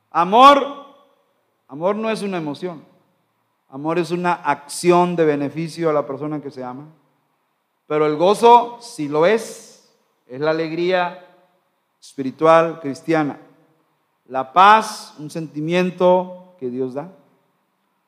Amor, 0.10 0.88
amor 1.68 1.96
no 1.96 2.10
es 2.10 2.24
una 2.24 2.38
emoción, 2.38 2.84
amor 3.70 4.00
es 4.00 4.10
una 4.10 4.34
acción 4.34 5.16
de 5.16 5.26
beneficio 5.26 5.92
a 5.92 5.94
la 5.94 6.08
persona 6.08 6.42
que 6.42 6.50
se 6.50 6.64
ama. 6.64 6.88
Pero 7.88 8.08
el 8.08 8.16
gozo, 8.16 8.80
si 8.82 9.08
lo 9.08 9.26
es, 9.26 9.94
es 10.28 10.42
la 10.42 10.52
alegría 10.52 11.26
espiritual 12.02 12.80
cristiana. 12.80 13.40
La 14.28 14.54
paz, 14.54 15.14
un 15.20 15.30
sentimiento 15.30 16.56
que 16.60 16.70
Dios 16.70 16.94
da. 16.96 17.12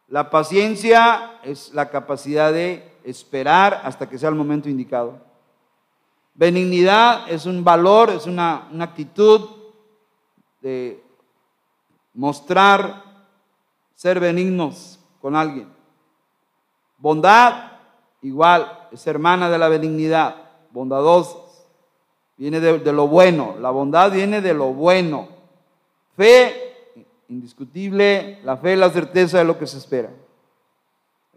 La 0.07 0.30
paciencia 0.30 1.39
es 1.43 1.73
la 1.73 1.89
capacidad 1.89 2.51
de 2.51 2.97
esperar 3.03 3.82
hasta 3.84 4.09
que 4.09 4.17
sea 4.17 4.30
el 4.30 4.36
momento 4.36 4.69
indicado. 4.69 5.19
Benignidad 6.34 7.30
es 7.30 7.45
un 7.45 7.63
valor, 7.63 8.09
es 8.09 8.25
una, 8.25 8.67
una 8.71 8.86
actitud 8.86 9.49
de 10.61 11.03
mostrar 12.13 13.03
ser 13.95 14.19
benignos 14.19 14.99
con 15.21 15.36
alguien. 15.36 15.67
Bondad, 16.97 17.71
igual, 18.21 18.76
es 18.91 19.05
hermana 19.07 19.49
de 19.49 19.57
la 19.57 19.67
benignidad, 19.69 20.35
bondadosa, 20.71 21.38
viene 22.38 22.59
de, 22.59 22.93
lo 22.93 23.07
bueno, 23.07 23.55
la 23.59 23.71
bondad 23.71 24.11
viene 24.11 24.41
de 24.41 24.53
lo 24.53 24.67
bueno. 24.73 25.27
Fe, 26.15 27.05
indiscutible, 27.29 28.39
la 28.43 28.57
fe 28.57 28.73
es 28.73 28.79
la 28.79 28.89
certeza 28.89 29.39
de 29.39 29.45
lo 29.45 29.57
que 29.57 29.67
se 29.67 29.77
espera. 29.77 30.09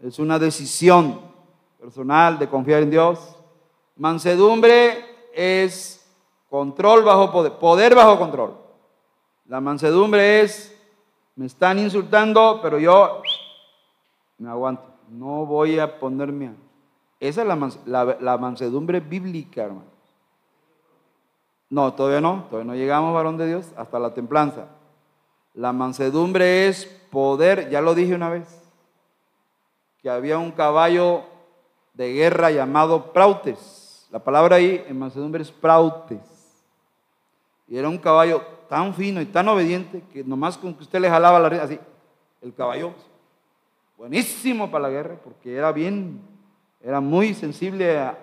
Es 0.01 0.19
una 0.19 0.39
decisión 0.39 1.19
personal 1.79 2.39
de 2.39 2.47
confiar 2.47 2.83
en 2.83 2.91
Dios. 2.91 3.35
Mansedumbre 3.97 5.03
es 5.33 6.05
control 6.49 7.03
bajo 7.03 7.31
poder, 7.31 7.53
poder 7.53 7.95
bajo 7.95 8.17
control. 8.17 8.57
La 9.47 9.59
mansedumbre 9.59 10.41
es, 10.41 10.75
me 11.35 11.45
están 11.45 11.79
insultando, 11.79 12.59
pero 12.61 12.79
yo 12.79 13.21
me 14.37 14.49
aguanto. 14.49 14.83
No 15.09 15.45
voy 15.45 15.77
a 15.77 15.99
ponerme 15.99 16.47
a 16.47 16.53
esa 17.21 17.43
es 17.43 17.77
la, 17.85 18.37
mansedumbre 18.39 18.99
bíblica, 18.99 19.61
hermano. 19.61 19.91
No, 21.69 21.93
todavía 21.93 22.19
no, 22.19 22.45
todavía 22.49 22.71
no 22.71 22.75
llegamos, 22.75 23.13
varón 23.13 23.37
de 23.37 23.47
Dios, 23.47 23.71
hasta 23.77 23.99
la 23.99 24.15
templanza. 24.15 24.65
La 25.53 25.71
mansedumbre 25.71 26.67
es 26.67 26.85
poder, 27.11 27.69
ya 27.69 27.79
lo 27.79 27.93
dije 27.93 28.15
una 28.15 28.29
vez, 28.29 28.47
que 30.01 30.09
había 30.09 30.39
un 30.39 30.51
caballo 30.51 31.21
de 31.93 32.11
guerra 32.11 32.49
llamado 32.49 33.13
Prautes. 33.13 34.07
La 34.09 34.17
palabra 34.17 34.55
ahí 34.55 34.83
en 34.87 34.97
mansedumbre 34.97 35.43
es 35.43 35.51
Prautes. 35.51 36.23
Y 37.67 37.77
era 37.77 37.87
un 37.87 37.99
caballo 37.99 38.41
tan 38.67 38.95
fino 38.95 39.21
y 39.21 39.27
tan 39.27 39.47
obediente 39.47 40.03
que 40.11 40.23
nomás 40.23 40.57
con 40.57 40.73
que 40.73 40.81
usted 40.81 40.99
le 40.99 41.09
jalaba 41.09 41.39
la 41.39 41.49
rienda, 41.49 41.65
así, 41.65 41.79
el 42.41 42.51
caballo, 42.55 42.93
buenísimo 43.95 44.71
para 44.71 44.87
la 44.87 44.89
guerra, 44.89 45.19
porque 45.23 45.55
era 45.55 45.71
bien 45.71 46.30
era 46.83 46.99
muy 46.99 47.33
sensible 47.33 47.97
a, 47.97 48.17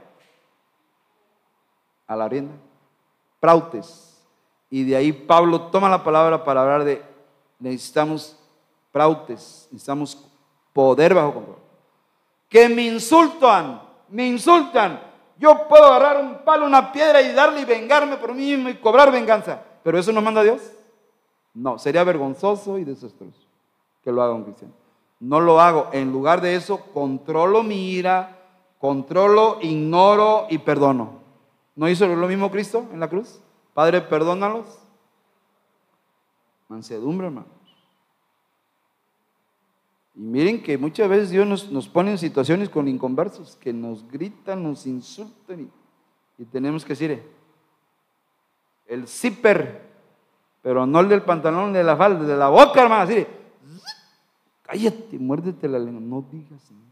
la 2.09 2.29
rienda. 2.29 2.55
Prautes. 3.41 4.23
Y 4.71 4.85
de 4.85 4.97
ahí 4.97 5.13
Pablo 5.13 5.63
toma 5.71 5.89
la 5.89 6.03
palabra 6.03 6.45
para 6.45 6.63
hablar 6.63 6.85
de 6.85 7.03
necesitamos 7.59 8.39
prautes, 8.93 9.69
necesitamos 9.71 10.29
poder 10.73 11.15
bajo 11.15 11.35
control. 11.35 11.59
Que 12.49 12.69
me 12.69 12.83
insultan, 12.83 13.81
me 14.09 14.27
insultan. 14.27 15.01
Yo 15.39 15.69
puedo 15.69 15.85
agarrar 15.85 16.23
un 16.23 16.39
palo, 16.39 16.67
una 16.67 16.91
piedra 16.93 17.23
y 17.23 17.33
darle 17.33 17.61
y 17.61 17.65
vengarme 17.65 18.17
por 18.17 18.35
mí 18.35 18.47
mismo 18.47 18.69
y 18.69 18.75
cobrar 18.75 19.13
venganza. 19.13 19.63
Pero 19.83 19.99
eso 19.99 20.13
no 20.13 20.21
manda 20.21 20.43
Dios. 20.43 20.61
No, 21.55 21.79
sería 21.79 22.05
vergonzoso 22.05 22.79
y 22.79 22.85
desastroso 22.85 23.41
que 24.03 24.13
lo 24.13 24.23
haga 24.23 24.35
un 24.35 24.45
cristiano. 24.45 24.75
No 25.21 25.41
lo 25.41 25.61
hago. 25.61 25.89
En 25.93 26.13
lugar 26.13 26.41
de 26.41 26.55
eso, 26.55 26.81
controlo 26.93 27.63
mi 27.63 27.91
ira, 27.91 28.38
controlo, 28.79 29.59
ignoro 29.61 30.47
y 30.51 30.59
perdono. 30.59 31.18
¿No 31.76 31.89
hizo 31.89 32.07
lo 32.07 32.29
mismo 32.29 32.51
Cristo 32.51 32.87
en 32.93 33.01
la 33.01 33.09
cruz? 33.09 33.41
Padre, 33.74 34.01
perdónalos. 34.01 34.66
Mansedumbre, 36.68 37.29
hermanos. 37.29 37.59
Y 40.18 40.20
miren 40.20 40.61
que 40.61 40.76
muchas 40.76 41.09
veces 41.09 41.31
Dios 41.31 41.70
nos, 41.70 41.89
pone 41.89 42.11
en 42.11 42.18
situaciones 42.18 42.68
con 42.68 42.89
inconversos 42.89 43.55
que 43.55 43.72
nos 43.72 44.11
gritan, 44.11 44.64
nos 44.64 44.85
insultan 44.85 45.70
y, 46.37 46.45
tenemos 46.47 46.85
que 46.85 46.89
decir, 46.89 47.22
el 48.87 49.07
zipper, 49.07 49.89
pero 50.61 50.87
no 50.87 50.99
el 50.99 51.09
del 51.09 51.22
pantalón, 51.22 51.72
de 51.72 51.85
la 51.85 51.97
falda, 51.97 52.24
de 52.24 52.37
la 52.37 52.49
boca, 52.49 52.83
hermano, 52.83 53.03
así, 53.03 53.24
cállate, 54.62 55.18
muérdete 55.18 55.68
la 55.68 55.79
lengua, 55.79 56.01
no 56.01 56.26
digas 56.33 56.68
nada. 56.72 56.88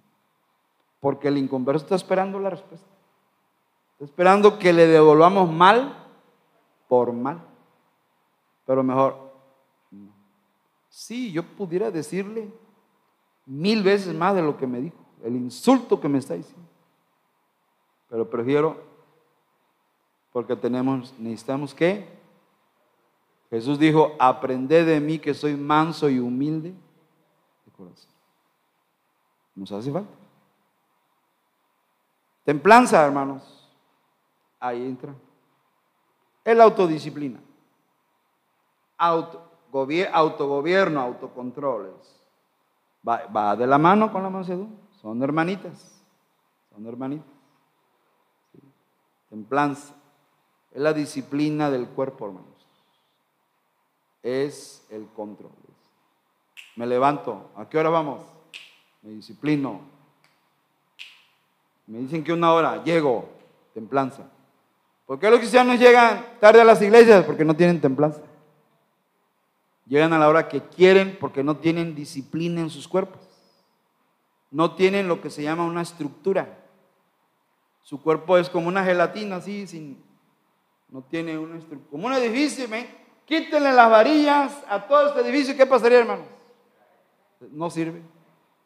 Porque 1.06 1.28
el 1.28 1.38
inconverso 1.38 1.84
está 1.84 1.94
esperando 1.94 2.40
la 2.40 2.50
respuesta. 2.50 2.88
Está 3.92 4.06
esperando 4.06 4.58
que 4.58 4.72
le 4.72 4.88
devolvamos 4.88 5.48
mal 5.48 6.04
por 6.88 7.12
mal. 7.12 7.40
Pero 8.66 8.82
mejor, 8.82 9.32
sí, 10.88 11.30
yo 11.30 11.44
pudiera 11.44 11.92
decirle 11.92 12.52
mil 13.44 13.84
veces 13.84 14.16
más 14.16 14.34
de 14.34 14.42
lo 14.42 14.56
que 14.56 14.66
me 14.66 14.80
dijo, 14.80 14.96
el 15.22 15.36
insulto 15.36 16.00
que 16.00 16.08
me 16.08 16.18
está 16.18 16.34
diciendo. 16.34 16.68
Pero 18.08 18.28
prefiero, 18.28 18.76
porque 20.32 20.56
tenemos, 20.56 21.14
necesitamos 21.20 21.72
que, 21.72 22.04
Jesús 23.48 23.78
dijo, 23.78 24.16
aprended 24.18 24.84
de 24.84 24.98
mí 24.98 25.20
que 25.20 25.34
soy 25.34 25.54
manso 25.54 26.10
y 26.10 26.18
humilde 26.18 26.74
de 27.64 27.70
corazón. 27.70 28.10
Nos 29.54 29.70
hace 29.70 29.92
falta. 29.92 30.25
Templanza, 32.46 33.04
hermanos. 33.04 33.68
Ahí 34.60 34.86
entra. 34.86 35.12
Es 36.44 36.56
la 36.56 36.62
autodisciplina. 36.62 37.40
autogobierno, 38.96 41.00
autocontroles. 41.00 42.24
Va, 43.04 43.56
de 43.56 43.66
la 43.66 43.78
mano 43.78 44.12
con 44.12 44.22
la 44.22 44.30
mansedumbre. 44.30 44.78
Son 45.02 45.20
hermanitas. 45.24 46.00
Son 46.72 46.86
hermanitas. 46.86 47.26
Templanza. 49.28 49.96
Es 50.70 50.80
la 50.80 50.92
disciplina 50.92 51.68
del 51.68 51.88
cuerpo, 51.88 52.26
hermanos. 52.26 52.64
Es 54.22 54.86
el 54.90 55.08
control. 55.08 55.50
Me 56.76 56.86
levanto. 56.86 57.50
¿A 57.56 57.68
qué 57.68 57.76
hora 57.76 57.90
vamos? 57.90 58.20
Me 59.02 59.10
disciplino 59.10 59.95
me 61.86 61.98
dicen 61.98 62.24
que 62.24 62.32
una 62.32 62.52
hora, 62.52 62.82
llego, 62.82 63.28
templanza. 63.74 64.24
¿Por 65.06 65.20
qué 65.20 65.30
los 65.30 65.38
cristianos 65.38 65.78
llegan 65.78 66.24
tarde 66.40 66.60
a 66.60 66.64
las 66.64 66.82
iglesias? 66.82 67.24
Porque 67.24 67.44
no 67.44 67.54
tienen 67.54 67.80
templanza. 67.80 68.20
Llegan 69.86 70.12
a 70.12 70.18
la 70.18 70.28
hora 70.28 70.48
que 70.48 70.62
quieren 70.62 71.16
porque 71.20 71.44
no 71.44 71.58
tienen 71.58 71.94
disciplina 71.94 72.60
en 72.60 72.70
sus 72.70 72.88
cuerpos. 72.88 73.20
No 74.50 74.74
tienen 74.74 75.06
lo 75.06 75.20
que 75.20 75.30
se 75.30 75.42
llama 75.42 75.64
una 75.64 75.82
estructura. 75.82 76.58
Su 77.82 78.02
cuerpo 78.02 78.36
es 78.36 78.50
como 78.50 78.66
una 78.66 78.84
gelatina, 78.84 79.36
así, 79.36 79.66
sin, 79.68 80.02
no 80.88 81.02
tiene 81.02 81.38
una 81.38 81.58
estructura. 81.58 81.90
Como 81.90 82.06
un 82.08 82.14
edificio, 82.14 82.68
¿me? 82.68 83.06
quítenle 83.26 83.72
las 83.72 83.90
varillas 83.90 84.64
a 84.68 84.86
todo 84.86 85.08
este 85.08 85.20
edificio. 85.20 85.56
¿Qué 85.56 85.66
pasaría, 85.66 85.98
hermanos? 85.98 86.26
No 87.52 87.68
sirve. 87.70 88.02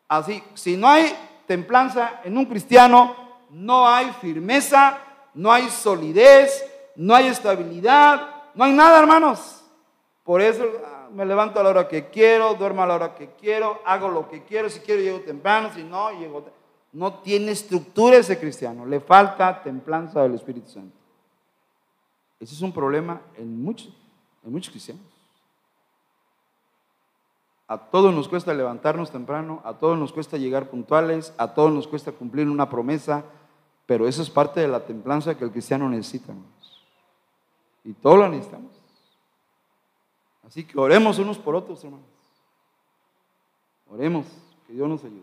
Así, 0.07 0.43
si 0.55 0.77
no 0.77 0.89
hay 0.89 1.13
templanza 1.51 2.21
en 2.23 2.39
un 2.39 2.45
cristiano, 2.45 3.17
no 3.51 3.89
hay 3.89 4.13
firmeza, 4.21 5.01
no 5.35 5.51
hay 5.51 5.69
solidez, 5.69 6.65
no 6.95 7.13
hay 7.13 7.27
estabilidad, 7.27 8.53
no 8.55 8.63
hay 8.63 8.73
nada, 8.73 9.01
hermanos. 9.01 9.65
Por 10.23 10.43
eso 10.43 10.65
ah, 10.87 11.09
me 11.13 11.27
levanto 11.27 11.59
a 11.59 11.65
la 11.65 11.71
hora 11.71 11.89
que 11.89 12.09
quiero, 12.09 12.55
duermo 12.55 12.85
a 12.85 12.87
la 12.87 12.95
hora 12.95 13.15
que 13.17 13.31
quiero, 13.31 13.81
hago 13.85 14.09
lo 14.09 14.29
que 14.29 14.45
quiero, 14.45 14.71
si 14.71 14.79
quiero 14.79 15.03
llego 15.03 15.23
temprano, 15.23 15.73
si 15.75 15.83
no, 15.83 16.13
llego 16.21 16.45
No 16.93 17.15
tiene 17.15 17.51
estructura 17.51 18.19
ese 18.19 18.39
cristiano, 18.39 18.87
le 18.87 19.01
falta 19.01 19.61
templanza 19.61 20.23
del 20.23 20.37
Espíritu 20.37 20.71
Santo. 20.71 20.97
Ese 22.39 22.55
es 22.55 22.63
un 22.63 22.73
problema 22.73 23.23
en 23.37 23.61
muchos, 23.61 23.93
en 24.45 24.53
muchos 24.53 24.71
cristianos. 24.71 25.20
A 27.71 27.79
todos 27.79 28.13
nos 28.13 28.29
cuesta 28.29 28.53
levantarnos 28.53 29.13
temprano, 29.13 29.63
a 29.63 29.75
todos 29.75 29.97
nos 29.97 30.13
cuesta 30.13 30.37
llegar 30.37 30.71
puntuales, 30.71 31.33
a 31.39 31.55
todos 31.55 31.71
nos 31.71 31.87
cuesta 31.87 32.11
cumplir 32.11 32.49
una 32.49 32.69
promesa, 32.69 33.23
pero 33.87 34.09
eso 34.09 34.23
es 34.23 34.29
parte 34.29 34.59
de 34.59 34.67
la 34.67 34.85
templanza 34.85 35.39
que 35.39 35.45
el 35.45 35.53
cristiano 35.53 35.89
necesita. 35.89 36.35
Y 37.85 37.93
todos 37.93 38.19
lo 38.19 38.29
necesitamos. 38.29 38.73
Así 40.45 40.65
que 40.65 40.81
oremos 40.81 41.21
unos 41.21 41.39
por 41.39 41.55
otros, 41.55 41.85
hermanos. 41.85 42.09
Oremos, 43.89 44.27
que 44.67 44.73
Dios 44.73 44.89
nos 44.89 45.05
ayude. 45.05 45.23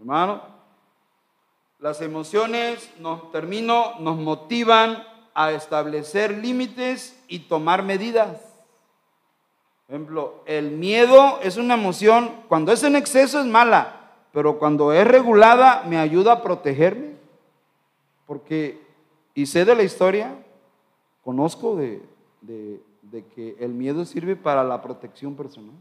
Hermano, 0.00 0.42
las 1.78 2.02
emociones, 2.02 2.92
nos 3.00 3.32
termino, 3.32 3.98
nos 4.00 4.18
motivan 4.18 5.02
a 5.32 5.52
establecer 5.52 6.30
límites 6.36 7.18
y 7.26 7.38
tomar 7.38 7.82
medidas 7.82 8.47
ejemplo, 9.88 10.42
el 10.44 10.72
miedo 10.72 11.40
es 11.42 11.56
una 11.56 11.74
emoción, 11.74 12.30
cuando 12.48 12.72
es 12.72 12.82
en 12.82 12.94
exceso 12.94 13.40
es 13.40 13.46
mala, 13.46 14.12
pero 14.32 14.58
cuando 14.58 14.92
es 14.92 15.06
regulada 15.06 15.84
me 15.88 15.98
ayuda 15.98 16.32
a 16.34 16.42
protegerme. 16.42 17.14
Porque, 18.26 18.80
y 19.34 19.46
sé 19.46 19.64
de 19.64 19.74
la 19.74 19.82
historia, 19.82 20.36
conozco 21.24 21.76
de, 21.76 22.02
que 23.34 23.56
el 23.58 23.70
miedo 23.70 24.04
sirve 24.04 24.36
para 24.36 24.62
la 24.62 24.82
protección 24.82 25.34
personal. 25.34 25.74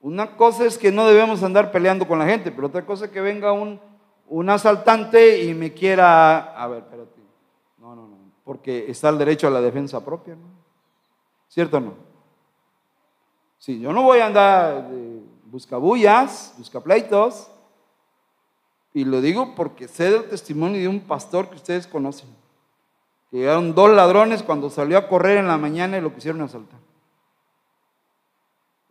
Una 0.00 0.36
cosa 0.36 0.64
es 0.64 0.78
que 0.78 0.92
no 0.92 1.06
debemos 1.06 1.42
andar 1.42 1.72
peleando 1.72 2.06
con 2.06 2.18
la 2.18 2.26
gente, 2.26 2.52
pero 2.52 2.68
otra 2.68 2.86
cosa 2.86 3.06
es 3.06 3.10
que 3.10 3.20
venga 3.20 3.52
un, 3.52 3.80
un 4.28 4.50
asaltante 4.50 5.42
y 5.42 5.54
me 5.54 5.72
quiera, 5.72 6.54
a 6.54 6.68
ver, 6.68 6.84
espérate, 6.84 7.20
no, 7.78 7.96
no, 7.96 8.06
no, 8.06 8.16
porque 8.44 8.88
está 8.88 9.08
el 9.08 9.18
derecho 9.18 9.48
a 9.48 9.50
la 9.50 9.60
defensa 9.60 10.04
propia, 10.04 10.34
¿no? 10.36 10.46
¿Cierto 11.48 11.78
o 11.78 11.80
no? 11.80 12.13
Sí, 13.64 13.80
yo 13.80 13.94
no 13.94 14.02
voy 14.02 14.18
a 14.18 14.26
andar 14.26 14.90
de 14.90 15.22
buscabullas, 15.46 16.54
buscapleitos. 16.58 17.50
Y 18.92 19.06
lo 19.06 19.22
digo 19.22 19.54
porque 19.54 19.88
sé 19.88 20.10
del 20.10 20.28
testimonio 20.28 20.78
de 20.82 20.86
un 20.86 21.00
pastor 21.00 21.48
que 21.48 21.56
ustedes 21.56 21.86
conocen. 21.86 22.28
Que 23.30 23.38
llegaron 23.38 23.74
dos 23.74 23.88
ladrones 23.88 24.42
cuando 24.42 24.68
salió 24.68 24.98
a 24.98 25.08
correr 25.08 25.38
en 25.38 25.46
la 25.46 25.56
mañana 25.56 25.96
y 25.96 26.02
lo 26.02 26.14
quisieron 26.14 26.42
asaltar. 26.42 26.78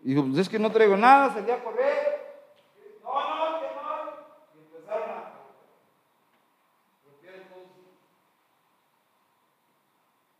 Y 0.01 0.15
dijo, 0.15 0.25
pues 0.25 0.39
es 0.39 0.49
que 0.49 0.57
no 0.57 0.71
traigo 0.71 0.97
nada, 0.97 1.31
salí 1.35 1.51
a 1.51 1.63
correr. 1.63 2.41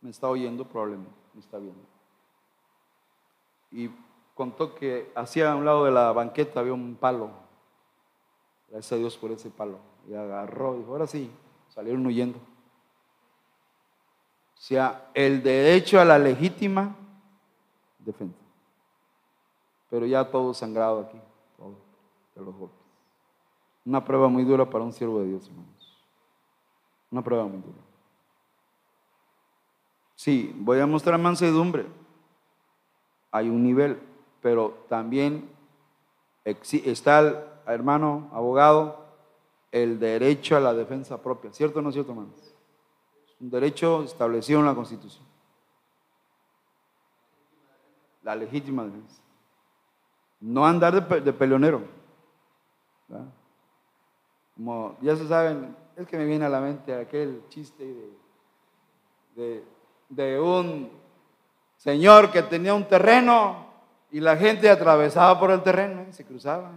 Me 0.00 0.10
está 0.10 0.28
oyendo 0.28 0.64
probablemente, 0.64 1.14
me 1.34 1.40
está 1.40 1.58
viendo. 1.58 1.86
Y 3.70 3.90
contó 4.34 4.74
que 4.74 5.10
hacía 5.14 5.52
a 5.52 5.56
un 5.56 5.64
lado 5.64 5.84
de 5.84 5.92
la 5.92 6.12
banqueta 6.12 6.60
había 6.60 6.74
un 6.74 6.96
palo. 6.96 7.30
Gracias 8.68 8.92
a 8.92 8.96
Dios 8.96 9.16
por 9.16 9.30
ese 9.30 9.50
palo. 9.50 9.78
Y 10.08 10.14
agarró, 10.14 10.76
dijo, 10.76 10.92
ahora 10.92 11.06
sí, 11.06 11.30
salieron 11.68 12.04
huyendo. 12.06 12.38
O 12.38 14.60
sea, 14.60 15.10
el 15.14 15.42
derecho 15.42 16.00
a 16.00 16.04
la 16.04 16.18
legítima 16.18 16.96
defensa. 17.98 18.38
Pero 19.90 20.06
ya 20.06 20.30
todo 20.30 20.52
sangrado 20.52 21.00
aquí, 21.00 21.20
todo 21.56 21.74
de 22.34 22.42
los 22.42 22.56
golpes. 22.56 22.78
Una 23.84 24.04
prueba 24.04 24.28
muy 24.28 24.44
dura 24.44 24.68
para 24.68 24.82
un 24.82 24.92
siervo 24.92 25.20
de 25.20 25.28
Dios, 25.28 25.46
hermanos. 25.46 26.02
Una 27.10 27.22
prueba 27.22 27.44
muy 27.44 27.60
dura. 27.60 27.78
Sí, 30.16 30.54
voy 30.58 30.80
a 30.80 30.86
mostrar 30.86 31.18
mansedumbre. 31.18 31.86
Hay 33.30 33.48
un 33.48 33.62
nivel 33.62 34.00
pero 34.44 34.84
también 34.90 35.48
está 36.44 37.20
el 37.20 37.38
hermano 37.66 38.28
abogado 38.30 39.06
el 39.72 39.98
derecho 39.98 40.54
a 40.54 40.60
la 40.60 40.74
defensa 40.74 41.22
propia. 41.22 41.50
¿Cierto 41.50 41.78
o 41.78 41.82
no 41.82 41.88
es 41.88 41.94
cierto, 41.94 42.12
hermanos? 42.12 42.36
Es 42.36 43.40
un 43.40 43.48
derecho 43.48 44.02
establecido 44.02 44.60
en 44.60 44.66
la 44.66 44.74
Constitución. 44.74 45.24
La 48.22 48.36
legítima 48.36 48.84
defensa. 48.84 49.22
No 50.40 50.66
andar 50.66 51.08
de, 51.22 51.32
peleonero. 51.32 51.80
Como 54.56 54.98
ya 55.00 55.16
se 55.16 55.26
saben, 55.26 55.74
es 55.96 56.06
que 56.06 56.18
me 56.18 56.26
viene 56.26 56.44
a 56.44 56.50
la 56.50 56.60
mente 56.60 56.94
aquel 56.94 57.44
chiste 57.48 58.12
de, 59.36 59.64
de 60.10 60.38
un 60.38 60.90
señor 61.78 62.30
que 62.30 62.42
tenía 62.42 62.74
un 62.74 62.86
terreno 62.86 63.72
y 64.14 64.20
la 64.20 64.36
gente 64.36 64.70
atravesaba 64.70 65.40
por 65.40 65.50
el 65.50 65.60
terreno 65.60 66.04
se 66.10 66.24
cruzaba. 66.24 66.70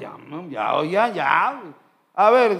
ya, 0.00 0.16
ya, 0.48 0.82
ya, 0.84 1.08
ya. 1.08 1.62
A 2.14 2.30
ver, 2.30 2.58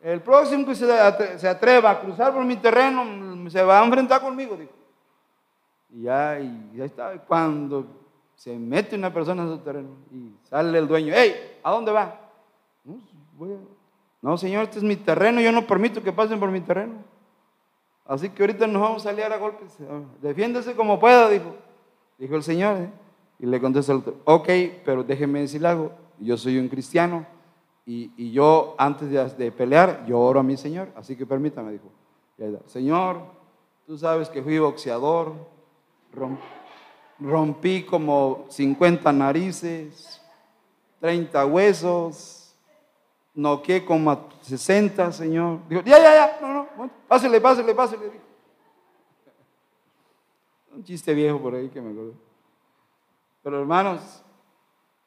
el 0.00 0.22
próximo 0.22 0.64
que 0.64 0.74
se 0.74 1.48
atreva 1.48 1.90
a 1.90 2.00
cruzar 2.00 2.32
por 2.32 2.46
mi 2.46 2.56
terreno 2.56 3.50
se 3.50 3.62
va 3.62 3.78
a 3.78 3.84
enfrentar 3.84 4.22
conmigo, 4.22 4.56
dijo. 4.56 4.72
Y 5.90 6.04
ya, 6.04 6.40
y 6.40 6.70
ya 6.74 6.86
está. 6.86 7.12
Cuando 7.26 7.88
se 8.34 8.58
mete 8.58 8.96
una 8.96 9.12
persona 9.12 9.42
en 9.42 9.50
su 9.50 9.58
terreno 9.58 9.90
y 10.10 10.32
sale 10.48 10.78
el 10.78 10.88
dueño, 10.88 11.12
hey, 11.14 11.58
¿a 11.62 11.70
dónde 11.70 11.92
va? 11.92 12.18
No, 14.22 14.38
señor, 14.38 14.64
este 14.64 14.78
es 14.78 14.82
mi 14.82 14.96
terreno, 14.96 15.42
yo 15.42 15.52
no 15.52 15.66
permito 15.66 16.02
que 16.02 16.10
pasen 16.10 16.40
por 16.40 16.50
mi 16.50 16.62
terreno. 16.62 17.04
Así 18.06 18.30
que 18.30 18.42
ahorita 18.42 18.66
nos 18.66 18.80
vamos 18.80 19.04
a 19.04 19.10
salir 19.10 19.24
a 19.24 19.36
golpes. 19.36 19.76
Defiéndese 20.22 20.74
como 20.74 20.98
pueda, 20.98 21.28
dijo. 21.28 21.65
Dijo 22.18 22.36
el 22.36 22.42
Señor. 22.42 22.76
¿eh? 22.78 22.90
Y 23.38 23.46
le 23.46 23.60
contestó 23.60 23.92
el 23.92 23.98
otro, 23.98 24.16
ok, 24.24 24.48
pero 24.84 25.04
déjeme 25.04 25.40
decir 25.40 25.66
algo. 25.66 25.92
Yo 26.18 26.36
soy 26.36 26.58
un 26.58 26.68
cristiano 26.68 27.26
y, 27.84 28.32
yo 28.32 28.74
antes 28.78 29.36
de, 29.36 29.52
pelear, 29.52 30.04
yo 30.06 30.18
oro 30.18 30.40
a 30.40 30.42
mi 30.42 30.56
Señor. 30.56 30.88
Así 30.96 31.16
que 31.16 31.26
permítame, 31.26 31.72
dijo. 31.72 31.92
Señor, 32.66 33.20
tú 33.86 33.96
sabes 33.98 34.28
que 34.28 34.42
fui 34.42 34.58
boxeador, 34.58 35.34
rompí 37.20 37.82
como 37.84 38.46
50 38.48 39.12
narices, 39.12 40.22
30 41.00 41.46
huesos, 41.46 42.56
noqué 43.34 43.84
como 43.84 44.28
60, 44.40 45.12
Señor. 45.12 45.60
Dijo, 45.68 45.82
ya, 45.82 45.98
ya, 45.98 46.14
ya, 46.14 46.38
no, 46.40 46.52
no, 46.54 46.90
pásele, 47.06 47.40
pásele, 47.40 47.74
pásele. 47.74 48.25
Un 50.76 50.84
chiste 50.84 51.14
viejo 51.14 51.40
por 51.40 51.54
ahí 51.54 51.70
que 51.70 51.80
me 51.80 51.90
acuerdo. 51.90 52.12
Pero 53.42 53.60
hermanos, 53.60 54.22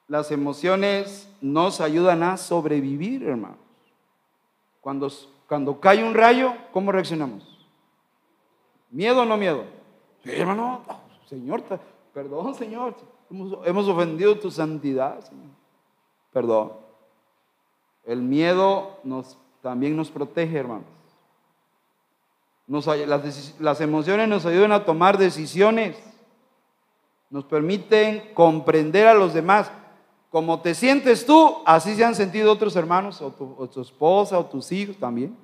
las 0.07 0.31
emociones 0.31 1.31
nos 1.41 1.79
ayudan 1.79 2.23
a 2.23 2.37
sobrevivir, 2.37 3.21
hermanos. 3.21 3.59
Cuando, 4.81 5.07
cuando 5.47 5.79
cae 5.79 6.03
un 6.03 6.15
rayo, 6.15 6.55
¿cómo 6.73 6.91
reaccionamos? 6.91 7.67
¿Miedo 8.89 9.21
o 9.21 9.25
no 9.25 9.37
miedo? 9.37 9.63
Sí, 10.23 10.31
hermano, 10.31 10.81
Señor, 11.27 11.61
perdón, 12.15 12.55
Señor. 12.55 12.95
Hemos, 13.29 13.67
hemos 13.67 13.87
ofendido 13.87 14.39
tu 14.39 14.49
santidad, 14.49 15.21
Señor. 15.21 15.51
Perdón. 16.33 16.73
El 18.05 18.23
miedo 18.23 18.97
nos, 19.03 19.37
también 19.61 19.95
nos 19.95 20.09
protege, 20.09 20.57
hermanos 20.57 20.98
las, 22.69 23.81
emociones 23.81 24.29
nos 24.29 24.45
ayudan 24.45 24.71
a 24.71 24.85
tomar 24.85 25.17
decisiones, 25.17 25.97
nos 27.31 27.43
permiten 27.45 28.31
comprender 28.35 29.07
a 29.07 29.15
los 29.15 29.33
demás. 29.33 29.71
Como 30.29 30.61
te 30.61 30.75
sientes 30.75 31.25
tú, 31.25 31.57
así 31.65 31.95
se 31.95 32.05
han 32.05 32.13
sentido 32.13 32.51
otros 32.51 32.75
hermanos, 32.75 33.21
o 33.23 33.31
tu, 33.31 33.81
esposa, 33.81 34.37
o 34.37 34.45
tus 34.45 34.71
hijos 34.71 34.97
también. 34.97 35.35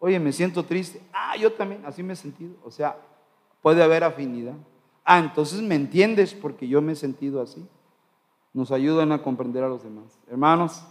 Oye, 0.00 0.18
me 0.18 0.32
siento 0.32 0.64
triste. 0.64 1.00
Ah, 1.12 1.36
yo 1.36 1.52
también, 1.52 1.86
así 1.86 2.02
me 2.02 2.14
he 2.14 2.16
sentido. 2.16 2.56
O 2.64 2.70
sea, 2.72 2.96
puede 3.62 3.82
haber 3.82 4.02
afinidad. 4.02 4.54
Ah, 5.04 5.20
entonces 5.20 5.62
me 5.62 5.76
entiendes 5.76 6.34
porque 6.34 6.66
yo 6.66 6.82
me 6.82 6.92
he 6.92 6.96
sentido 6.96 7.40
así. 7.40 7.64
Nos 8.52 8.72
ayudan 8.72 9.12
a 9.12 9.22
comprender 9.22 9.62
a 9.62 9.68
los 9.68 9.84
demás. 9.84 10.18
Hermanos, 10.28 10.82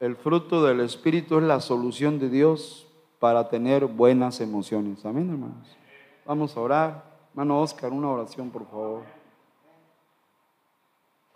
el 0.00 0.16
fruto 0.16 0.64
del 0.64 0.80
Espíritu 0.80 1.36
es 1.36 1.44
la 1.44 1.60
solución 1.60 2.18
de 2.18 2.30
Dios 2.30 2.85
para 3.18 3.48
tener 3.48 3.86
buenas 3.86 4.40
emociones. 4.40 5.04
Amén, 5.04 5.30
hermanos. 5.30 5.76
Vamos 6.24 6.56
a 6.56 6.60
orar. 6.60 7.04
Hermano 7.30 7.60
Oscar, 7.60 7.92
una 7.92 8.10
oración, 8.10 8.50
por 8.50 8.66
favor. 8.66 9.02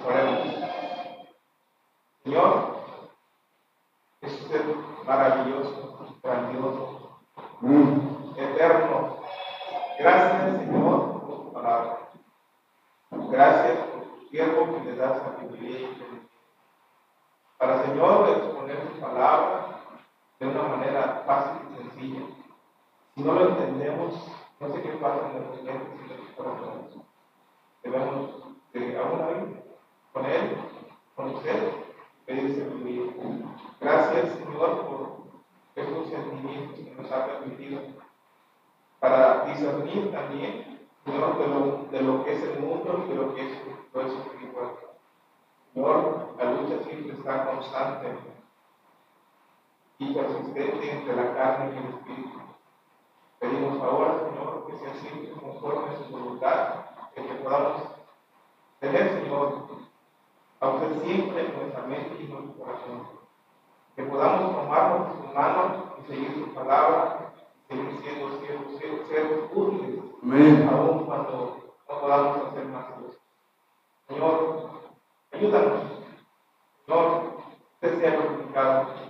Oremos. 0.04 0.54
Señor, 2.24 2.76
es 4.22 4.32
usted 4.32 4.62
maravilloso, 5.06 6.18
grandioso, 6.22 7.20
eterno. 8.36 9.16
Gracias, 9.98 10.58
Señor, 10.58 11.12
por 11.12 11.44
tu 11.44 11.52
palabra. 11.52 11.98
Gracias 13.10 13.78
por 13.78 14.02
tu 14.02 14.28
siervo 14.28 14.74
que 14.74 14.90
le 14.90 14.96
da 14.96 15.18
sabiduría 15.18 15.80
y 15.80 15.84
inteligencia. 15.84 16.28
Para, 17.58 17.82
Señor, 17.84 18.28
exponer 18.28 18.88
tu 18.88 19.00
palabra 19.00 19.79
de 20.40 20.46
una 20.46 20.62
manera 20.62 21.22
fácil 21.26 21.68
y 21.70 21.76
sencilla. 21.76 22.20
Si 23.14 23.22
no 23.22 23.34
lo 23.34 23.50
entendemos, 23.50 24.14
no 24.58 24.72
sé 24.72 24.80
qué 24.80 24.88
pasa 24.92 25.30
en 25.32 25.64
mentes 25.66 25.86
y 25.94 26.08
nuestros 26.08 26.30
corazones. 26.34 26.96
Debemos 27.82 28.30
de 28.72 28.98
aún 28.98 29.20
ahí, 29.20 29.62
con 30.14 30.24
Él, 30.24 30.56
conocer, 31.14 31.74
pedir 32.24 32.54
sabiduría. 32.56 33.12
Gracias, 33.80 34.38
Señor, 34.38 34.86
por 34.86 35.20
estos 35.76 36.08
sentimientos 36.08 36.78
que 36.78 36.94
nos 36.94 37.12
ha 37.12 37.26
permitido 37.26 37.80
para 38.98 39.44
discernir 39.44 40.10
también, 40.10 40.88
Señor, 41.04 41.38
de 41.38 41.48
lo, 41.48 41.84
de 41.90 42.02
lo 42.02 42.24
que 42.24 42.32
es 42.32 42.42
el 42.42 42.60
mundo 42.60 43.04
y 43.04 43.10
de 43.10 43.14
lo 43.14 43.34
que 43.34 43.42
es 43.42 43.52
eso 43.52 44.22
espiritual. 44.22 44.70
Señor, 45.74 46.34
la 46.38 46.52
lucha 46.52 46.82
siempre 46.84 47.12
está 47.12 47.44
constante 47.44 48.29
y 50.00 50.14
persistente 50.14 50.90
entre 50.90 51.14
la 51.14 51.34
carne 51.34 51.74
y 51.74 51.78
el 51.78 51.94
espíritu. 51.94 52.38
Pedimos 53.38 53.82
ahora, 53.82 54.18
Señor, 54.18 54.66
que 54.66 54.76
sea 54.78 54.94
siempre 54.94 55.30
conforme 55.32 55.90
a 55.90 55.98
su 55.98 56.10
voluntad, 56.10 56.86
que 57.14 57.20
podamos 57.20 57.82
tener, 58.80 59.10
Señor, 59.10 59.66
a 60.60 60.68
usted 60.68 61.02
siempre 61.02 61.46
en 61.46 61.54
nuestra 61.54 61.82
mente 61.82 62.16
y 62.18 62.24
en 62.24 62.30
nuestro 62.30 62.64
corazón. 62.64 63.08
Que 63.94 64.04
podamos 64.04 64.56
tomarnos 64.56 65.08
de 65.08 65.26
su 65.26 65.34
mano 65.34 65.94
y 65.98 66.06
seguir 66.06 66.46
su 66.46 66.54
palabra, 66.54 67.32
seguir 67.68 68.00
siendo 68.00 68.40
siervos, 68.40 69.06
siervos, 69.06 69.50
útiles, 69.52 70.68
aún 70.72 71.04
cuando 71.04 71.74
no 71.86 72.00
podamos 72.00 72.46
hacer 72.46 72.64
más 72.68 72.86
cosas. 72.86 73.20
Señor, 74.08 74.70
ayúdanos. 75.30 75.82
Señor, 76.86 77.36
usted 77.74 78.00
sea 78.00 78.16
glorificado 78.16 79.09